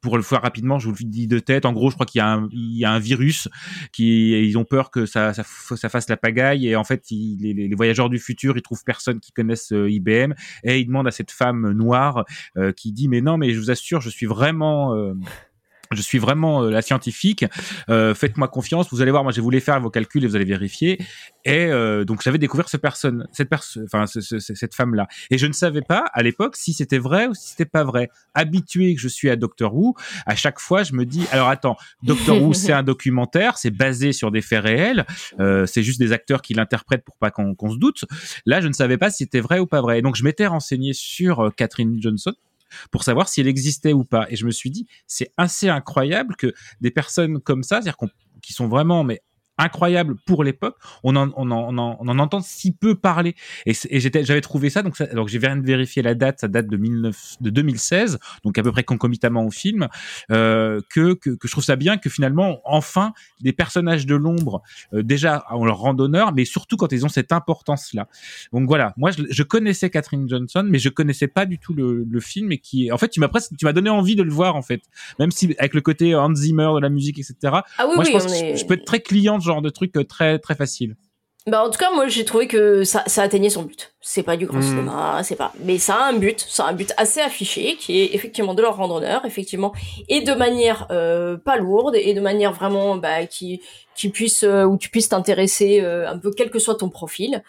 [0.00, 1.66] pour le faire rapidement, je vous le dis de tête.
[1.66, 3.48] En gros, je crois qu'il y a un, virus
[3.92, 6.66] qui, ils ont peur que ça, fasse la pagaille.
[6.66, 10.32] Et en fait, les voyageurs du futur, ils trouvent personne qui connaisse euh, IBM
[10.64, 12.24] et ils demandent à cette femme noire
[12.56, 15.14] euh, qui dit mais non, mais je vous assure, je suis vraiment euh,
[15.92, 17.44] je suis vraiment euh, la scientifique.
[17.88, 18.88] Euh, Faites-moi confiance.
[18.92, 19.24] Vous allez voir.
[19.24, 20.98] Moi, j'ai voulu faire vos calculs et vous allez vérifier.
[21.44, 25.08] Et euh, donc, j'avais découvert ce personne, cette personne, enfin, ce- ce- ce- cette femme-là.
[25.30, 28.08] Et je ne savais pas à l'époque si c'était vrai ou si c'était pas vrai.
[28.34, 29.94] Habitué que je suis à Doctor Who,
[30.26, 34.12] à chaque fois, je me dis alors attends, Doctor Who, c'est un documentaire, c'est basé
[34.12, 35.06] sur des faits réels.
[35.40, 38.04] Euh, c'est juste des acteurs qui l'interprètent pour pas qu'on qu'on se doute.
[38.46, 40.02] Là, je ne savais pas si c'était vrai ou pas vrai.
[40.02, 42.32] Donc, je m'étais renseigné sur euh, Catherine Johnson
[42.90, 44.26] pour savoir si elle existait ou pas.
[44.30, 47.96] Et je me suis dit, c'est assez incroyable que des personnes comme ça, c'est-à-dire
[48.42, 49.22] qui sont vraiment mais
[49.60, 50.76] incroyable pour l'époque.
[51.04, 53.34] On en, on, en, on, en, on en entend si peu parler.
[53.66, 56.40] Et, c'est- et j'étais, j'avais trouvé ça, donc, ça, j'ai viens de vérifier la date,
[56.40, 59.88] ça date de, 19, de 2016, donc à peu près concomitamment au film,
[60.30, 64.62] euh, que, que, que je trouve ça bien que finalement, enfin, des personnages de l'ombre,
[64.94, 68.08] euh, déjà, on leur rend honneur, mais surtout quand ils ont cette importance-là.
[68.52, 72.04] Donc voilà, moi je, je connaissais Catherine Johnson, mais je connaissais pas du tout le,
[72.08, 74.30] le film et qui, en fait, tu m'as presque, tu m'as donné envie de le
[74.30, 74.82] voir en fait,
[75.18, 77.34] même si avec le côté Hans Zimmer de la musique, etc.
[77.44, 79.46] Ah oui, moi je oui, pense on que est- je peux être très client ce
[79.50, 80.96] genre de truc euh, très très facile.
[81.46, 83.94] Bah, en tout cas, moi, j'ai trouvé que ça, ça atteignait son but.
[84.02, 84.62] C'est pas du grand Mhm.
[84.62, 85.52] cinéma, c'est pas.
[85.64, 88.60] Mais ça a un but, ça a un but assez affiché, qui est effectivement de
[88.60, 89.72] leur rendre honneur, effectivement,
[90.08, 93.62] et de manière euh, pas lourde, et de manière vraiment bah, qui,
[93.96, 97.42] qui puisse, euh, où tu puisses t'intéresser euh, un peu, quel que soit ton profil.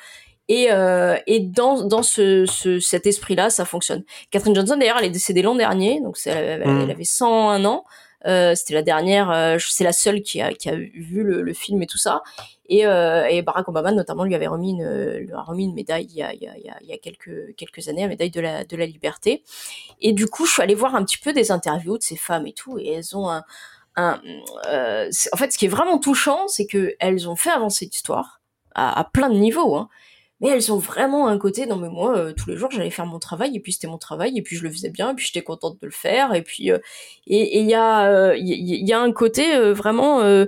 [0.47, 4.03] Et, euh, et dans, dans ce, ce, cet esprit-là, ça fonctionne.
[4.31, 6.81] Catherine Johnson, d'ailleurs, elle est décédée l'an dernier, donc c'est- elle, Mhm.
[6.83, 7.83] elle avait 101 ans.
[8.27, 11.81] Euh, C'était la dernière, euh, c'est la seule qui a, qui a vu le, film
[11.81, 12.21] et tout ça.
[12.67, 16.05] Et, euh, et Barack Obama, notamment, lui avait remis une, lui a remis une médaille
[16.09, 18.41] il y a, il y a, il y a- quelques, quelques années, la médaille de
[18.41, 19.43] la, de la liberté.
[19.99, 22.47] Et du coup, je suis allée voir un petit peu des interviews de ces femmes
[22.47, 23.43] et tout, et elles ont un.
[23.97, 28.41] en fait, ce qui est vraiment touchant, c'est que elles ont fait avancer l'histoire
[28.75, 29.75] à, à plein de niveaux.
[29.75, 29.89] Hein.
[30.41, 33.05] Mais elles ont vraiment un côté, non mais moi, euh, tous les jours, j'allais faire
[33.05, 35.25] mon travail, et puis c'était mon travail, et puis je le faisais bien, et puis
[35.27, 36.71] j'étais contente de le faire, et puis...
[36.71, 36.79] euh,
[37.27, 40.21] et et il y, a, euh, il y, a un côté euh, vraiment...
[40.21, 40.45] euh,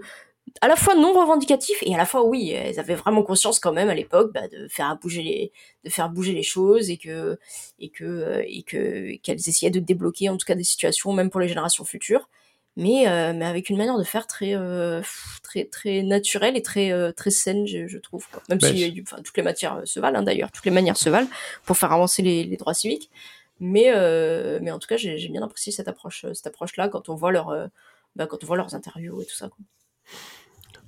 [0.62, 3.74] à la fois non revendicatif et à la fois oui elles avaient vraiment conscience quand
[3.74, 5.52] même à l'époque bah, de faire bouger les
[5.84, 7.40] de faire bouger les choses et que
[7.80, 11.30] et que euh, et que qu'elles essayaient de débloquer en tout cas des situations même
[11.30, 12.30] pour les générations futures
[12.76, 15.02] mais euh, mais avec une manière de faire très euh,
[15.44, 18.42] très très naturelle et très euh, très saine je, je trouve quoi.
[18.50, 20.98] même Bah, si euh, enfin, toutes les matières se valent hein, d'ailleurs toutes les manières
[20.98, 21.28] se valent
[21.66, 23.12] pour faire avancer les, les droits civiques
[23.60, 26.90] mais euh, mais en tout cas j'ai j'ai bien apprécié cette approche cette approche là
[26.90, 27.68] quand on voit leur euh,
[28.16, 29.58] bah, quand on voit leurs interviews et tout ça quoi.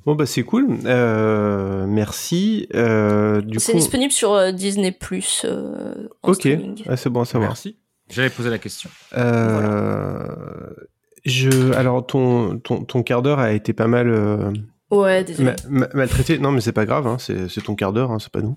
[0.05, 0.67] Bon, bah, c'est cool.
[0.85, 2.67] Euh, merci.
[2.75, 3.79] Euh, du C'est coup.
[3.79, 6.47] disponible sur euh, Disney Plus euh, Ok.
[6.87, 7.49] Ah, c'est bon à savoir.
[7.49, 7.77] Merci.
[8.11, 8.87] J'avais posé la question.
[9.17, 10.27] Euh,
[11.25, 14.51] je, alors ton, ton, ton quart d'heure a été pas mal euh,
[14.91, 15.51] Ouais, désolé.
[15.67, 16.37] ma- ma- maltraité.
[16.37, 18.55] Non, mais c'est pas grave, hein, c'est c'est ton quart d'heure, hein, c'est pas nous.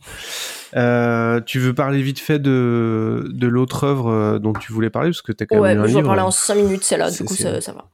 [0.77, 5.09] Euh, tu veux parler vite fait de, de l'autre œuvre euh, dont tu voulais parler
[5.09, 7.25] parce que t'as quand Ouais, même mais je vais parler en 5 minutes, celle-là, du
[7.25, 7.87] coup ça, ça va.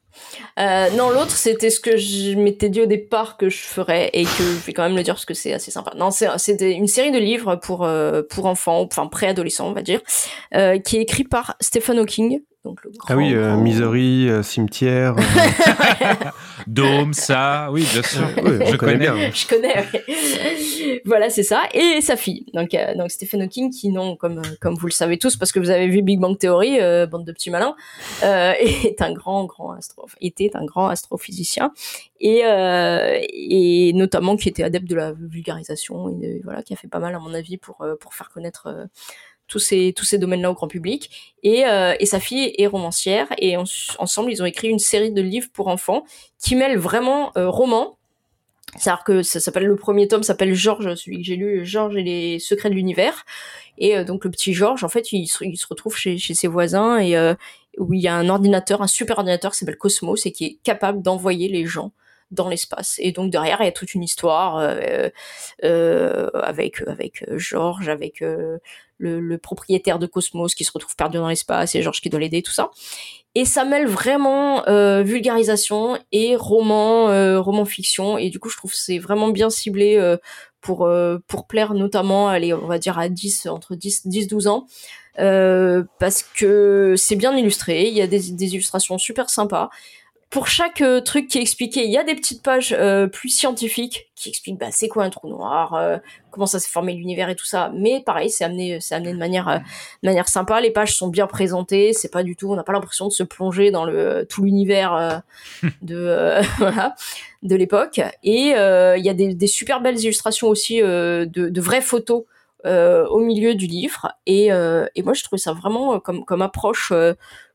[0.59, 4.25] Euh, non, l'autre, c'était ce que je m'étais dit au départ que je ferais et
[4.25, 5.93] que je vais quand même le dire parce que c'est assez sympa.
[5.97, 9.83] Non, c'est c'était une série de livres pour euh, pour enfants, enfin préadolescents, on va
[9.83, 10.01] dire,
[10.55, 13.07] euh, qui est écrit par Stephen Hawking, donc le grand.
[13.09, 15.15] Ah oui, euh, grand- Misery, euh, Cimetière.
[15.19, 16.15] euh,
[16.67, 18.27] Dôme, ça, oui, bien sûr.
[18.37, 18.97] Je connais.
[18.97, 19.15] bien.
[19.33, 19.75] je connais.
[19.77, 21.03] ouais.
[21.05, 21.63] voilà, c'est ça.
[21.75, 22.47] Et sa fille.
[22.55, 25.53] Donc, euh, donc Stephen Hawking, qui non, comme euh, comme vous le savez tous, parce
[25.53, 27.75] que vous avez vu Big Bang Theory, euh, bande de petits malins,
[28.23, 31.73] euh, est un grand grand astro, était un grand astrophysicien
[32.21, 36.77] et euh, et notamment qui était adepte de la vulgarisation et de- voilà, qui a
[36.77, 38.69] fait pas mal à mon avis pour euh, pour faire connaître.
[39.47, 43.29] Tous ces tous ces domaines-là au grand public et euh, et sa fille est romancière
[43.39, 43.65] et en-
[43.99, 46.05] ensemble ils ont écrit une série de livres pour enfants
[46.43, 47.97] qui mêlent vraiment euh, roman
[48.77, 52.03] c'est-à-dire que ça s'appelle le premier tome s'appelle Georges, celui que j'ai lu, Georges et
[52.03, 53.25] les secrets de l'univers.
[53.79, 56.35] Et euh, donc le petit Georges, en fait, il se, il se retrouve chez, chez
[56.35, 57.35] ses voisins et euh,
[57.79, 60.59] où il y a un ordinateur, un super ordinateur qui s'appelle Cosmos et qui est
[60.65, 61.93] capable d'envoyer les gens
[62.33, 62.97] dans l'espace.
[62.99, 64.57] Et donc derrière, il y a toute une histoire
[65.63, 68.25] avec avec Georges, avec
[68.99, 72.21] le, le propriétaire de Cosmos qui se retrouve perdu dans l'espace et Georges qui doit
[72.21, 72.71] l'aider, tout ça.
[73.35, 78.17] Et ça mêle vraiment euh, vulgarisation et roman, euh, roman fiction.
[78.17, 80.17] Et du coup, je trouve c'est vraiment bien ciblé euh,
[80.61, 84.47] pour euh, pour plaire notamment, allez, on va dire à 10 entre 10 10 12
[84.47, 84.67] ans.
[85.19, 89.71] Euh, parce que c'est bien illustré, il y a des, des illustrations super sympas.
[90.35, 93.29] Pour chaque euh, truc qui est expliqué, il y a des petites pages euh, plus
[93.29, 95.99] scientifiques qui expliquent bah, c'est quoi un trou noir, euh,
[96.33, 97.71] comment ça s'est formé l'univers et tout ça.
[97.73, 99.63] Mais pareil, c'est amené, c'est amené de manière,
[100.03, 100.61] de manière sympa.
[100.61, 101.93] Les pages sont bien présentées.
[101.93, 105.23] C'est pas du tout, on n'a pas l'impression de se plonger dans le tout l'univers
[105.83, 106.97] de voilà
[107.45, 108.01] de l'époque.
[108.25, 112.25] Et il y a des, des super belles illustrations aussi de, de vraies photos
[112.65, 114.11] au milieu du livre.
[114.27, 116.93] Et, et moi, je trouve ça vraiment comme, comme approche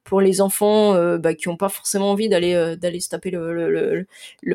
[0.09, 4.07] pour les enfants euh, bah, qui n'ont pas forcément envie d'aller euh, se taper le,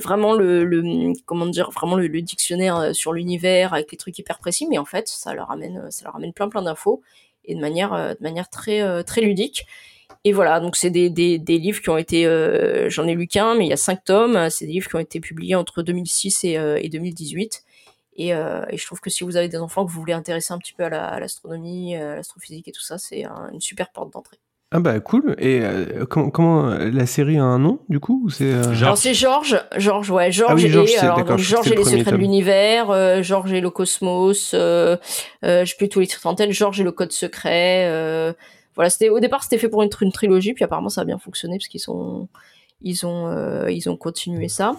[0.02, 5.32] vraiment le, dictionnaire euh, sur l'univers avec les trucs hyper précis, mais en fait, ça
[5.32, 7.02] leur amène ça leur amène plein plein d'infos
[7.44, 9.64] et de manière très ludique.
[10.24, 11.08] Et voilà, donc c'est des,
[11.38, 12.24] livres qui ont été,
[12.88, 14.48] j'en ai lu qu'un, mais il y a cinq tomes.
[14.50, 17.62] C'est des livres qui ont été publiés entre 2006 et, euh, et 2018.
[18.16, 20.72] Et, je trouve que si vous avez des enfants que vous voulez intéresser un petit
[20.72, 24.12] peu à la- à l'astronomie, à l'astrophysique et tout ça, c'est un- une super porte
[24.12, 24.38] d'entrée.
[24.76, 25.36] Ah bah cool.
[25.38, 28.98] Et euh, comment, comment la série a un nom du coup ou c'est euh, Alors
[28.98, 31.44] c'est Georges, Georges, ouais, Georges Ah oui, et alors, donc, les
[31.84, 34.96] secrets de l'univers, euh, Georges et le cosmos, euh,
[35.44, 37.86] euh, je sais plus tous les titres en tête, Georges et le code secret.
[37.88, 38.32] euh,
[38.74, 41.18] voilà, c'était au départ c'était fait pour une, une trilogie, puis apparemment ça a bien
[41.18, 42.26] fonctionné parce qu'ils sont
[42.82, 44.74] ils ont euh, ils ont continué ça.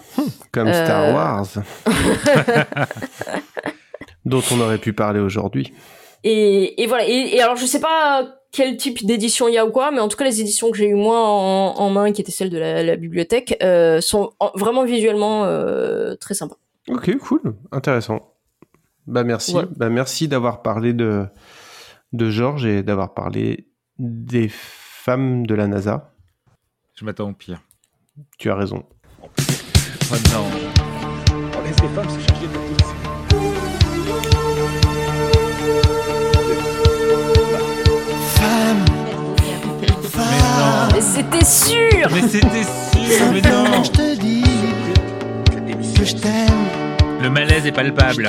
[0.52, 1.46] comme Euh, Star Wars,
[4.26, 5.72] dont on aurait pu parler aujourd'hui.
[6.24, 7.06] Et, et voilà.
[7.08, 10.00] Et, et alors, je sais pas quel type d'édition il y a ou quoi, mais
[10.00, 12.50] en tout cas, les éditions que j'ai eu moi en, en main, qui étaient celles
[12.50, 16.56] de la, la bibliothèque, euh, sont en- vraiment visuellement euh, très sympas.
[16.88, 18.32] Ok, cool, intéressant.
[19.06, 21.26] Bah merci, bah merci d'avoir parlé de
[22.12, 23.68] de Georges et d'avoir parlé
[23.98, 26.12] des femmes de la NASA.
[26.94, 27.60] Je m'attends au pire.
[28.38, 28.84] Tu as raison.
[29.20, 30.46] Oh non.
[31.58, 32.18] On laisse les femmes se
[40.96, 43.84] Mais c'était sûr Mais c'était sûr, mais non.
[43.84, 44.42] Je te dis
[45.94, 46.66] que je t'aime.
[47.22, 48.26] Le malaise est palpable.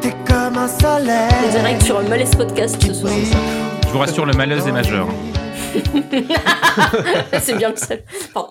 [0.00, 1.50] T'es comme un soleil.
[1.52, 3.12] Direct sur un Malaise Podcast ce soir.
[3.84, 5.06] Je vous rassure, le malaise est majeur.
[7.40, 8.02] c'est bien le seul.
[8.34, 8.50] Pardon.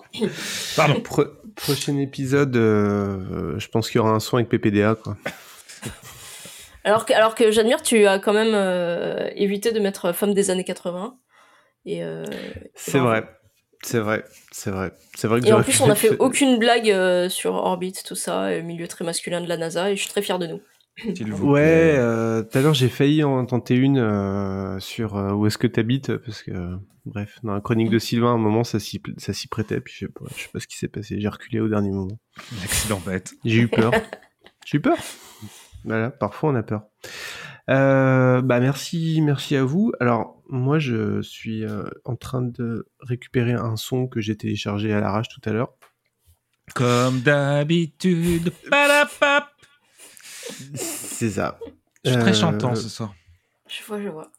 [0.76, 1.00] Pardon.
[1.02, 5.16] Pro- prochain épisode, euh, je pense qu'il y aura un son avec PPDA quoi.
[6.84, 10.50] Alors que, alors que j'admire, tu as quand même euh, évité de mettre femme des
[10.50, 11.18] années 80.
[11.86, 12.24] Et, euh,
[12.74, 13.24] C'est vrai,
[13.82, 16.58] c'est vrai, c'est vrai, c'est vrai que Et en plus, on a mettre- fait aucune
[16.58, 20.00] blague euh, sur Orbit, tout ça, et milieu très masculin de la NASA, et je
[20.02, 20.60] suis très fier de nous.
[21.42, 25.56] Ouais, euh, tout à l'heure j'ai failli en tenter une euh, sur euh, où est-ce
[25.56, 26.76] que t'habites parce que euh,
[27.06, 29.80] bref dans la chronique de Sylvain à un moment ça s'y pl- ça s'y prêtait
[29.80, 31.90] puis je sais pas je sais pas ce qui s'est passé j'ai reculé au dernier
[31.90, 32.18] moment.
[32.60, 33.32] L'accident bête.
[33.46, 33.92] J'ai eu peur.
[34.66, 34.98] j'ai eu peur.
[35.84, 36.82] Voilà, parfois on a peur.
[37.68, 39.92] Euh, bah merci merci à vous.
[40.00, 45.00] Alors moi je suis euh, en train de récupérer un son que j'ai téléchargé à
[45.00, 45.74] l'arrache tout à l'heure.
[46.74, 48.52] Comme d'habitude.
[48.70, 49.48] Palapap.
[50.74, 51.58] C'est ça.
[52.04, 53.14] Je suis très Euh, chantant ce soir.
[53.68, 54.32] Je vois, je vois.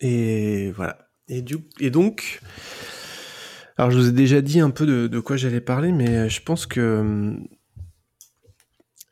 [0.00, 1.08] Et voilà.
[1.28, 2.40] Et, du, et donc,
[3.78, 6.42] alors je vous ai déjà dit un peu de, de quoi j'allais parler, mais je
[6.42, 7.34] pense que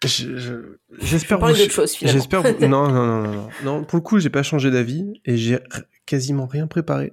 [0.04, 2.18] hum, je- je- j'espère vous- d'autre chose, finalement.
[2.20, 3.84] J'espère vous- non, non, non, non, non, non.
[3.84, 5.58] Pour le coup, j'ai pas changé d'avis et j'ai
[6.06, 7.12] quasiment rien préparé.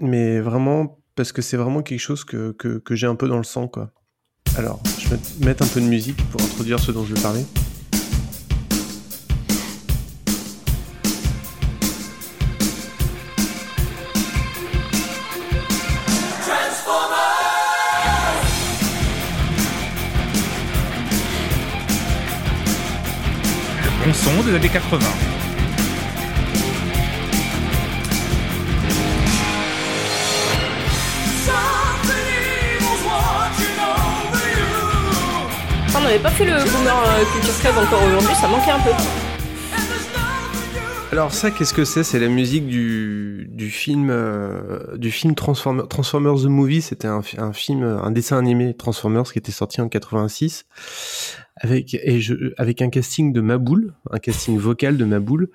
[0.00, 3.38] Mais vraiment, parce que c'est vraiment quelque chose que, que, que j'ai un peu dans
[3.38, 3.90] le sang, quoi.
[4.56, 7.44] Alors, je vais mettre un peu de musique pour introduire ce dont je veux parler.
[24.36, 24.98] Son des années 80.
[35.88, 38.80] Ça, on n'avait pas fait le Boomer euh, Culture Club encore aujourd'hui, ça manquait un
[38.80, 38.90] peu.
[41.10, 42.04] Alors ça, qu'est-ce que c'est?
[42.04, 46.82] C'est la musique du, du film euh, du film Transform- Transformers the Movie.
[46.82, 47.22] C'était un
[47.54, 50.66] film, un dessin animé Transformers qui était sorti en 86
[51.60, 55.50] avec et je, avec un casting de Maboul, un casting vocal de Maboul.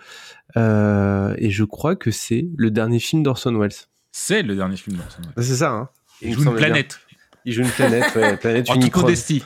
[0.58, 3.72] Euh, et je crois que c'est le dernier film d'Orson Welles.
[4.12, 5.46] C'est le dernier film d'Orson Welles.
[5.46, 5.72] C'est ça.
[5.72, 5.90] Hein
[6.22, 6.58] Il joue une bien.
[6.58, 7.00] planète.
[7.46, 9.02] Il joue une planète, ouais, la planète Unicron.
[9.02, 9.44] modestie.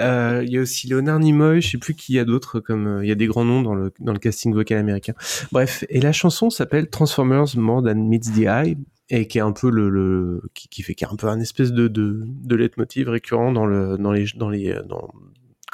[0.00, 2.86] Euh, Il y a aussi Léonard Nimoy, je sais plus qui y a d'autres, comme
[2.88, 5.12] euh, il y a des grands noms dans le, dans le casting vocal américain.
[5.52, 8.76] Bref, et la chanson s'appelle Transformers More Than Meets the Eye,
[9.10, 11.38] et qui est un peu le, le qui, qui fait qui est un peu un
[11.38, 15.08] espèce de de, de leitmotiv récurrent dans le dans les dans les dans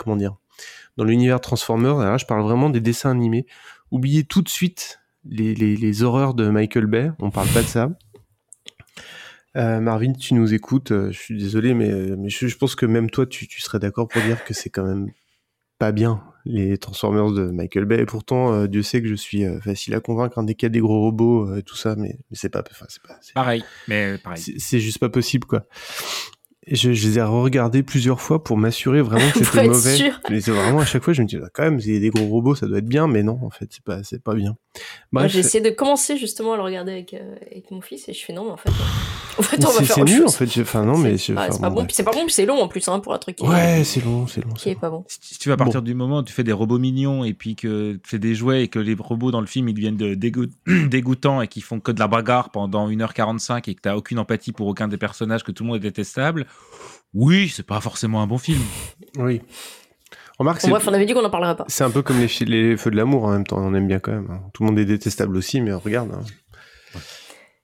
[0.02, 0.36] comment dire
[0.96, 1.96] dans l'univers Transformers.
[1.96, 3.46] Là, je parle vraiment des dessins animés.
[3.90, 7.10] Oubliez tout de suite les, les, les horreurs de Michael Bay.
[7.18, 7.90] On parle pas de ça.
[9.56, 12.76] Euh, Marvin, tu nous écoutes, euh, je suis désolé, mais, euh, mais je, je pense
[12.76, 15.10] que même toi, tu, tu serais d'accord pour dire que c'est quand même
[15.78, 18.00] pas bien, les Transformers de Michael Bay.
[18.00, 20.68] Et pourtant, euh, Dieu sait que je suis euh, facile à convaincre dès qu'il y
[20.68, 23.64] a des gros robots et tout ça, mais, mais c'est pas, enfin, c'est pas, Pareil,
[23.88, 24.40] mais pareil.
[24.40, 25.64] c'est juste pas possible, quoi.
[26.72, 29.96] Et je, je les ai regardés plusieurs fois pour m'assurer vraiment que c'était mauvais.
[29.96, 30.20] sûr.
[30.30, 32.00] Mais c'est vraiment à chaque fois, je me dis, ah, quand même, il y a
[32.00, 34.34] des gros robots, ça doit être bien, mais non, en fait, c'est pas, c'est pas
[34.34, 34.56] bien.
[35.10, 38.08] Moi, Bref, j'ai essayé de commencer justement à le regarder avec, euh, avec mon fils,
[38.08, 38.72] et je fais non, mais en fait, euh,
[39.38, 40.60] en fait on va c'est faire c'est nul, en fait.
[40.60, 41.86] Enfin, non, mais c'est pas bon, bon, bref.
[41.88, 43.82] puis c'est pas bon, puis c'est long en plus hein, pour un truc qui, Ouais,
[43.84, 44.52] c'est long, c'est long.
[44.52, 45.04] qui est pas bon.
[45.08, 47.94] Si tu à partir du moment où tu fais des robots mignons et puis que
[47.94, 50.46] tu fais des jouets et que les robots dans le film ils deviennent de dégoût-
[50.88, 54.52] dégoûtants et qu'ils font que de la bagarre pendant 1h45 et que t'as aucune empathie
[54.52, 56.46] pour aucun des personnages, que tout le monde est détestable,
[57.14, 58.60] oui, c'est pas forcément un bon film.
[59.18, 59.42] Oui.
[60.38, 61.64] Remarque, bref, on avait dit qu'on n'en parlerait pas.
[61.68, 63.98] C'est un peu comme les, les feux de l'amour en même temps, on aime bien
[63.98, 64.30] quand même.
[64.30, 64.40] hein.
[64.54, 66.10] Tout le monde est détestable aussi, mais on regarde.
[66.14, 66.22] hein.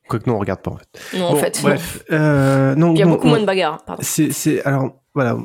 [0.08, 1.18] Quoique non, on regarde pas en fait.
[1.18, 2.92] Non, en fait, Bref, euh, non.
[2.92, 3.82] Il y a non, beaucoup moins de bagarres.
[3.84, 4.02] Pardon.
[4.04, 5.36] C'est, alors, voilà.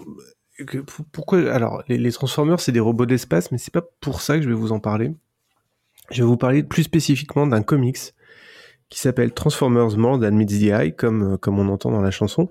[1.12, 4.36] Pourquoi, alors, les, les Transformers, c'est des robots de l'espace, mais c'est pas pour ça
[4.36, 5.12] que je vais vous en parler.
[6.12, 7.98] Je vais vous parler plus spécifiquement d'un comics
[8.90, 12.12] qui s'appelle Transformers More Than Meets the Eye, comme, euh, comme on entend dans la
[12.12, 12.50] chanson.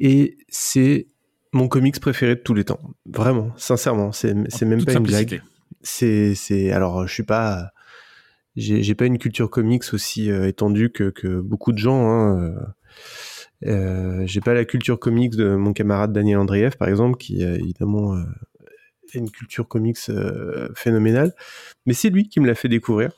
[0.00, 1.06] Et c'est
[1.52, 2.80] mon comics préféré de tous les temps.
[3.06, 5.42] Vraiment, sincèrement, c'est, même pas une blague.
[5.82, 7.72] C'est, c'est, alors, je suis pas,
[8.56, 12.54] j'ai, pas une culture comics aussi euh, étendue que, que beaucoup de gens, hein, euh,
[13.66, 17.56] euh, j'ai pas la culture comics de mon camarade Daniel Andreev, par exemple, qui euh,
[17.56, 18.22] évidemment euh,
[19.14, 19.98] a une culture comics
[20.74, 21.32] phénoménale.
[21.86, 23.10] Mais c'est lui qui me l'a fait découvrir,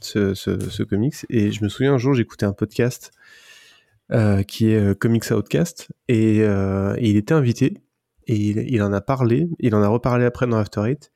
[0.00, 1.14] ce, ce, ce comics.
[1.30, 3.12] Et je me souviens un jour, j'écoutais un podcast
[4.12, 7.78] euh, qui est euh, Comics Outcast, et, euh, et il était invité,
[8.26, 11.10] et il, en a parlé, il en a reparlé après dans After Eight,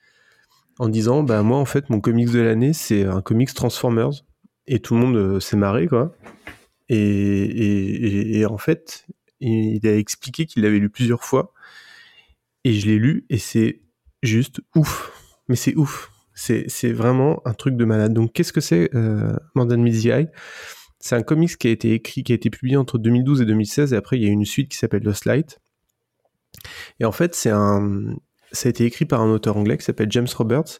[0.78, 4.24] en disant, bah moi en fait, mon comics de l'année, c'est un comics Transformers.
[4.68, 6.14] Et tout le monde s'est marré, quoi.
[6.88, 9.06] Et, et- en fait,
[9.40, 11.52] il a expliqué qu'il l'avait lu plusieurs fois.
[12.64, 13.80] Et je l'ai lu et c'est
[14.22, 15.12] juste ouf.
[15.48, 16.12] Mais c'est ouf.
[16.34, 18.14] C'est vraiment un truc de malade.
[18.14, 20.28] Donc qu'est-ce que c'est euh, the Eye
[21.02, 23.92] C'est un comics qui a été écrit, qui a été publié entre 2012 et 2016.
[23.92, 25.60] Et après, il y a une suite qui s'appelle Lost Light.
[27.00, 28.14] Et en fait, c'est un,
[28.52, 30.78] ça a été écrit par un auteur anglais qui s'appelle James Roberts,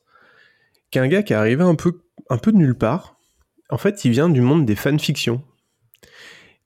[0.92, 3.16] qui est un gars qui est arrivé un peu, un peu de nulle part.
[3.68, 5.42] En fait, il vient du monde des fanfictions.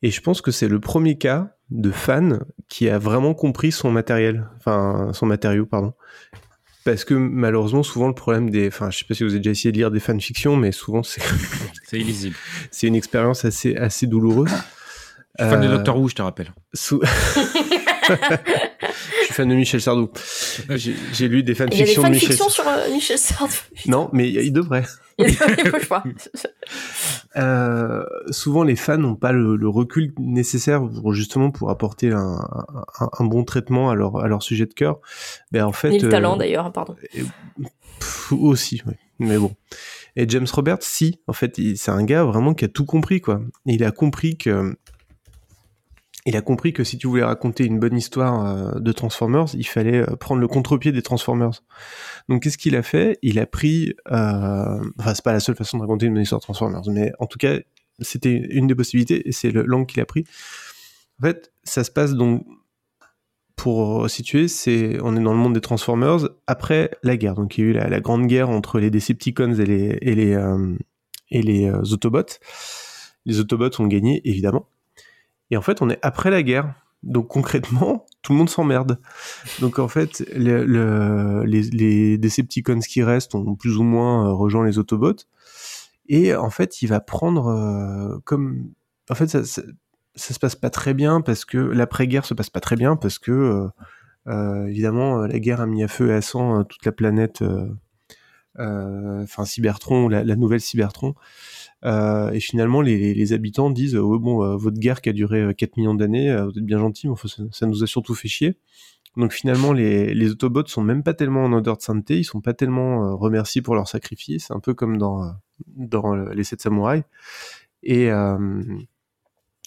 [0.03, 3.91] Et je pense que c'est le premier cas de fan qui a vraiment compris son
[3.91, 5.95] matériel, enfin son matériau, pardon.
[6.87, 9.51] Parce que malheureusement, souvent le problème des, enfin, je sais pas si vous avez déjà
[9.51, 11.21] essayé de lire des fanfictions, mais souvent c'est,
[11.85, 12.37] C'est illisible.
[12.71, 14.49] c'est une expérience assez, assez douloureuse.
[15.39, 16.55] Je suis fan de Euh, Doctor Who, je te rappelle.
[16.73, 17.03] sou-
[18.09, 20.11] je suis fan de Michel Sardou.
[20.71, 22.21] J'ai j'ai lu des Il y a des fanfictions de Michel.
[22.29, 23.53] fanfictions sur euh, Michel Sardou.
[23.87, 24.85] Non, mais il devrait.
[25.19, 25.27] Il
[25.73, 26.05] bouge pas.
[27.37, 32.39] Euh, souvent les fans n'ont pas le, le recul nécessaire pour justement pour apporter un,
[32.99, 35.01] un- un bon traitement à leur, à leur sujet de cœur.
[35.53, 36.97] Ben en fait, le euh, talent d'ailleurs, pardon.
[38.01, 38.95] pff, aussi, oui.
[39.19, 39.53] mais bon.
[40.17, 43.43] Et James Roberts, si, en fait, c'est un gars vraiment qui a tout compris, quoi.
[43.67, 44.75] Il a compris que,
[46.27, 49.67] il a compris que si tu voulais raconter une bonne histoire euh, de Transformers, il
[49.67, 51.63] fallait euh, prendre le contre-pied des Transformers.
[52.29, 53.19] Donc, qu'est-ce qu'il a fait?
[53.23, 56.41] Il a pris, euh, enfin, c'est pas la seule façon de raconter une bonne histoire
[56.41, 57.59] de Transformers, mais en tout cas,
[58.01, 60.25] c'était une des possibilités et c'est le l'angle qu'il a pris.
[61.21, 62.45] En fait, ça se passe donc
[63.55, 67.35] pour situer, c'est on est dans le monde des Transformers après la guerre.
[67.35, 70.15] Donc il y a eu la, la grande guerre entre les Decepticons et les et
[70.15, 70.77] les euh,
[71.31, 72.39] et les euh, Autobots.
[73.25, 74.69] Les Autobots ont gagné évidemment.
[75.51, 76.75] Et en fait, on est après la guerre.
[77.03, 78.99] Donc concrètement, tout le monde s'emmerde.
[79.61, 84.33] Donc en fait, le- le- les, les Decepticons qui restent ont plus ou moins euh,
[84.33, 85.25] rejoint les Autobots.
[86.09, 88.71] Et en fait, il va prendre euh, comme
[89.11, 89.63] en fait ça, ça,
[90.15, 93.69] se passe pas très bien parce que l'après-guerre se passe pas très bien parce que
[94.29, 97.45] euh, évidemment la guerre a mis à feu et à sang toute la planète
[98.59, 101.15] enfin Cybertron la, nouvelle Cybertron
[101.87, 105.53] et finalement les, habitants disent euh, ouais, bon euh, votre guerre qui a duré euh,
[105.53, 108.29] 4 millions d'années euh, vous êtes bien gentil mais enfin, ça, nous a surtout fait
[108.29, 108.57] chier.
[109.17, 112.41] Donc finalement les, les Autobots sont même pas tellement en odeur de sainteté ils sont
[112.41, 114.51] pas tellement euh, remerciés pour leur sacrifice.
[114.51, 115.31] Un peu comme dans euh,
[115.77, 117.05] dans euh, les sept samouraïs.
[117.83, 118.63] Et euh,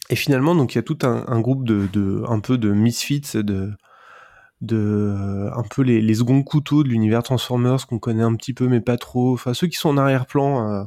[0.10, 3.72] et finalement, donc il y a tout un, groupe de, un peu de misfits, de
[4.62, 8.68] de euh, un peu les, seconds couteaux de l'univers Transformers qu'on connaît un petit peu
[8.68, 9.34] mais pas trop.
[9.34, 10.84] Enfin ceux qui sont en arrière-plan, euh,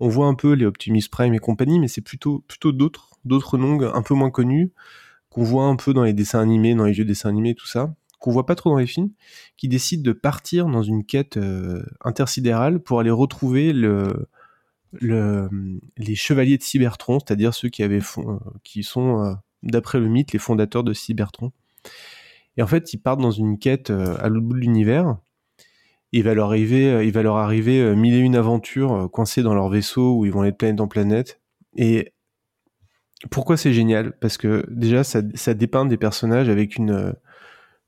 [0.00, 3.58] on voit un peu les Optimus Prime et compagnie, mais c'est plutôt plutôt d'autres d'autres
[3.58, 4.72] noms un peu moins connus
[5.30, 7.94] qu'on voit un peu dans les dessins animés, dans les vieux dessins animés, tout ça,
[8.20, 9.10] qu'on voit pas trop dans les films,
[9.56, 14.28] qui décident de partir dans une quête euh, intersidérale pour aller retrouver le
[14.92, 15.50] le,
[15.98, 20.08] les chevaliers de Cybertron, c'est-à-dire ceux qui avaient fond- euh, qui sont euh, d'après le
[20.08, 21.52] mythe les fondateurs de Cybertron.
[22.56, 25.18] Et en fait, ils partent dans une quête euh, à l'autre bout de l'univers.
[26.12, 29.08] Il va leur arriver, euh, il va leur arriver euh, mille et une aventures euh,
[29.08, 31.40] coincées dans leur vaisseau où ils vont aller de planète en planète.
[31.76, 32.12] Et
[33.30, 34.12] pourquoi c'est génial?
[34.20, 37.12] Parce que déjà, ça, ça dépeint des personnages avec une, euh,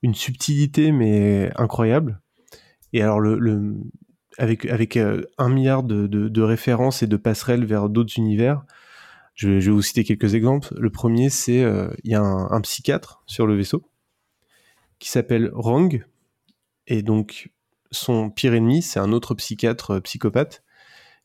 [0.03, 2.21] une subtilité mais incroyable.
[2.93, 3.77] Et alors le, le
[4.39, 8.63] avec avec euh, un milliard de, de, références et de passerelles vers d'autres univers.
[9.35, 10.69] Je, vais- vous citer quelques exemples.
[10.77, 13.89] Le premier, c'est euh, il y a un, un psychiatre sur le vaisseau
[14.99, 16.05] qui s'appelle Rong
[16.87, 17.51] et donc
[17.91, 20.63] son pire ennemi, c'est un autre psychiatre euh, psychopathe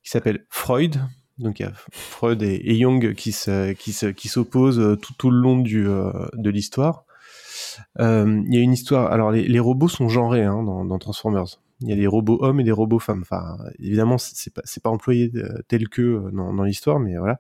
[0.03, 1.01] qui s'appelle Freud.
[1.39, 5.13] Donc il y a Freud et, Jung qui se, qui se, qui s'opposent euh, tout,
[5.17, 7.05] tout le long du, euh, de l'histoire.
[7.99, 9.11] Il y a une histoire.
[9.11, 11.59] Alors, les, robots sont genrés hein, dans, Transformers.
[11.81, 13.21] Il y a des robots hommes et des robots femmes.
[13.21, 15.31] Enfin, évidemment, c'est pas, pas employé
[15.67, 17.39] tel que dans, l'histoire, mais voilà.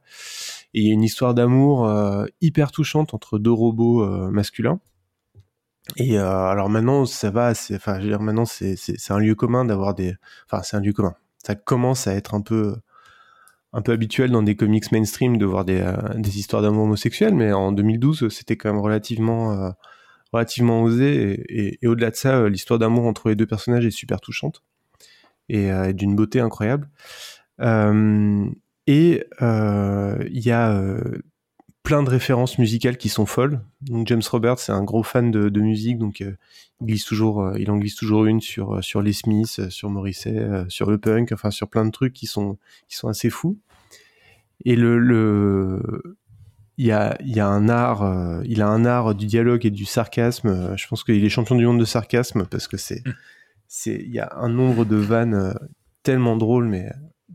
[0.73, 1.87] Il y a une histoire d'amour
[2.41, 4.79] hyper touchante entre deux robots masculins.
[5.97, 7.53] Et euh, alors maintenant, ça va.
[7.53, 8.75] c'est- Enfin, je veux dire, maintenant, c'est
[9.09, 10.15] un lieu commun d'avoir des.
[10.49, 11.15] Enfin, c'est un lieu commun.
[11.43, 12.75] Ça commence à être un peu
[13.73, 17.33] un peu habituel dans des comics mainstream de voir des, euh, des histoires d'amour homosexuels,
[17.33, 19.71] mais en 2012, c'était quand même relativement, euh,
[20.31, 21.43] relativement osé.
[21.49, 24.61] Et, au-delà de ça, l'histoire d'amour entre les deux personnages est super touchante
[25.49, 26.89] et, et d'une beauté incroyable.
[28.87, 30.95] Et il y a
[31.83, 33.61] plein de références musicales qui sont folles.
[33.81, 36.33] Donc James Roberts, c'est un gros fan de, de musique, donc euh,
[36.81, 39.89] il glisse toujours, euh, il en glisse toujours une sur euh, sur les Smiths, sur
[39.89, 42.57] Morrissey, euh, sur le punk, enfin sur plein de trucs qui sont
[42.87, 43.57] qui sont assez fous.
[44.65, 46.17] Et le le
[46.77, 49.71] il y a il y a un art, il a un art du dialogue et
[49.71, 50.75] du sarcasme.
[50.77, 53.03] Je pense qu'il est champion du monde de sarcasme parce que c'est
[53.67, 55.53] c'est il y a un nombre de vannes
[56.01, 56.89] tellement drôles, mais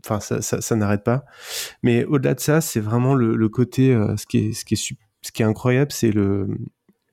[0.05, 1.25] enfin ça ça, n'arrête pas.
[1.83, 4.95] Mais au-delà de ça, c'est vraiment le, côté euh, ce qui est ce qui est
[5.21, 6.47] ce qui est incroyable, c'est le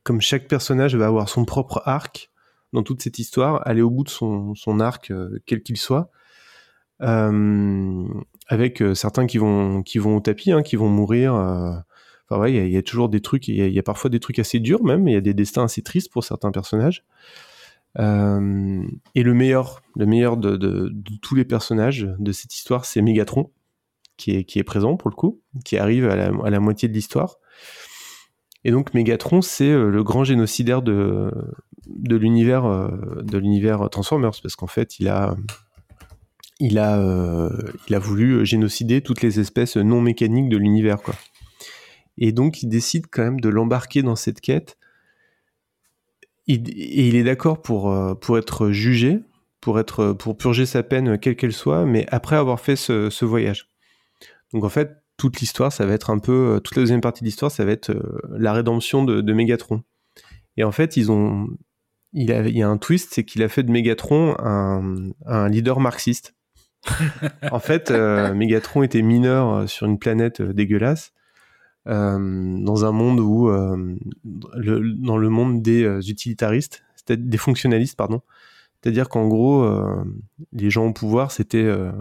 [0.02, 2.30] comme chaque personnage va avoir son propre arc
[2.72, 6.10] dans toute cette histoire, aller au bout de son, arc, euh, quel qu'il soit,
[7.02, 8.04] euh,
[8.48, 11.34] avec certains qui vont, qui vont au tapis, hein, qui vont mourir.
[11.34, 14.38] Enfin, ouais, il y, a- toujours des trucs, il y, y a parfois des trucs
[14.38, 17.04] assez durs même, il y a des destins assez tristes pour certains personnages.
[17.98, 20.92] Euh, et le meilleur, le meilleur de,
[21.22, 23.50] tous les personnages de cette histoire, c'est Megatron,
[24.16, 27.36] qui est, présent pour le coup, qui arrive à la, moitié de l'histoire.
[28.64, 31.30] Et donc Megatron, c'est euh, le grand génocidaire de,
[31.86, 32.88] l'univers euh,
[33.22, 35.36] de l'univers Transformers, parce qu'en fait, il a
[36.58, 37.50] il a
[37.88, 41.14] il a voulu génocider toutes les espèces non mécaniques de l'univers, quoi.
[42.18, 44.78] Et donc, il décide quand même de l'embarquer dans cette quête.
[46.46, 49.20] Il- et il est d'accord pour euh, pour être jugé,
[49.60, 53.24] pour être pour purger sa peine quelle qu'elle soit, mais après avoir fait ce, ce
[53.24, 53.68] voyage.
[54.52, 57.22] Donc en fait, toute l'histoire, ça va être un peu euh, toute la deuxième partie
[57.22, 59.82] de l'histoire, ça va être euh, la rédemption de, de Megatron.
[60.56, 61.48] Et en fait, ils ont
[62.12, 65.48] il, a, il y a un twist, c'est qu'il a fait de Megatron un, un
[65.48, 66.34] leader marxiste.
[67.50, 71.25] en fait, euh, Megatron était mineur euh, sur une planète euh, dégueulasse, euh,
[71.86, 73.94] dans un monde où, euh,
[74.56, 78.22] le- dans le monde des euh, utilitaristes, c'est-à-dire des fonctionnalistes, pardon.
[78.82, 80.04] C'est-à-dire qu'en gros, euh,
[80.52, 81.92] les gens au pouvoir, c'était euh,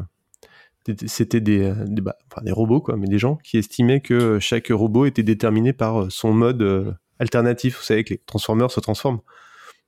[0.85, 4.01] des- c'était des, euh, des, bah, enfin, des robots, quoi, mais des gens qui estimaient
[4.01, 7.77] que chaque robot était déterminé par euh, son mode euh, alternatif.
[7.77, 9.19] Vous savez que les Transformers se transforment.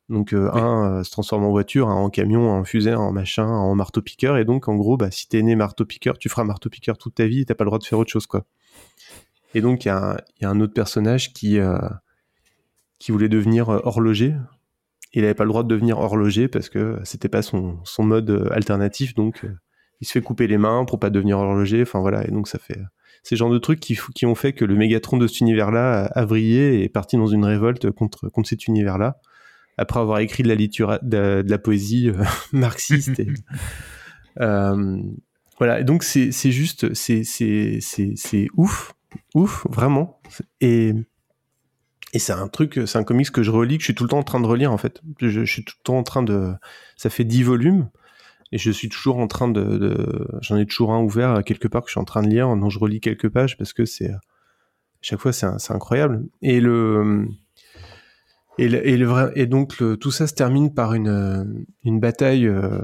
[0.09, 2.99] Donc euh, un euh, se transforme en voiture, un en camion, un en fusée, un
[2.99, 4.37] en machin, un en marteau-piqueur.
[4.37, 7.41] Et donc en gros, bah, si t'es né marteau-piqueur, tu feras marteau-piqueur toute ta vie
[7.41, 8.45] et t'as pas le droit de faire autre chose, quoi.
[9.53, 11.77] Et donc il y, a un- il y a un autre personnage qui euh,
[12.99, 14.33] qui voulait devenir euh, horloger.
[15.13, 18.29] Il avait pas le droit de devenir horloger parce que c'était pas son, son mode
[18.29, 19.13] euh, alternatif.
[19.15, 19.55] Donc euh,
[20.01, 21.81] il se fait couper les mains pour pas devenir horloger.
[21.81, 22.27] Enfin voilà.
[22.27, 22.77] Et donc ça fait
[23.23, 26.25] ces genres de trucs qui, qui ont fait que le Mégatron de cet univers-là a,
[26.25, 29.17] vrillé et est parti dans une révolte contre contre cet univers-là
[29.77, 33.19] après avoir écrit de la litura- de, de la poésie euh, marxiste.
[33.19, 33.27] Et,
[34.41, 34.97] euh,
[35.57, 35.79] voilà.
[35.79, 38.93] Et donc c'est c'est juste c'est c'est c'est c'est ouf
[39.33, 40.19] ouf vraiment
[40.61, 40.93] et
[42.13, 44.09] et c'est un truc, c'est un comics que je relis, que je suis tout le
[44.09, 45.01] temps en train de relire en fait.
[45.19, 46.53] Je, suis tout le temps en train de.
[46.95, 47.89] Ça fait 10 volumes
[48.51, 50.27] et je suis toujours en train de.
[50.41, 52.69] J'en ai toujours un ouvert quelque part que je suis en train de lire, dont
[52.69, 54.11] je relis quelques pages parce que c'est.
[55.01, 56.25] Chaque fois, c'est incroyable.
[56.41, 57.27] Et le.
[58.57, 62.81] Et, et, donc tout ça se termine par une, une bataille euh,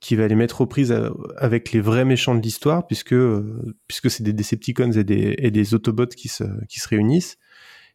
[0.00, 3.74] qui va les mettre aux prises à- avec les vrais méchants de l'histoire, puisque, euh,
[3.88, 7.38] puisque c'est des Decepticons et des, et des Autobots qui se, qui se réunissent.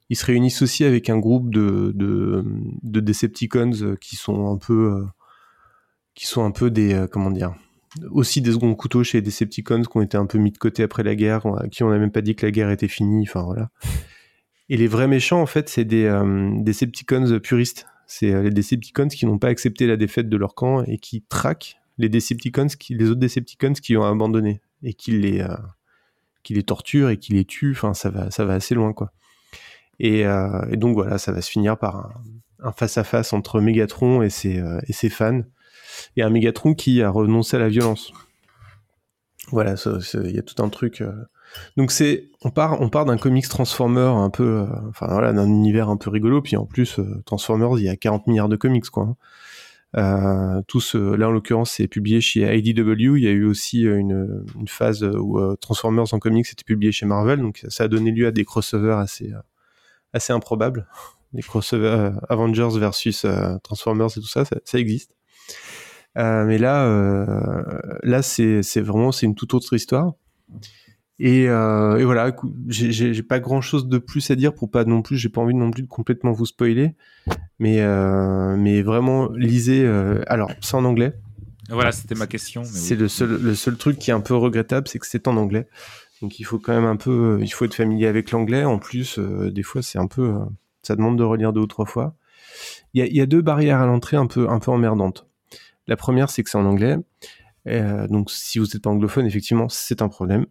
[0.10, 2.44] Ils se réunissent aussi avec un groupe de, de,
[2.84, 5.06] de Decepticons euh, qui sont un peu, euh,
[6.16, 7.54] qui sont un peu des, euh, comment dire,
[8.10, 10.84] aussi des seconds couteaux chez les Decepticons qui ont été un peu mis de côté
[10.84, 13.44] après la guerre, qui on n'a même pas dit que la guerre était finie, enfin
[13.44, 13.70] voilà.
[14.70, 17.88] Et les vrais méchants, en fait, c'est des euh, Decepticons puristes.
[18.08, 21.22] C'est euh, les Decepticons qui n'ont pas accepté la défaite de leur camp et qui
[21.24, 25.56] traquent les Decepticons, qui, les autres Decepticons qui ont abandonné et qui les, euh,
[26.44, 27.72] qui les torturent et qui les tuent.
[27.72, 29.12] Enfin, ça va, ça va assez loin, quoi.
[30.00, 32.22] Et, euh, et donc voilà, ça va se finir par
[32.60, 35.42] un, face-à-face entre Megatron et ses, euh, et ses fans.
[36.18, 38.12] Et un Megatron qui a renoncé à la violence.
[39.52, 39.76] Voilà,
[40.14, 41.04] il y a tout un truc.
[41.76, 45.90] Donc c'est, on part, on part d'un comics Transformer un peu, enfin voilà, d'un univers
[45.90, 46.42] un peu rigolo.
[46.42, 49.04] Puis en plus, Transformers, il y a 40 milliards de comics, quoi.
[49.04, 49.16] hein.
[49.98, 53.18] Euh, tous, euh, là en l'occurrence, c'est publié chez IDW.
[53.18, 56.64] Il y a eu aussi euh, une, une phase où euh, Transformers en comics était
[56.64, 59.32] publié chez Marvel, donc ça a donné lieu à des crossovers assez,
[60.14, 60.88] assez improbables.
[61.34, 63.26] les crossovers Avengers versus
[63.64, 65.16] Transformers et tout ça, ça, ça existe.
[66.16, 66.86] Mais là,
[68.04, 70.14] là, c'est vraiment c'est une toute autre histoire.
[71.20, 72.36] Et, euh, et voilà,
[72.68, 75.54] j'ai- pas grand chose de plus à dire pour pas non plus, j'ai pas envie
[75.54, 76.96] non plus de complètement vous spoiler,
[77.60, 79.84] mais euh, mais vraiment lisez.
[79.86, 81.14] euh, alors c'est en anglais.
[81.70, 82.64] Voilà, c'était ma question.
[82.64, 83.02] C'est oui.
[83.02, 85.68] le seul le seul truc qui est un peu regrettable, c'est que c'est en anglais.
[86.24, 88.64] Donc il faut quand même un peu, il faut être familier avec l'anglais.
[88.64, 90.40] En plus, euh, des fois c'est un peu, euh,
[90.82, 92.16] ça demande de relire deux ou trois fois.
[92.94, 95.28] Il y a, il y a deux barrières à l'entrée un peu un peu emmerdantes.
[95.88, 96.98] La première, c'est que c'est en anglais.
[97.68, 100.46] Euh, donc si vous n'êtes pas anglophone, effectivement, c'est un problème.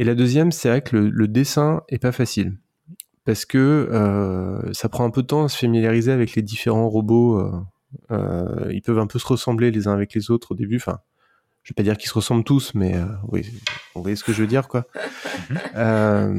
[0.00, 2.56] Et la deuxième, c'est vrai que le, le dessin est pas facile
[3.26, 3.58] parce que
[3.92, 7.38] euh, ça prend un peu de temps à se familiariser avec les différents robots.
[7.38, 7.52] euh,
[8.10, 10.76] euh, ils peuvent un peu se ressembler les uns avec les autres au début.
[10.76, 11.00] Enfin,
[11.62, 13.42] je vais pas dire qu'ils se ressemblent tous, mais euh, oui,
[13.94, 14.86] vous voyez ce que je veux dire, quoi.
[15.76, 16.32] Euh,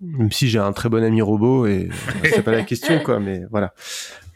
[0.00, 3.20] même si j'ai un très bon ami robot et euh, c'est pas la question, quoi.
[3.20, 3.72] Mais voilà.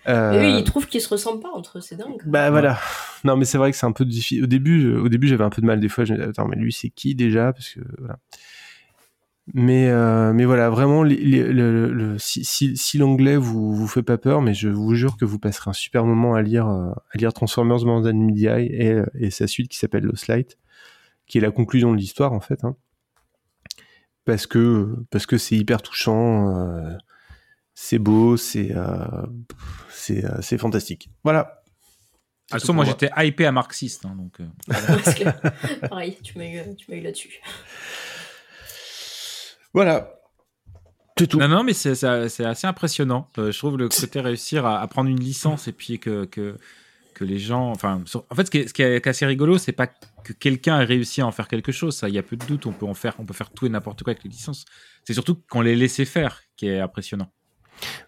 [0.08, 2.20] Euh, Et eux, ils trouvent qu'ils se ressemblent pas entre eux, c'est dingue.
[2.26, 2.78] bah voilà.
[3.22, 4.42] Non mais c'est vrai que c'est un peu difficile.
[4.44, 6.04] Au début, au début j'avais un peu de mal des fois.
[6.04, 7.52] Je me disais attends mais lui c'est qui déjà?
[7.52, 8.18] Parce que voilà.
[9.54, 13.72] Mais euh, mais voilà vraiment les- les- le, le- le- si, si, si l'anglais vous
[13.72, 16.42] vous fait pas peur, mais je vous jure que vous passerez un super moment à
[16.42, 20.28] lire euh, à lire Transformers More Than Midi et, et sa suite qui s'appelle Lost
[20.28, 20.58] Light,
[21.26, 22.62] qui est la conclusion de l'histoire en fait.
[22.64, 22.76] hein.
[24.24, 26.96] Parce que parce que c'est hyper touchant, euh,
[27.74, 29.04] c'est beau, c'est euh,
[29.90, 31.10] c'est euh, c'est fantastique.
[31.24, 31.42] Voilà.
[31.42, 34.04] De toute façon, moi j'étais hypé à marxiste.
[34.04, 34.46] hein, donc, euh,
[35.88, 37.40] pareil, tu m'as eu, tu m'as eu là-dessus.
[39.74, 40.08] Voilà.
[41.18, 41.38] C'est tout.
[41.38, 43.28] Non, non, mais c'est assez impressionnant.
[43.38, 46.56] Euh, je trouve le côté réussir à, à prendre une licence et puis que, que,
[47.14, 47.70] que les gens.
[47.70, 50.32] Enfin, sur- en fait, ce qui est, ce qui est assez rigolo, c'est pas que
[50.32, 51.96] quelqu'un ait réussi à en faire quelque chose.
[51.96, 52.66] Ça, il y a peu de doute.
[52.66, 54.64] On peut en faire, on peut faire tout et n'importe quoi avec les licences.
[55.04, 57.30] C'est surtout qu'on les laissait faire qui est impressionnant.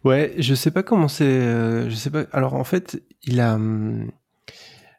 [0.05, 1.24] Ouais, je sais pas comment c'est.
[1.24, 2.24] euh, je sais pas.
[2.32, 3.55] Alors en fait, il a.
[3.55, 4.11] hum,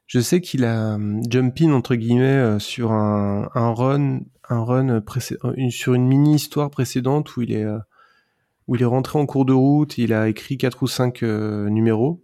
[0.07, 4.19] Je sais qu'il a hum, jump in entre guillemets euh, sur un, un run,
[4.49, 5.01] un run
[5.55, 7.79] une, sur une mini histoire précédente où il est euh,
[8.67, 9.97] où il est rentré en cours de route.
[9.97, 12.23] Il a écrit quatre ou cinq euh, numéros.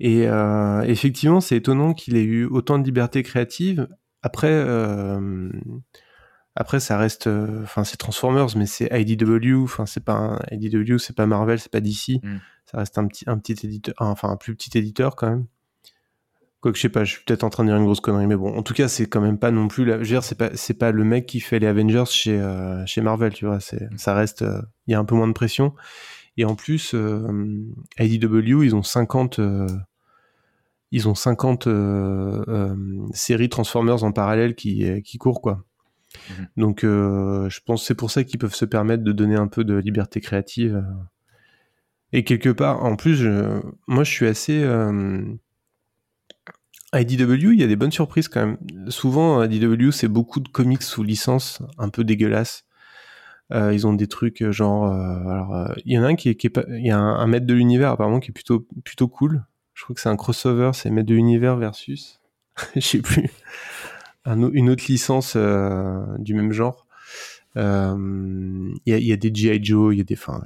[0.00, 3.88] Et euh, effectivement, c'est étonnant qu'il ait eu autant de liberté créative.
[4.22, 4.50] Après,
[6.58, 9.62] après, ça reste, euh, enfin, c'est Transformers, mais c'est IDW.
[9.62, 12.20] Enfin, c'est pas un, IDW, c'est pas Marvel, c'est pas DC.
[12.64, 15.46] Ça reste un petit, un petit éditeur, enfin, un plus petit éditeur quand même.
[16.66, 18.34] Quoique, je sais pas, je suis peut-être en train de dire une grosse connerie, mais
[18.34, 19.84] bon, en tout cas, c'est quand même pas non plus.
[19.84, 22.40] La, je veux dire, c'est pas, c'est pas le mec qui fait les Avengers chez,
[22.40, 23.60] euh, chez Marvel, tu vois.
[23.60, 25.76] C'est, ça reste, euh, il y a un peu moins de pression.
[26.36, 27.28] Et en plus, euh,
[28.00, 29.68] IDW, ils ont 50, euh,
[30.90, 32.74] ils ont 50 euh, euh,
[33.12, 35.62] séries Transformers en parallèle qui, qui courent, quoi.
[36.56, 39.46] Donc, euh, je pense que c'est pour ça qu'ils peuvent se permettre de donner un
[39.46, 40.84] peu de liberté créative.
[42.12, 44.64] Et quelque part, en plus, je- moi, je suis assez.
[46.92, 48.58] À IDW, il y a des bonnes surprises quand même.
[48.88, 52.64] Souvent, à IDW, c'est beaucoup de comics sous licence, un peu dégueulasses.
[53.52, 54.92] Euh, ils ont des trucs euh, genre.
[54.92, 56.64] euh, alors, il y en a un qui est, pas.
[56.68, 59.44] Il y a un, un maître de l'univers apparemment qui est plutôt plutôt cool.
[59.74, 62.20] Je crois que c'est un crossover, c'est maître de l'univers versus.
[62.74, 63.30] Je sais plus.
[64.24, 66.86] Une autre licence du même genre.
[67.54, 69.64] Il y, a, des G.I.
[69.64, 70.14] Joe, il y a des.
[70.14, 70.42] Enfin,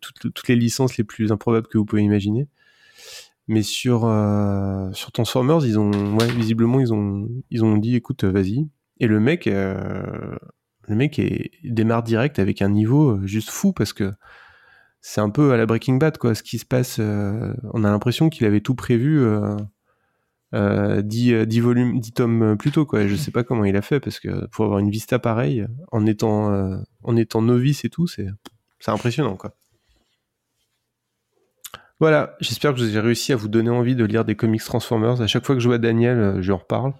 [0.00, 2.48] toutes, toutes les licences les plus improbables que vous pouvez imaginer.
[3.50, 5.90] Mais sur, euh, sur Transformers, ils ont,
[6.36, 8.68] visiblement, ils ont, ils ont dit, écoute, euh, vas-y.
[9.00, 10.36] Et le mec, euh,
[10.86, 14.12] le mec est, démarre direct avec un niveau juste fou parce que
[15.00, 16.36] c'est un peu à la Breaking Bad, quoi.
[16.36, 19.56] Ce qui se passe, on a l'impression qu'il avait tout prévu, euh,
[20.54, 23.02] euh, 10, euh, 10 volumes, 10 tomes plus tôt, quoi.
[23.02, 25.66] Et je sais pas comment il a fait parce que pour avoir une vista pareille,
[25.90, 28.28] en étant, en étant novice et tout, c'est,
[28.78, 29.56] c'est impressionnant, quoi.
[32.00, 35.20] Voilà, j'espère que j'ai réussi à vous donner envie de lire des comics Transformers.
[35.20, 36.94] À chaque fois que je vois Daniel, euh, je en reparle.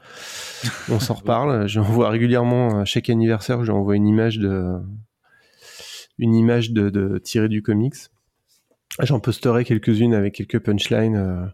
[0.91, 1.67] On s'en reparle.
[1.67, 4.75] J'envoie régulièrement, à chaque anniversaire, j'envoie une image de,
[6.19, 7.95] une image de, de tirée du comics.
[9.01, 11.17] J'en posterai quelques-unes avec quelques punchlines.
[11.17, 11.47] euh.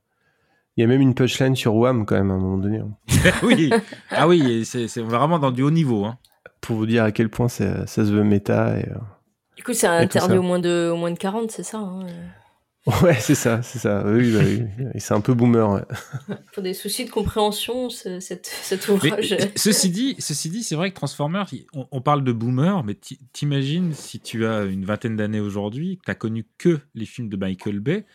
[0.77, 2.79] Il y a même une punchline sur Wham quand même à un moment donné.
[2.81, 2.91] hein.
[3.45, 3.71] oui.
[4.11, 6.05] Ah oui, c'est vraiment dans du haut niveau.
[6.05, 6.19] Hein.
[6.61, 8.77] Pour vous dire à quel point ça, ça se veut méta.
[8.79, 8.95] Et, euh,
[9.57, 12.01] Du coup, c'est au moins, de, au moins de 40, c'est ça hein
[13.03, 14.05] Ouais, c'est ça, c'est ça.
[14.07, 14.63] Oui, bah oui.
[14.95, 15.69] Et c'est un peu boomer.
[15.71, 16.37] ouais.
[16.53, 18.49] Pour des soucis de compréhension, ce- cet
[18.89, 19.37] Mais, ouvrage.
[19.57, 23.19] ceci dit, ceci dit, c'est vrai que Transformers, on, on parle de boomer, mais ti-
[23.33, 27.37] t'imagines si tu as une vingtaine d'années aujourd'hui, que t'as connu que les films de
[27.37, 28.07] Michael Bay,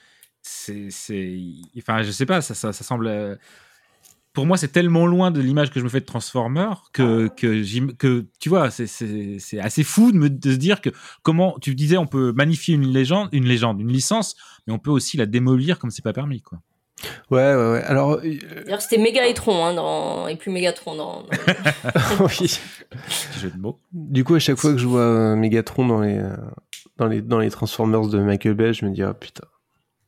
[0.41, 1.37] c'est, c'est,
[1.77, 3.37] enfin, je sais pas, ça, ça, ça semble.
[4.33, 8.25] Pour moi, c'est tellement loin de l'image que je me fais de Transformers que, que,
[8.39, 10.89] tu vois, c'est- c'est c'est assez fou de, me, de se dire que
[11.21, 14.35] comment tu disais, on peut magnifier une légende, une légende, une licence,
[14.65, 16.59] mais on peut aussi la démolir comme c'est pas permis, quoi.
[17.31, 17.83] Ouais, ouais, ouais.
[17.83, 20.27] Alors, euh, D'ailleurs, c'était Mégaétron, hein, dans...
[20.27, 21.23] et plus Mégatron dans.
[21.23, 22.59] dans- oui.
[23.39, 23.79] Jeu de mots.
[23.91, 26.21] Du coup, à chaque fois que je vois Megatron dans les,
[26.97, 29.45] dans les, dans les Transformers de Michael Bay, je me dis, ah putain,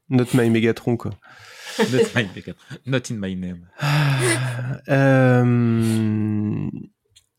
[0.09, 1.11] not my Megatron, quoi.
[1.79, 2.55] Not, my Megatron.
[2.85, 3.65] Not in my name.
[4.89, 6.69] Euh,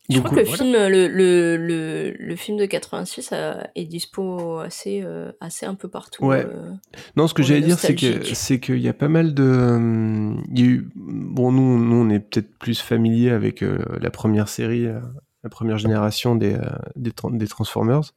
[0.09, 0.57] Je crois que le voilà.
[0.63, 5.73] film, le, le, le, le film de 86 euh, est dispo assez, euh, assez un
[5.75, 6.25] peu partout.
[6.25, 6.45] Ouais.
[6.45, 6.71] euh.
[7.15, 8.35] Non, ce que j'allais dire, c'est que nostalgiques.
[8.35, 9.43] c'est qu'il y a pas mal de.
[9.43, 13.79] euh, Il y a eu, bon, nous, nous, on est peut-être plus familiers avec euh,
[13.99, 14.99] la première série, euh,
[15.43, 16.61] la première génération des, euh,
[16.95, 18.13] des Transformers.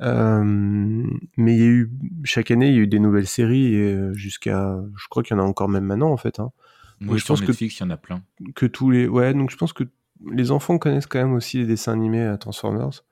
[0.00, 0.42] Euh,
[1.36, 1.90] mais il y a eu
[2.24, 5.40] chaque année, il y a eu des nouvelles séries euh, jusqu'à, je crois qu'il y
[5.40, 6.40] en a encore même maintenant en fait.
[6.40, 6.50] Hein.
[7.02, 8.22] Oui, Donc, sur Netflix, il y en a plein.
[8.54, 9.84] que tous les, ouais, donc je pense que
[10.30, 13.02] les enfants connaissent quand même aussi les dessins animés à Transformers.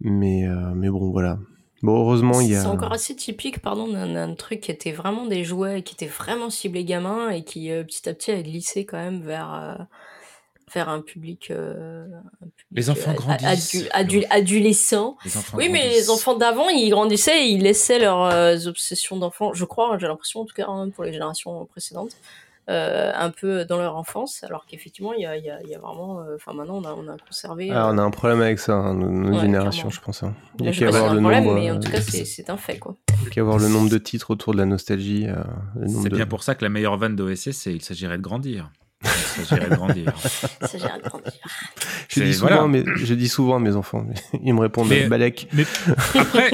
[0.00, 1.38] Mais, euh, mais bon, voilà.
[1.82, 2.62] Bon, heureusement, il y a.
[2.62, 6.50] C'est encore assez typique, pardon, d'un truc qui était vraiment des jouets, qui était vraiment
[6.50, 9.84] ciblé gamin et qui euh, petit à petit a glissé quand même vers, euh,
[10.72, 11.50] vers un public.
[11.50, 12.04] euh,
[12.42, 15.16] un public, Les enfants euh, grandissent, adu- adu- adolescent.
[15.24, 15.96] Les enfants oui, mais grandissent.
[15.98, 20.06] les enfants d'avant, ils grandissaient et ils laissaient leurs euh, obsessions d'enfants, je crois, j'ai
[20.06, 22.12] l'impression en tout cas hein, pour les générations précédentes.
[22.70, 25.74] euh, un peu dans leur enfance, alors qu'effectivement, il y a, il y, a, y
[25.74, 26.20] a vraiment.
[26.20, 27.70] euh, Enfin, maintenant, on a, on a conservé.
[27.72, 29.90] Ah, euh, on a un problème avec ça, hein, nos, nos Ouais, générations, clairement.
[29.90, 30.22] je pense.
[30.22, 30.34] hein.
[30.60, 31.54] Il y a qu'à voir c'est le un problème, nombre.
[31.58, 32.94] mais en tout cas, c'est un fait, quoi.
[33.20, 35.28] il y a qu'à voir le nombre de titres autour de la nostalgie.
[35.28, 35.36] euh,
[35.86, 38.70] C'est de- bien pour ça que la meilleure vanne d'OSS, c'est il s'agirait de grandir.
[39.38, 40.12] Il s'agirait de grandir.
[40.62, 41.32] Il s'agirait de grandir.
[42.08, 42.62] Je dis, souvent, voilà.
[42.62, 45.48] à mes- je dis souvent à mes enfants, mais ils me répondent Mais- Balek.
[45.52, 45.64] Mais
[46.14, 46.50] après,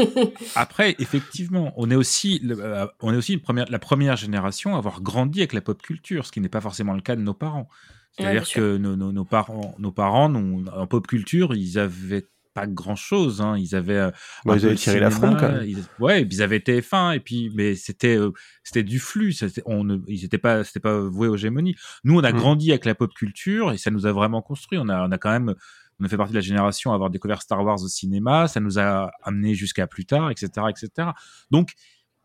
[0.55, 4.75] après, effectivement, on est aussi, le- euh, on est aussi une première, la première génération
[4.75, 7.23] à avoir grandi avec la pop culture, ce qui n'est pas forcément le cas de
[7.23, 7.69] nos parents.
[8.16, 12.66] C'est-à-dire que nos, nos- nos parents, nos parents, non- en pop culture, ils avaient pas
[12.66, 13.43] grand chose.
[13.59, 14.10] Ils avaient, euh,
[14.47, 15.64] un ils avaient tiré la fronde, quand même.
[15.64, 18.31] ils- ouais, et puis ils avaient TF1 et puis, mais c'était, euh,
[18.62, 19.32] c'était du flux.
[19.32, 21.74] c'était- On ne, ils n'étaient pas, c'était pas voué aux gémonies.
[22.05, 22.36] Nous, on a Mm.
[22.36, 24.78] grandi avec la pop culture et ça nous a vraiment construit.
[24.78, 25.55] On a, on a quand même,
[26.01, 28.48] on a fait partie de la génération à avoir découvert Star Wars au cinéma.
[28.48, 31.10] Ça nous a amené jusqu'à plus tard, etc., etc.
[31.51, 31.70] Donc,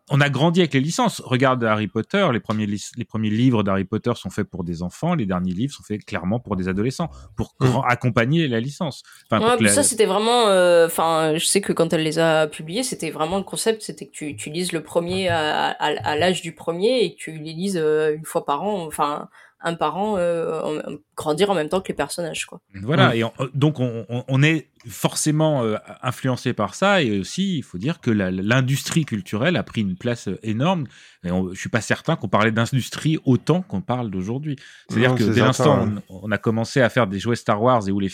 [0.09, 1.21] on a grandi avec les licences.
[1.23, 5.15] Regarde Harry Potter, les premiers, les premiers livres d'Harry Potter sont faits pour des enfants,
[5.15, 9.03] les derniers livres sont faits clairement pour des adolescents, pour grand- accompagner la licence.
[9.25, 10.47] Enfin, pour Ouais, la- ça c'était vraiment.
[10.47, 14.05] euh, Enfin, je sais que quand elle les a publiés, c'était vraiment le concept, c'était
[14.07, 17.31] que tu, tu lises le premier à, à, à l'âge du premier et que tu
[17.31, 19.29] les lises euh, une fois par an, enfin
[19.61, 22.61] un par an, euh, en- grandir en même temps que les personnages, quoi.
[22.81, 27.57] Voilà, et on- donc on, on- on est forcément euh, influencé par ça, et aussi
[27.57, 30.85] il faut dire que l'industrie culturelle a pris une place euh, énorme.
[31.23, 34.55] Et on- je suis pas certain qu'on parlait d'industrie autant qu'on parle d'aujourd'hui.
[34.89, 37.91] C'est-à-dire que dès l'instant on, on a commencé à faire des jouets Star Wars et
[37.91, 38.11] où les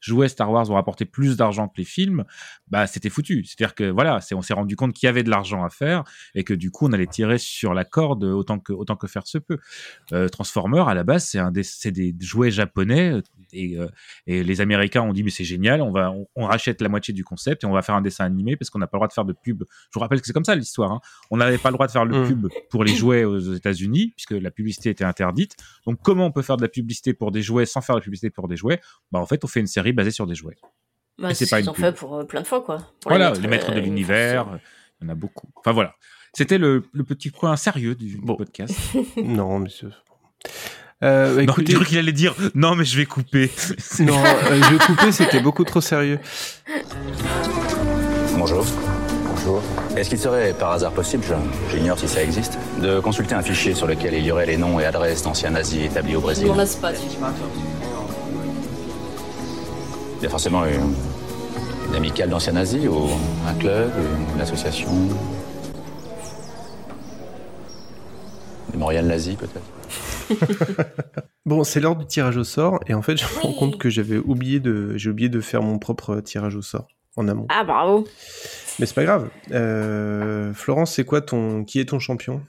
[0.00, 2.24] jouets Star Wars ont rapporté plus d'argent que les films,
[2.68, 3.44] bah c'était foutu.
[3.44, 6.04] C'est-à-dire que voilà, on s'est rendu compte qu'il y avait de l'argent à faire
[6.36, 9.26] et que du coup on allait tirer sur la corde autant que autant que faire
[9.26, 9.58] se peut.
[10.12, 13.14] Euh, Transformer à la base c'est un des c'est des jouets japonais
[13.52, 13.88] et, euh,
[14.28, 17.14] et les Américains ont dit mais c'est génial, on va on, on rachète la moitié
[17.14, 19.08] du concept et on va faire un dessin animé parce qu'on n'a pas le droit
[19.08, 19.62] de faire de pub.
[19.68, 20.92] Je vous rappelle que c'est comme ça l'histoire.
[20.92, 21.00] hein.
[21.30, 22.26] On n'avait pas le droit de faire le Mm.
[22.28, 25.56] pub pour les jouets aux États-Unis puisque la publicité était interdite.
[25.86, 28.04] Donc comment on peut faire de la publicité pour des jouets sans faire de la
[28.04, 28.80] publicité pour des jouets?
[29.12, 30.56] Bah en fait on fait une série basée sur des jouets.
[31.18, 31.74] Bah, c'est pas une pub.
[31.76, 32.78] fait pour euh, plein de fois, quoi.
[33.00, 34.60] Pour Voilà, les maîtres euh, de une l'univers,
[35.00, 35.48] il y en a beaucoup.
[35.56, 35.94] Enfin voilà.
[36.32, 38.78] C'était le, le petit point sérieux du, du podcast.
[39.16, 39.90] Non, monsieur.
[41.04, 43.50] Euh, Non, écoutez, j'ai cru qu'il allait dire non mais je vais couper.
[44.00, 46.18] non, euh, je vais couper, c'était beaucoup trop sérieux.
[48.36, 48.64] Bonjour.
[49.30, 49.62] Bonjour.
[49.96, 53.74] Est-ce qu'il serait par hasard possible, je- j'ignore si ça existe, de consulter un fichier
[53.74, 56.48] sur lequel il y aurait les noms et adresses d'anciens nazis établis au Je Brésil
[56.80, 56.92] pas.
[60.20, 60.94] Il y a forcément une,
[61.90, 63.08] une amicale d'anciens nazis ou
[63.48, 63.92] un club,
[64.34, 64.88] une association?
[68.72, 69.62] Mémorial nazi peut-être?
[71.46, 73.88] Bon, c'est l'heure du tirage au sort, et en fait, je me rends compte que
[73.88, 77.46] j'avais oublié de, j'ai oublié de faire mon propre tirage au sort en amont.
[77.48, 78.06] Ah, bravo.
[78.78, 79.30] Mais c'est pas grave.
[79.52, 82.42] Euh, Florence, c'est quoi ton, qui est ton champion?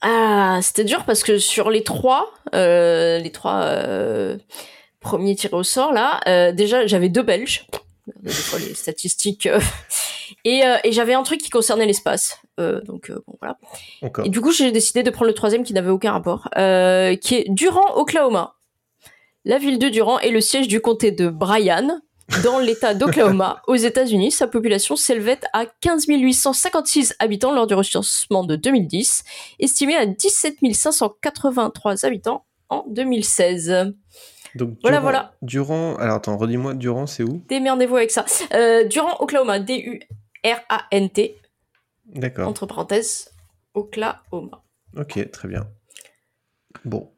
[0.00, 4.36] Ah, c'était dur parce que sur les trois, euh, les trois euh,
[4.98, 7.66] premiers tirés au sort là, déjà j'avais deux Belges.
[8.22, 9.48] Des fois les statistiques.
[10.46, 12.38] Euh, et euh, et j'avais un truc qui concernait l'espace.
[12.60, 13.58] Euh, donc euh, bon voilà.
[14.02, 14.24] Encore.
[14.26, 17.44] Et du coup j'ai décidé de prendre le troisième qui n'avait aucun rapport, qui est
[17.48, 18.54] Durant, Oklahoma.
[19.44, 22.00] La ville de Durant est le siège du comté de Bryan,
[22.44, 24.30] dans l'État d'Oklahoma, aux États-Unis.
[24.30, 29.24] Sa population s'élevait à 15 856 habitants lors du recensement de 2010,
[29.58, 33.94] estimé à 17 583 habitants en 2016.
[34.54, 35.32] Donc, Voilà, Durand- voilà.
[35.42, 37.42] Durand, alors attends, redis-moi, Durand, c'est où?
[37.48, 38.24] Démerdez-vous avec ça.
[38.54, 39.58] Euh, Durant, Oklahoma.
[40.44, 41.36] D-U-R-A-N-T.
[42.06, 42.48] D'accord.
[42.48, 43.30] Entre parenthèses,
[43.74, 44.62] Oklahoma.
[44.96, 45.66] Ok, très bien.
[46.84, 47.10] Bon,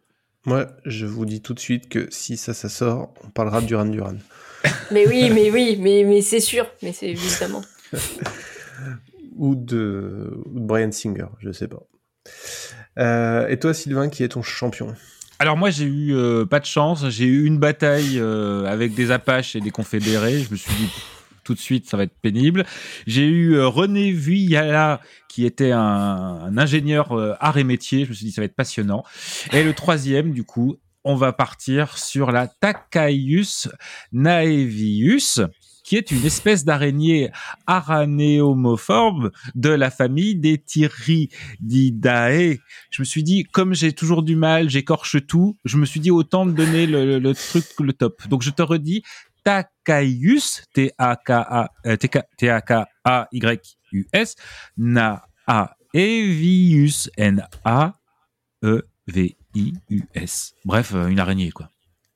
[0.46, 3.66] moi, je vous dis tout de suite que si ça, ça sort, on parlera de
[3.66, 4.16] Duran Duran.
[4.90, 6.66] Mais oui, mais oui, mais, mais c'est sûr.
[6.82, 7.62] Mais c'est évidemment.
[9.36, 11.82] ou, de, ou de Brian Singer, je sais pas.
[12.98, 14.94] Euh, et toi, Sylvain, qui est ton champion?
[15.38, 19.10] Alors moi j'ai eu euh, pas de chance, j'ai eu une bataille euh, avec des
[19.10, 20.90] Apaches et des Confédérés, je me suis dit
[21.44, 22.64] tout de suite ça va être pénible.
[23.06, 28.14] J'ai eu euh, René Vuyala qui était un, ingénieur euh, art et métier, je me
[28.14, 29.04] suis dit ça va être passionnant.
[29.52, 33.68] Et le troisième du coup, on va partir sur la Tacaius
[34.12, 35.40] naevius
[35.82, 37.30] qui est une espèce d'araignée
[37.66, 38.90] aranéomorphe
[39.54, 42.56] de la famille des Thyrididae.
[42.90, 46.10] Je me suis dit, comme j'ai toujours du mal, j'écorche tout, je me suis dit
[46.10, 48.26] autant me donner le, le- le truc, le top.
[48.28, 49.02] Donc je te redis,
[49.44, 51.96] Takaius, T-A-K-A, euh,
[53.16, 54.34] T-A-K-A-Y-U-S,
[55.94, 57.10] Naevius,
[59.14, 60.54] N-A-E-V-I-U-S.
[60.64, 61.68] Bref, euh, une araignée, quoi.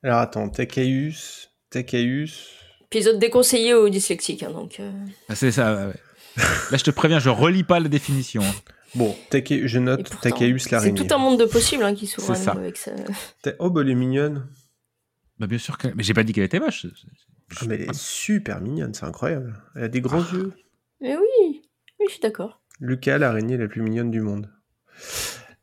[0.03, 2.31] Alors attends, Takaeus, Takaeus.
[2.91, 4.43] Épisode déconseillé aux dyslexiques.
[4.43, 4.91] hein, donc, euh,
[5.27, 5.93] Ah, C'est ça, ouais.
[6.71, 8.41] Là, je te préviens, je relis pas la définition.
[8.43, 8.53] hein.
[8.95, 10.95] Bon, je note pourtant, Takaeus C'est l'araignée.
[11.07, 12.91] tout un monde de possibles hein, qui s'ouvre avec ça.
[13.59, 14.47] Oh, bah elle est mignonne.
[15.39, 15.87] Bah, bien sûr que.
[15.89, 16.85] Mais j'ai pas dit qu'elle était moche.
[17.59, 19.55] Ah, mais elle est super mignonne, c'est incroyable.
[19.75, 20.35] Elle a des grands Ah.
[20.35, 20.53] yeux.
[21.01, 21.61] Mais oui,
[21.99, 22.61] oui, je suis d'accord.
[22.79, 24.51] Lucas, l'araignée la plus mignonne du monde.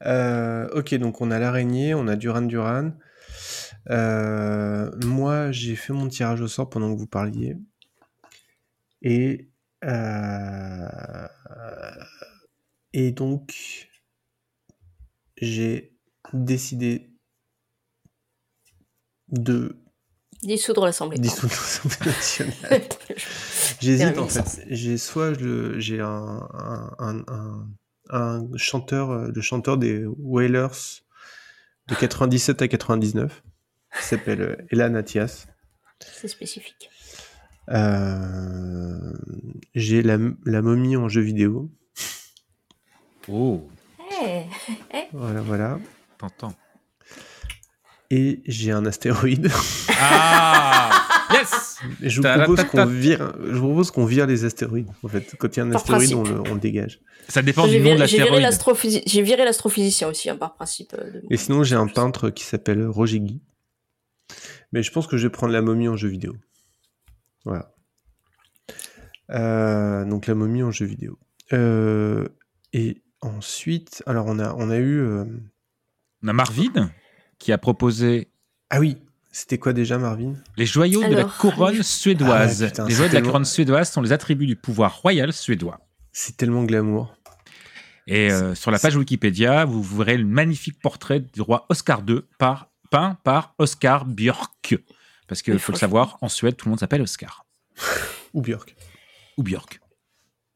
[0.04, 2.92] Euh, ok, donc on a l'araignée, on a Duran Duran.
[3.90, 7.56] Euh, moi, j'ai fait mon tirage au sort pendant que vous parliez.
[9.02, 9.48] Et,
[9.84, 11.28] euh,
[12.92, 13.88] et donc,
[15.40, 15.94] j'ai
[16.32, 17.10] décidé
[19.28, 19.76] de
[20.42, 21.18] Dissoudre l'Assemblée.
[21.18, 22.82] dissoudre l'Assemblée nationale.
[23.80, 24.64] J'hésite en fait.
[24.68, 27.68] J'ai soit le- j'ai un, un, un, un-
[28.10, 31.02] un chanteur, euh, le chanteur des Wailers
[31.88, 33.42] de 97 à 99,
[33.98, 35.46] qui s'appelle euh, Elan Athias.
[36.00, 36.90] C'est spécifique.
[37.70, 39.12] Euh,
[39.74, 41.70] j'ai la, la momie en jeu vidéo.
[43.28, 43.68] Oh,
[44.22, 44.42] Eh,
[44.94, 45.04] eh.
[45.12, 45.78] Voilà, voilà.
[46.18, 46.54] t'entends.
[48.10, 49.50] Et j'ai un astéroïde.
[49.98, 50.90] Ah
[51.32, 54.88] Yes je vous propose qu'on vire, je vous propose qu'on vire les astéroïdes.
[55.02, 57.00] En fait, quand il y a un Par astéroïde, on le, on le dégage.
[57.28, 59.04] Ça dépend du nom de l'astéroïde.
[59.06, 60.94] j'ai viré l'astrophysicien aussi, hein, par principe.
[60.98, 63.42] euh, de Et sinon, j'ai un peintre qui s'appelle Roger Guy.
[64.72, 66.34] Mais je pense que je vais prendre la momie en jeu vidéo.
[67.44, 67.72] Voilà.
[69.30, 71.18] Euh, donc la momie en jeu vidéo.
[71.52, 72.26] Euh,
[72.72, 75.00] et ensuite, alors on a, on a eu.
[75.00, 75.24] euh,
[76.22, 76.90] On a Marvin
[77.38, 78.28] qui a proposé
[78.70, 78.96] Ah oui,
[79.32, 80.34] c'était quoi déjà, Marvin?
[80.56, 82.62] les joyaux de la couronne suédoise.
[82.62, 85.80] Ah putain, les joyaux de la couronne suédoise sont les attributs du pouvoir royal suédois.
[86.12, 87.14] C'est tellement glamour.
[88.06, 92.20] Et euh, sur la page Wikipédia, vous verrez le magnifique portrait du roi Oscar II
[92.38, 94.76] par, peint par Oscar Björk.
[95.26, 97.44] Parce qu'il faut le savoir, en Suède, tout le monde s'appelle Oscar.
[98.32, 98.76] Ou Björk.
[99.36, 99.80] Ou Björk.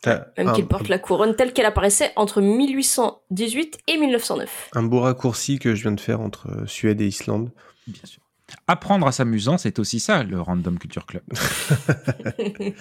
[0.06, 4.70] Même qu'il porte la couronne telle qu'elle apparaissait entre 1818 et 1909.
[4.74, 7.50] un beau raccourci que je viens de faire entre euh, Suède et Islande.
[7.86, 8.22] Bien sûr.
[8.66, 11.22] Apprendre à s'amusant, c'est aussi ça, le Random Culture Club.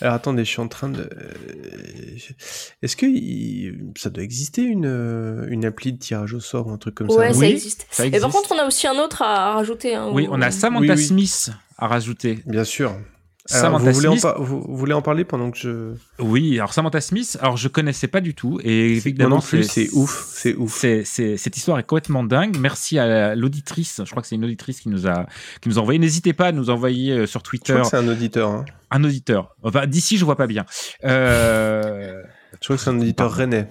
[0.00, 1.00] Alors attendez, je suis en train de.
[1.00, 2.16] euh,
[2.82, 6.70] Est-ce que il- ça doit exister une, euh, une appli de tirage au sort ou
[6.70, 7.86] un truc comme Ouais, ça ça Oui, existe.
[7.90, 8.36] ça Et par existe.
[8.36, 9.96] contre, on a aussi un autre à rajouter.
[9.96, 11.04] hein, Oui, où- on a Samantha Oui, oui.
[11.04, 12.38] Smith à rajouter.
[12.46, 12.96] Bien sûr.
[13.50, 14.22] Alors, Samantha vous, en Smith.
[14.22, 15.92] par- vous, vous voulez en parler pendant que je.
[16.18, 20.54] Oui, alors Samantha Smith, alors je connaissais pas du tout et évidemment c'est ouf, c'est
[20.56, 20.76] ouf.
[20.78, 22.58] C'est, c'est- cette histoire est complètement dingue.
[22.58, 25.26] Merci à l'auditrice, je crois que c'est une auditrice qui nous a
[25.62, 25.98] qui nous a envoyé.
[25.98, 28.50] N'hésitez pas à nous envoyer euh, sur Je Twitter crois que c'est un auditeur.
[28.50, 28.64] hein.
[28.90, 29.56] un auditeur.
[29.62, 30.66] Enfin, d'ici je vois pas bien.
[31.04, 32.22] Euh,
[32.60, 33.66] Je crois que c'est un auditeur rennais.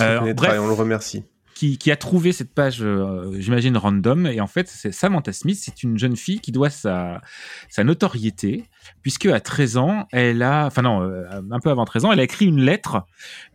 [0.00, 0.58] Euh, bref.
[0.60, 1.24] on le remercie.
[1.62, 4.26] Qui, qui a trouvé cette page, euh, j'imagine, random.
[4.26, 7.20] Et en fait, c'est Samantha Smith, c'est une jeune fille qui doit sa,
[7.68, 8.64] sa notoriété,
[9.00, 11.22] puisque à 13 ans, elle a, enfin non, euh,
[11.52, 13.06] un peu avant 13 ans, elle a écrit une lettre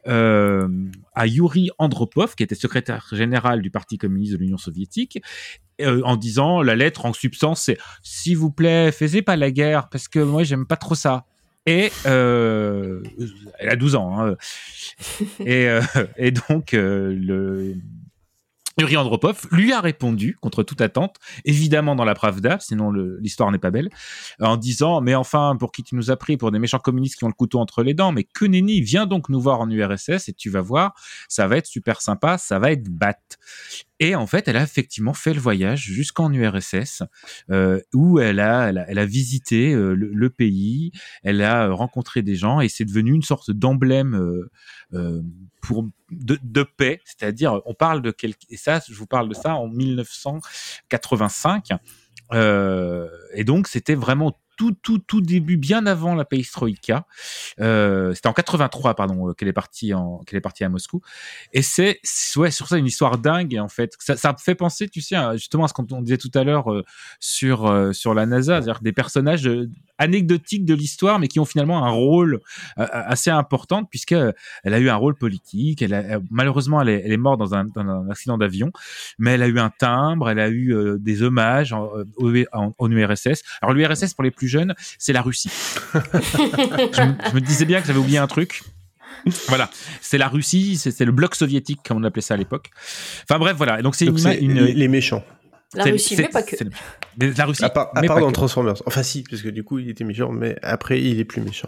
[0.08, 0.70] euh,
[1.16, 5.22] à Yuri Andropov, qui était secrétaire général du Parti communiste de l'Union soviétique,
[5.82, 9.90] euh, en disant, la lettre en substance, c'est «S'il vous plaît, faisez pas la guerre,
[9.90, 11.26] parce que moi, j'aime pas trop ça».
[11.68, 13.04] Et euh,
[13.60, 14.18] elle a 12 ans.
[14.18, 14.38] hein.
[15.46, 15.82] Et, euh,
[16.18, 17.76] et donc, euh, le,
[18.80, 23.58] Yuri Andropov lui a répondu contre toute attente, évidemment dans la Pravda, sinon l'histoire n'est
[23.58, 23.90] pas belle,
[24.40, 26.38] en disant mais enfin pour qui tu nous as pris?
[26.38, 29.08] Pour des méchants communistes qui ont le couteau entre les dents, mais que nenni, viens
[29.08, 30.94] donc nous voir en URSS et tu vas voir,
[31.28, 33.18] ça va être super sympa, ça va être bat.
[34.00, 37.04] Et en fait, elle a effectivement fait le voyage jusqu'en URSS,
[37.50, 40.92] euh, où elle a, elle a, elle a visité euh, le, pays,
[41.24, 44.52] elle a rencontré des gens, et c'est devenu une sorte d'emblème euh,
[44.94, 45.22] euh,
[45.62, 49.56] pour de, paix, c'est-à-dire on parle de quelque et ça, je vous parle de ça
[49.56, 51.70] en 1985,
[52.34, 57.06] euh, et donc c'était vraiment tout, tout, tout début, bien avant la perestroïka.
[57.60, 61.02] Euh, c'était en 83, pardon, euh, qu'elle est partie en, qu'elle est partie à Moscou.
[61.54, 62.00] Et c'est,
[62.36, 63.58] ouais, sur ça une histoire dingue.
[63.58, 66.32] En fait, ça, ça me fait penser, tu sais, justement à ce qu'on disait tout
[66.34, 66.84] à l'heure euh,
[67.20, 69.50] sur euh, sur la NASA, c'est-à-dire des personnages
[70.00, 72.40] anecdotiques de l'histoire, mais qui ont finalement un rôle
[72.76, 75.82] assez important puisque elle a eu un rôle politique.
[75.82, 78.72] Elle malheureusement, elle est, morte dans un, dans un accident d'avion,
[79.20, 81.90] mais elle a eu un timbre, elle a eu des hommages en,
[82.54, 83.44] en, en URSS.
[83.62, 85.50] Alors l'URSS pour les plus jeunes, c'est la Russie.
[85.94, 86.00] je,
[87.02, 88.62] me, je me disais bien que j'avais oublié un truc.
[89.48, 89.70] Voilà,
[90.02, 92.70] c'est la Russie, c'est le bloc soviétique comme on appelait ça à l'époque.
[93.24, 93.82] Enfin bref, voilà.
[93.82, 95.24] Donc c'est une, une- les, méchants.
[95.74, 96.56] La c'est- Russie, c'est- mais pas que.
[97.38, 98.34] La Russie, À part, à part pas dans que.
[98.34, 98.76] Transformers.
[98.86, 101.68] Enfin, si, parce que du coup, il était méchant, mais après, il est plus méchant.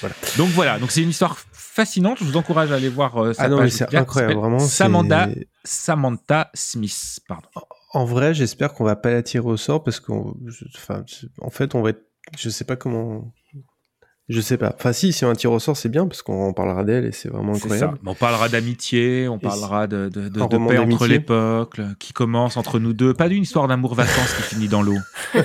[0.00, 0.14] Voilà.
[0.38, 2.18] Donc voilà, donc c'est une histoire fascinante.
[2.20, 5.28] Je vous encourage à aller voir euh, sa Ah non, c'est incroyable, vraiment, Samantha,
[5.64, 7.48] Samantha Smith, pardon.
[7.92, 10.34] En vrai, j'espère qu'on va pas la tirer au sort parce qu'en
[10.76, 12.02] enfin, c'est- en fait, on va être.
[12.38, 13.32] Je sais pas comment.
[14.28, 14.74] Je sais pas.
[14.76, 16.82] Enfin, si, si on a un tir au sort, c'est bien parce qu'on en parlera
[16.82, 17.64] d'elle et c'est vraiment ça.
[17.64, 17.98] incroyable.
[18.04, 20.28] On parlera d'amitié, on Et parlera de, de,
[20.68, 23.14] paix entre les peuples, qui commence entre nous deux.
[23.14, 24.98] Pas d'une histoire d'amour-vacances qui finit dans l'eau.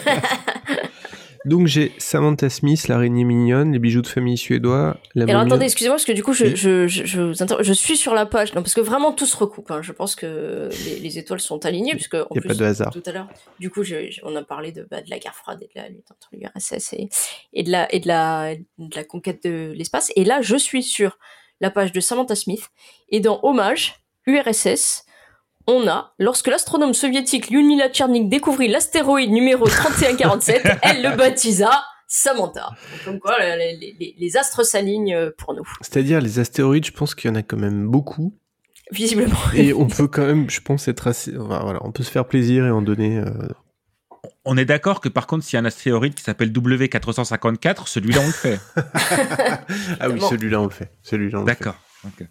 [1.45, 5.95] Donc, j'ai Samantha Smith, l'araignée mignonne, les bijoux de famille suédois, la alors attendez, excusez-moi
[5.95, 6.55] parce que du coup je, Oui.
[6.55, 9.71] je, je, je, suis sur la page, non parce que vraiment tout se recoupe.
[9.71, 9.81] hein.
[9.81, 12.63] Je pense que les, les étoiles sont alignées puisque en Y a plus pas de
[12.65, 12.91] hasard.
[12.93, 13.27] tout à l'heure,
[13.59, 13.81] du coup
[14.23, 16.93] on a parlé de, bah, de la guerre froide et de la lutte entre l'URSS
[16.93, 17.09] et,
[17.53, 20.11] et de la et de la de la conquête de l'espace.
[20.15, 21.17] Et là je suis sur
[21.59, 22.69] la page de Samantha Smith
[23.09, 23.95] et dans hommage
[24.27, 25.05] URSS.
[25.73, 31.69] On a, lorsque l'astronome soviétique Lyudmila Tchernik découvrit l'astéroïde numéro 3147, elle le baptisa
[32.07, 32.71] Samantha.
[32.71, 35.63] Donc, comme quoi, les, les- les- les astres s'alignent euh, pour nous.
[35.79, 38.33] C'est-à-dire, les astéroïdes, je pense qu'il y en a quand même beaucoup.
[38.91, 39.37] Visiblement.
[39.53, 41.37] Et on peut quand même, je pense, être assez.
[41.37, 43.19] enfin, voilà, on peut se faire plaisir et en donner.
[43.19, 43.31] euh,
[44.43, 48.19] On est d'accord que par contre, s'il y a un astéroïde qui s'appelle W454, celui-là
[48.21, 48.59] on le fait.
[50.01, 50.91] Ah oui, celui-là, on le fait.
[51.03, 51.53] Celui-là, on le fait.
[51.59, 51.75] D'accord.
[52.05, 52.27] ok.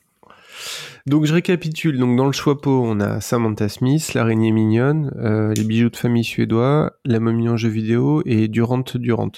[1.06, 1.98] Donc je récapitule.
[1.98, 5.96] Donc dans le choix pot, on a Samantha Smith, l'araignée mignonne, euh, les bijoux de
[5.96, 9.32] famille suédois, la momie en jeu vidéo et Durant Durant.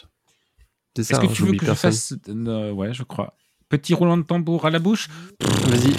[0.97, 1.17] C'est ça.
[1.17, 1.91] Est-ce que hein, tu veux que je personne.
[1.93, 2.15] fasse.
[2.29, 3.37] euh, ouais, je crois.
[3.69, 5.09] Petit roulement de tambour à la bouche
[5.41, 5.95] Vas-y.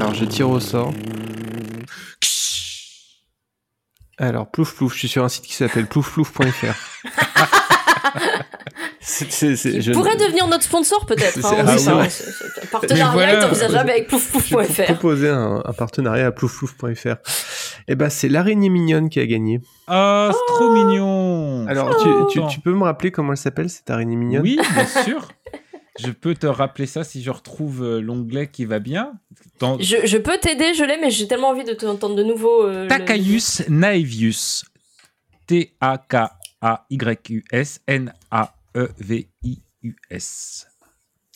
[0.00, 0.92] Alors je tire au sort.
[4.18, 4.94] Alors plouf plouf.
[4.94, 6.74] Je suis sur un site qui s'appelle ploufplouf.fr.
[9.00, 11.32] C'est- c'est- c'est- je- Pourrait devenir notre sponsor peut-être.
[11.34, 12.08] C'est- hein, ah oui.
[12.62, 13.46] un partenariat voilà.
[13.46, 14.84] envisageable avec Je vais plouf-plouf.fr.
[14.84, 17.16] proposer un, un partenariat à ploufplouf.fr.
[17.88, 19.60] Et ben c'est l'araignée mignonne qui a gagné.
[19.86, 22.08] Ah, c'est trop mignon Alors tu,
[22.40, 24.42] tu- tu peux me rappeler comment elle s'appelle cette araignée mignonne?
[24.42, 25.28] Oui, bien sûr.
[25.98, 29.12] Je peux te rappeler ça si je retrouve euh, l'onglet qui va bien.
[29.58, 32.64] Dans Je, je peux t'aider, je l'ai, mais j'ai tellement envie de t'entendre de nouveau.
[32.66, 34.64] euh, le- Takaius Naevius.
[35.46, 36.37] T-A-K-A-Y-U-S
[39.38, 40.66] N-A-E-V-I-U-S.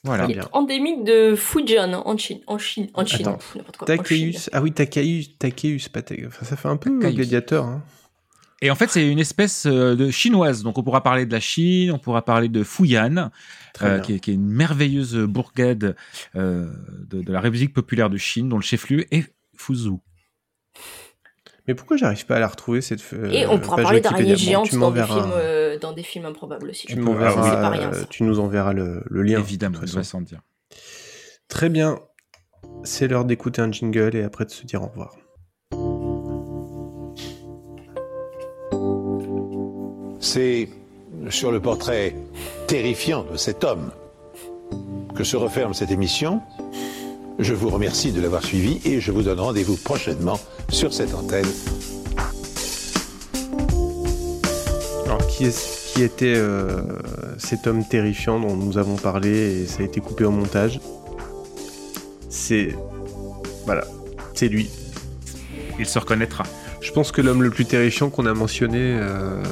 [0.05, 0.27] Voilà.
[0.29, 2.41] Il est endémique de Fujian en Chine.
[2.49, 2.89] En Chine.
[2.95, 3.21] En Chine.
[3.29, 3.37] Attends.
[3.37, 3.63] en Chine.
[3.87, 4.51] Takeius.
[4.53, 5.39] Ah oui, Takeius.
[5.39, 7.15] Takeius, pas Ta- enfin, ça fait un peu Takeius.
[7.17, 7.65] gladiateur.
[7.67, 7.83] Hein.
[8.63, 10.63] Et en fait, c'est une espèce euh, de chinoise.
[10.65, 13.29] Donc, on pourra parler de la Chine, on pourra parler de Fuyan, euh,
[13.81, 14.01] bien.
[14.01, 15.97] qui, est, qui est une merveilleuse bourgade
[16.37, 16.69] euh,
[17.09, 20.01] de, de la République populaire de Chine, dont le chef-lieu est Fuzhou.
[21.69, 24.69] Mais pourquoi j'arrive pas à la retrouver cette euh, Et on pourra parler d'araignées géantes
[24.69, 26.87] tu dans, des m'enverras- films, euh, dans des films improbables aussi.
[26.89, 27.91] Tu m'enverras, rien,
[28.21, 29.39] nous enverras le, le lien.
[29.39, 30.03] Évidemment, de façon.
[30.03, 30.41] sans dire.
[31.49, 32.01] Très bien.
[32.85, 35.15] C'est l'heure d'écouter un jingle et après de se dire au revoir.
[40.21, 40.69] C'est
[41.31, 42.15] sur le portrait
[42.67, 43.93] terrifiant de cet homme
[45.15, 46.41] que se referme cette émission.
[47.39, 50.39] Je vous remercie de l'avoir suivi et je vous donne rendez-vous prochainement
[50.69, 51.47] sur cette antenne.
[55.07, 56.83] Alors, qui, est, qui était euh,
[57.39, 60.81] cet homme terrifiant dont nous avons parlé et ça a été coupé au montage?
[62.29, 62.77] C'est.
[63.65, 63.85] Voilà,
[64.35, 64.71] c'est lui.
[65.79, 66.45] Il se reconnaîtra.
[66.81, 69.43] Je pense que l'homme le plus terrifiant qu'on a mentionné, euh,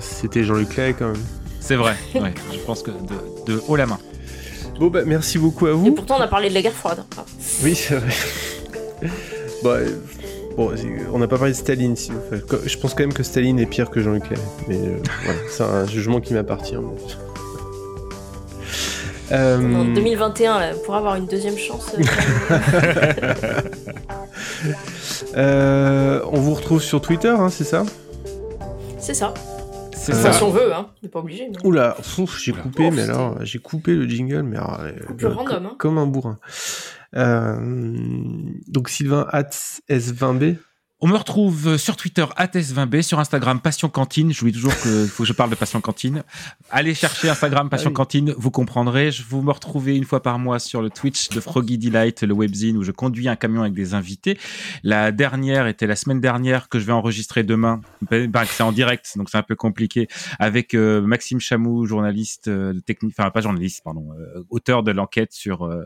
[0.00, 1.22] c'était Jean-Luc Lahaye quand même.
[1.60, 3.98] C'est vrai, ouais, je pense que de, de haut la main.
[4.78, 5.92] Bon, bah, merci beaucoup à Et vous.
[5.92, 7.04] pourtant, on a parlé de la guerre froide.
[7.16, 7.24] Ah.
[7.62, 8.12] Oui, c'est vrai.
[9.62, 9.86] Bon, euh,
[10.56, 10.70] Bon,
[11.12, 11.96] on n'a pas parlé de Staline.
[11.96, 14.24] si- enfin, je pense quand même que Staline est pire que Jean-Luc.
[14.68, 16.76] Mais euh, voilà, c'est un jugement qui m'appartient.
[19.32, 21.86] Euh, En 2021, là, pour avoir une deuxième chance.
[21.98, 22.02] euh,
[25.36, 27.84] euh, on vous retrouve sur Twitter, hein, c'est ça?
[28.98, 29.34] C'est ça.
[30.04, 30.32] C'est Enfin, ça.
[30.34, 30.90] si on veut, hein.
[30.90, 31.48] On n'est pas obligé.
[31.48, 31.96] mais- Oula,
[32.38, 35.76] j'ai coupé, mais alors, j'ai coupé le jingle, mais alors, euh, euh, random, hein.
[35.78, 36.38] comme un bourrin.
[37.16, 37.56] Euh,
[38.68, 39.48] donc Sylvain at
[39.88, 40.56] S20B.
[41.06, 44.32] On me retrouve sur Twitter ATS20B, sur Instagram Passion Cantine.
[44.32, 46.22] Je vous dis toujours qu'il faut que je parle de Passion Cantine.
[46.70, 47.96] Allez chercher Instagram Passion Ah.
[47.96, 49.10] Cantine, vous comprendrez.
[49.12, 52.32] Je vous me retrouvez une fois par mois sur le Twitch de Froggy Delight, le
[52.32, 54.38] webzine où je conduis un camion avec des invités.
[54.82, 57.82] La dernière était la semaine dernière que je vais enregistrer demain.
[58.10, 60.08] Ben, ben, c'est en direct, donc c'est un peu compliqué.
[60.38, 65.34] Avec euh, Maxime Chamou, journaliste euh, technique, enfin pas journaliste, pardon, euh, auteur de l'enquête
[65.34, 65.84] sur euh,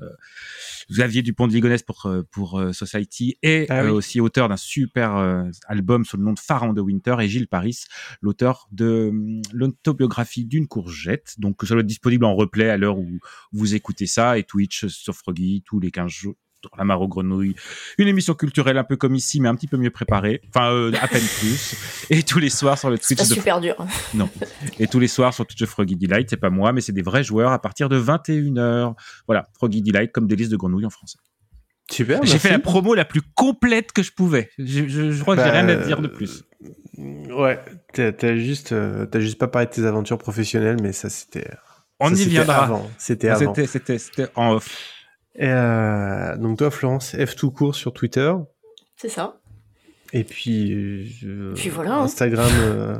[0.92, 3.88] Xavier Dupont de Ligonnès pour euh, pour euh, Society et Ah oui.
[3.88, 7.28] euh, aussi auteur d'un super euh, album sous le nom de Pharaon de Winter et
[7.28, 7.84] Gilles Paris,
[8.20, 11.34] l'auteur de hum, l'autobiographie d'une courgette.
[11.38, 13.18] Donc ça doit être disponible en replay à l'heure où
[13.52, 16.34] vous écoutez ça et Twitch sur Froggy tous les 15 jours.
[16.76, 17.54] La mare aux grenouilles,
[17.98, 20.92] une émission culturelle un peu comme ici, mais un petit peu mieux préparée, enfin euh,
[21.00, 21.76] à peine plus.
[22.10, 23.76] Et tous les soirs sur le C'est Twitch de super dur.
[24.14, 24.28] non.
[24.80, 27.02] Et tous les soirs sur Twitch de Froggy Delight, c'est pas moi, mais c'est des
[27.02, 28.94] vrais joueurs à partir de 21h.
[29.28, 31.18] Voilà, Froggy Delight comme délice de grenouille en français.
[31.90, 32.20] Super.
[32.22, 34.50] J'ai fait la promo la plus complète que je pouvais.
[34.58, 36.44] Je, je- je crois que j'ai Bah, rien à dire de plus.
[36.98, 37.60] Ouais,
[37.92, 41.48] t'as juste, euh, t'as juste pas parlé de tes aventures professionnelles, mais ça c'était.
[42.00, 42.82] On ça, y viendra.
[42.98, 43.54] C'était avant.
[43.54, 44.68] C'était, en off.
[45.36, 48.32] Et, euh, donc toi, Florence, F tout court sur Twitter.
[48.96, 49.40] C'est ça.
[50.12, 50.72] Et puis,
[51.24, 52.02] euh, Puis voilà, hein.
[52.04, 52.98] Instagram, euh,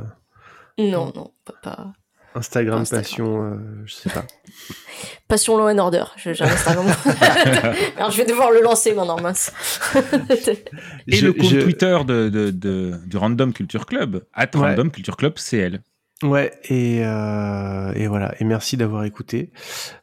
[0.77, 1.53] Non, non, pas.
[1.61, 1.93] pas...
[2.35, 3.03] Instagram, Instagram.
[3.03, 4.23] passion, euh, je sais pas.
[5.27, 6.03] Passion Law and Order.
[6.17, 6.85] Je- J'ai un Instagram.
[7.97, 9.51] Alors je vais devoir le lancer maintenant, mince.
[11.07, 14.69] Et Je- le compte je- Twitter de, de, de- du Random Culture Club, at Ouais.
[14.69, 15.81] Random Culture Club CL.
[16.21, 18.33] Ouais, et, euh, et voilà.
[18.41, 19.51] Et merci d'avoir écouté.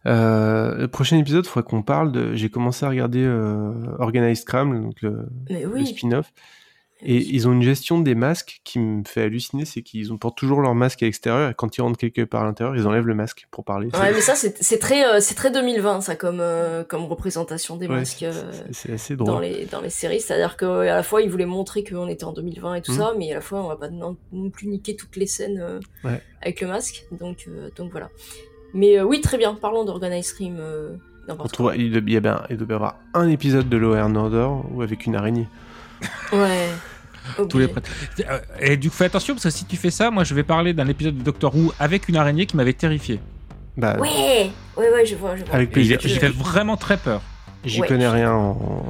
[0.06, 2.34] Euh, le prochain épisode, il faudrait qu'on parle de.
[2.34, 5.28] J'ai commencé à regarder euh, Organized Crime, donc le,
[5.84, 6.32] spin-off.
[7.08, 10.60] Et ils ont une gestion des masques qui me fait halluciner, c'est qu'ils portent toujours
[10.60, 13.14] leur masque à l'extérieur et quand ils rentrent quelque part à l'intérieur, ils enlèvent le
[13.14, 13.90] masque pour parler.
[13.94, 17.86] Ouais, mais ça, c'est très, euh, c'est très 2020, ça, comme, euh, comme représentation des
[17.86, 18.32] Ouais, masques euh,
[18.72, 20.20] c'est assez dans, les, dans les séries.
[20.20, 22.98] C'est-à-dire qu'à la fois, ils voulaient montrer qu'on était en 2020 et tout Mhm.
[22.98, 25.80] ça, mais à la fois, on va pas non, non plus niquer toutes les scènes
[26.02, 26.20] Ouais.
[26.42, 27.04] avec le masque.
[27.12, 28.10] Donc, donc voilà.
[28.74, 29.54] Mais oui, très bien.
[29.54, 30.56] Parlons d'Organized Stream.
[30.58, 30.96] Euh,
[31.28, 35.14] On trouve, il, y il y avoir un épisode de Law Order ou avec une
[35.14, 35.46] araignée.
[36.30, 36.48] quoi.
[37.48, 37.66] Tous les.
[37.66, 40.42] Euh, Et du coup, fais attention parce que si tu fais ça, moi je vais
[40.42, 43.20] parler d'un épisode de Doctor Who avec une araignée qui m'avait terrifié.
[43.76, 45.54] Bah, Ouais, ouais, ouais, je vois, je vois.
[45.54, 45.98] Avec plaisir.
[46.02, 47.20] il fait vraiment très peur.
[47.64, 47.88] J'y Ouais.
[47.88, 48.84] connais rien en.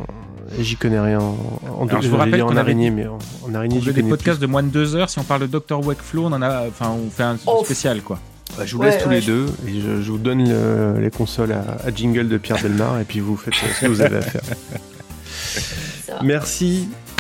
[0.61, 1.37] J'y connais rien en.
[1.81, 3.19] en Alors, je vous rappelle en avait araignée, mais en,
[3.49, 5.11] en araignée, On j'y fait des podcasts de moins de deux heures.
[5.11, 7.37] Si on parle de Doctor Who avec Flo, on en a, enfin, on fait un
[7.47, 7.63] Oh.
[7.65, 8.21] spécial quoi.
[8.57, 10.49] Bah, je vous Ouais, laisse tous ouais, les je- deux et je, je vous donne
[10.49, 13.87] le- les consoles à, à jingle de Pierre Delmar et puis vous faites ce que
[13.89, 14.43] vous avez à faire.
[16.09, 16.23] Va.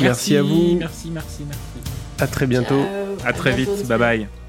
[0.00, 0.76] Merci, merci, à vous.
[0.78, 1.60] Merci, merci, merci.
[2.18, 2.82] À très bientôt.
[2.82, 3.28] Ciao.
[3.28, 3.88] À très bientôt, vite.
[3.88, 4.45] Bye bye.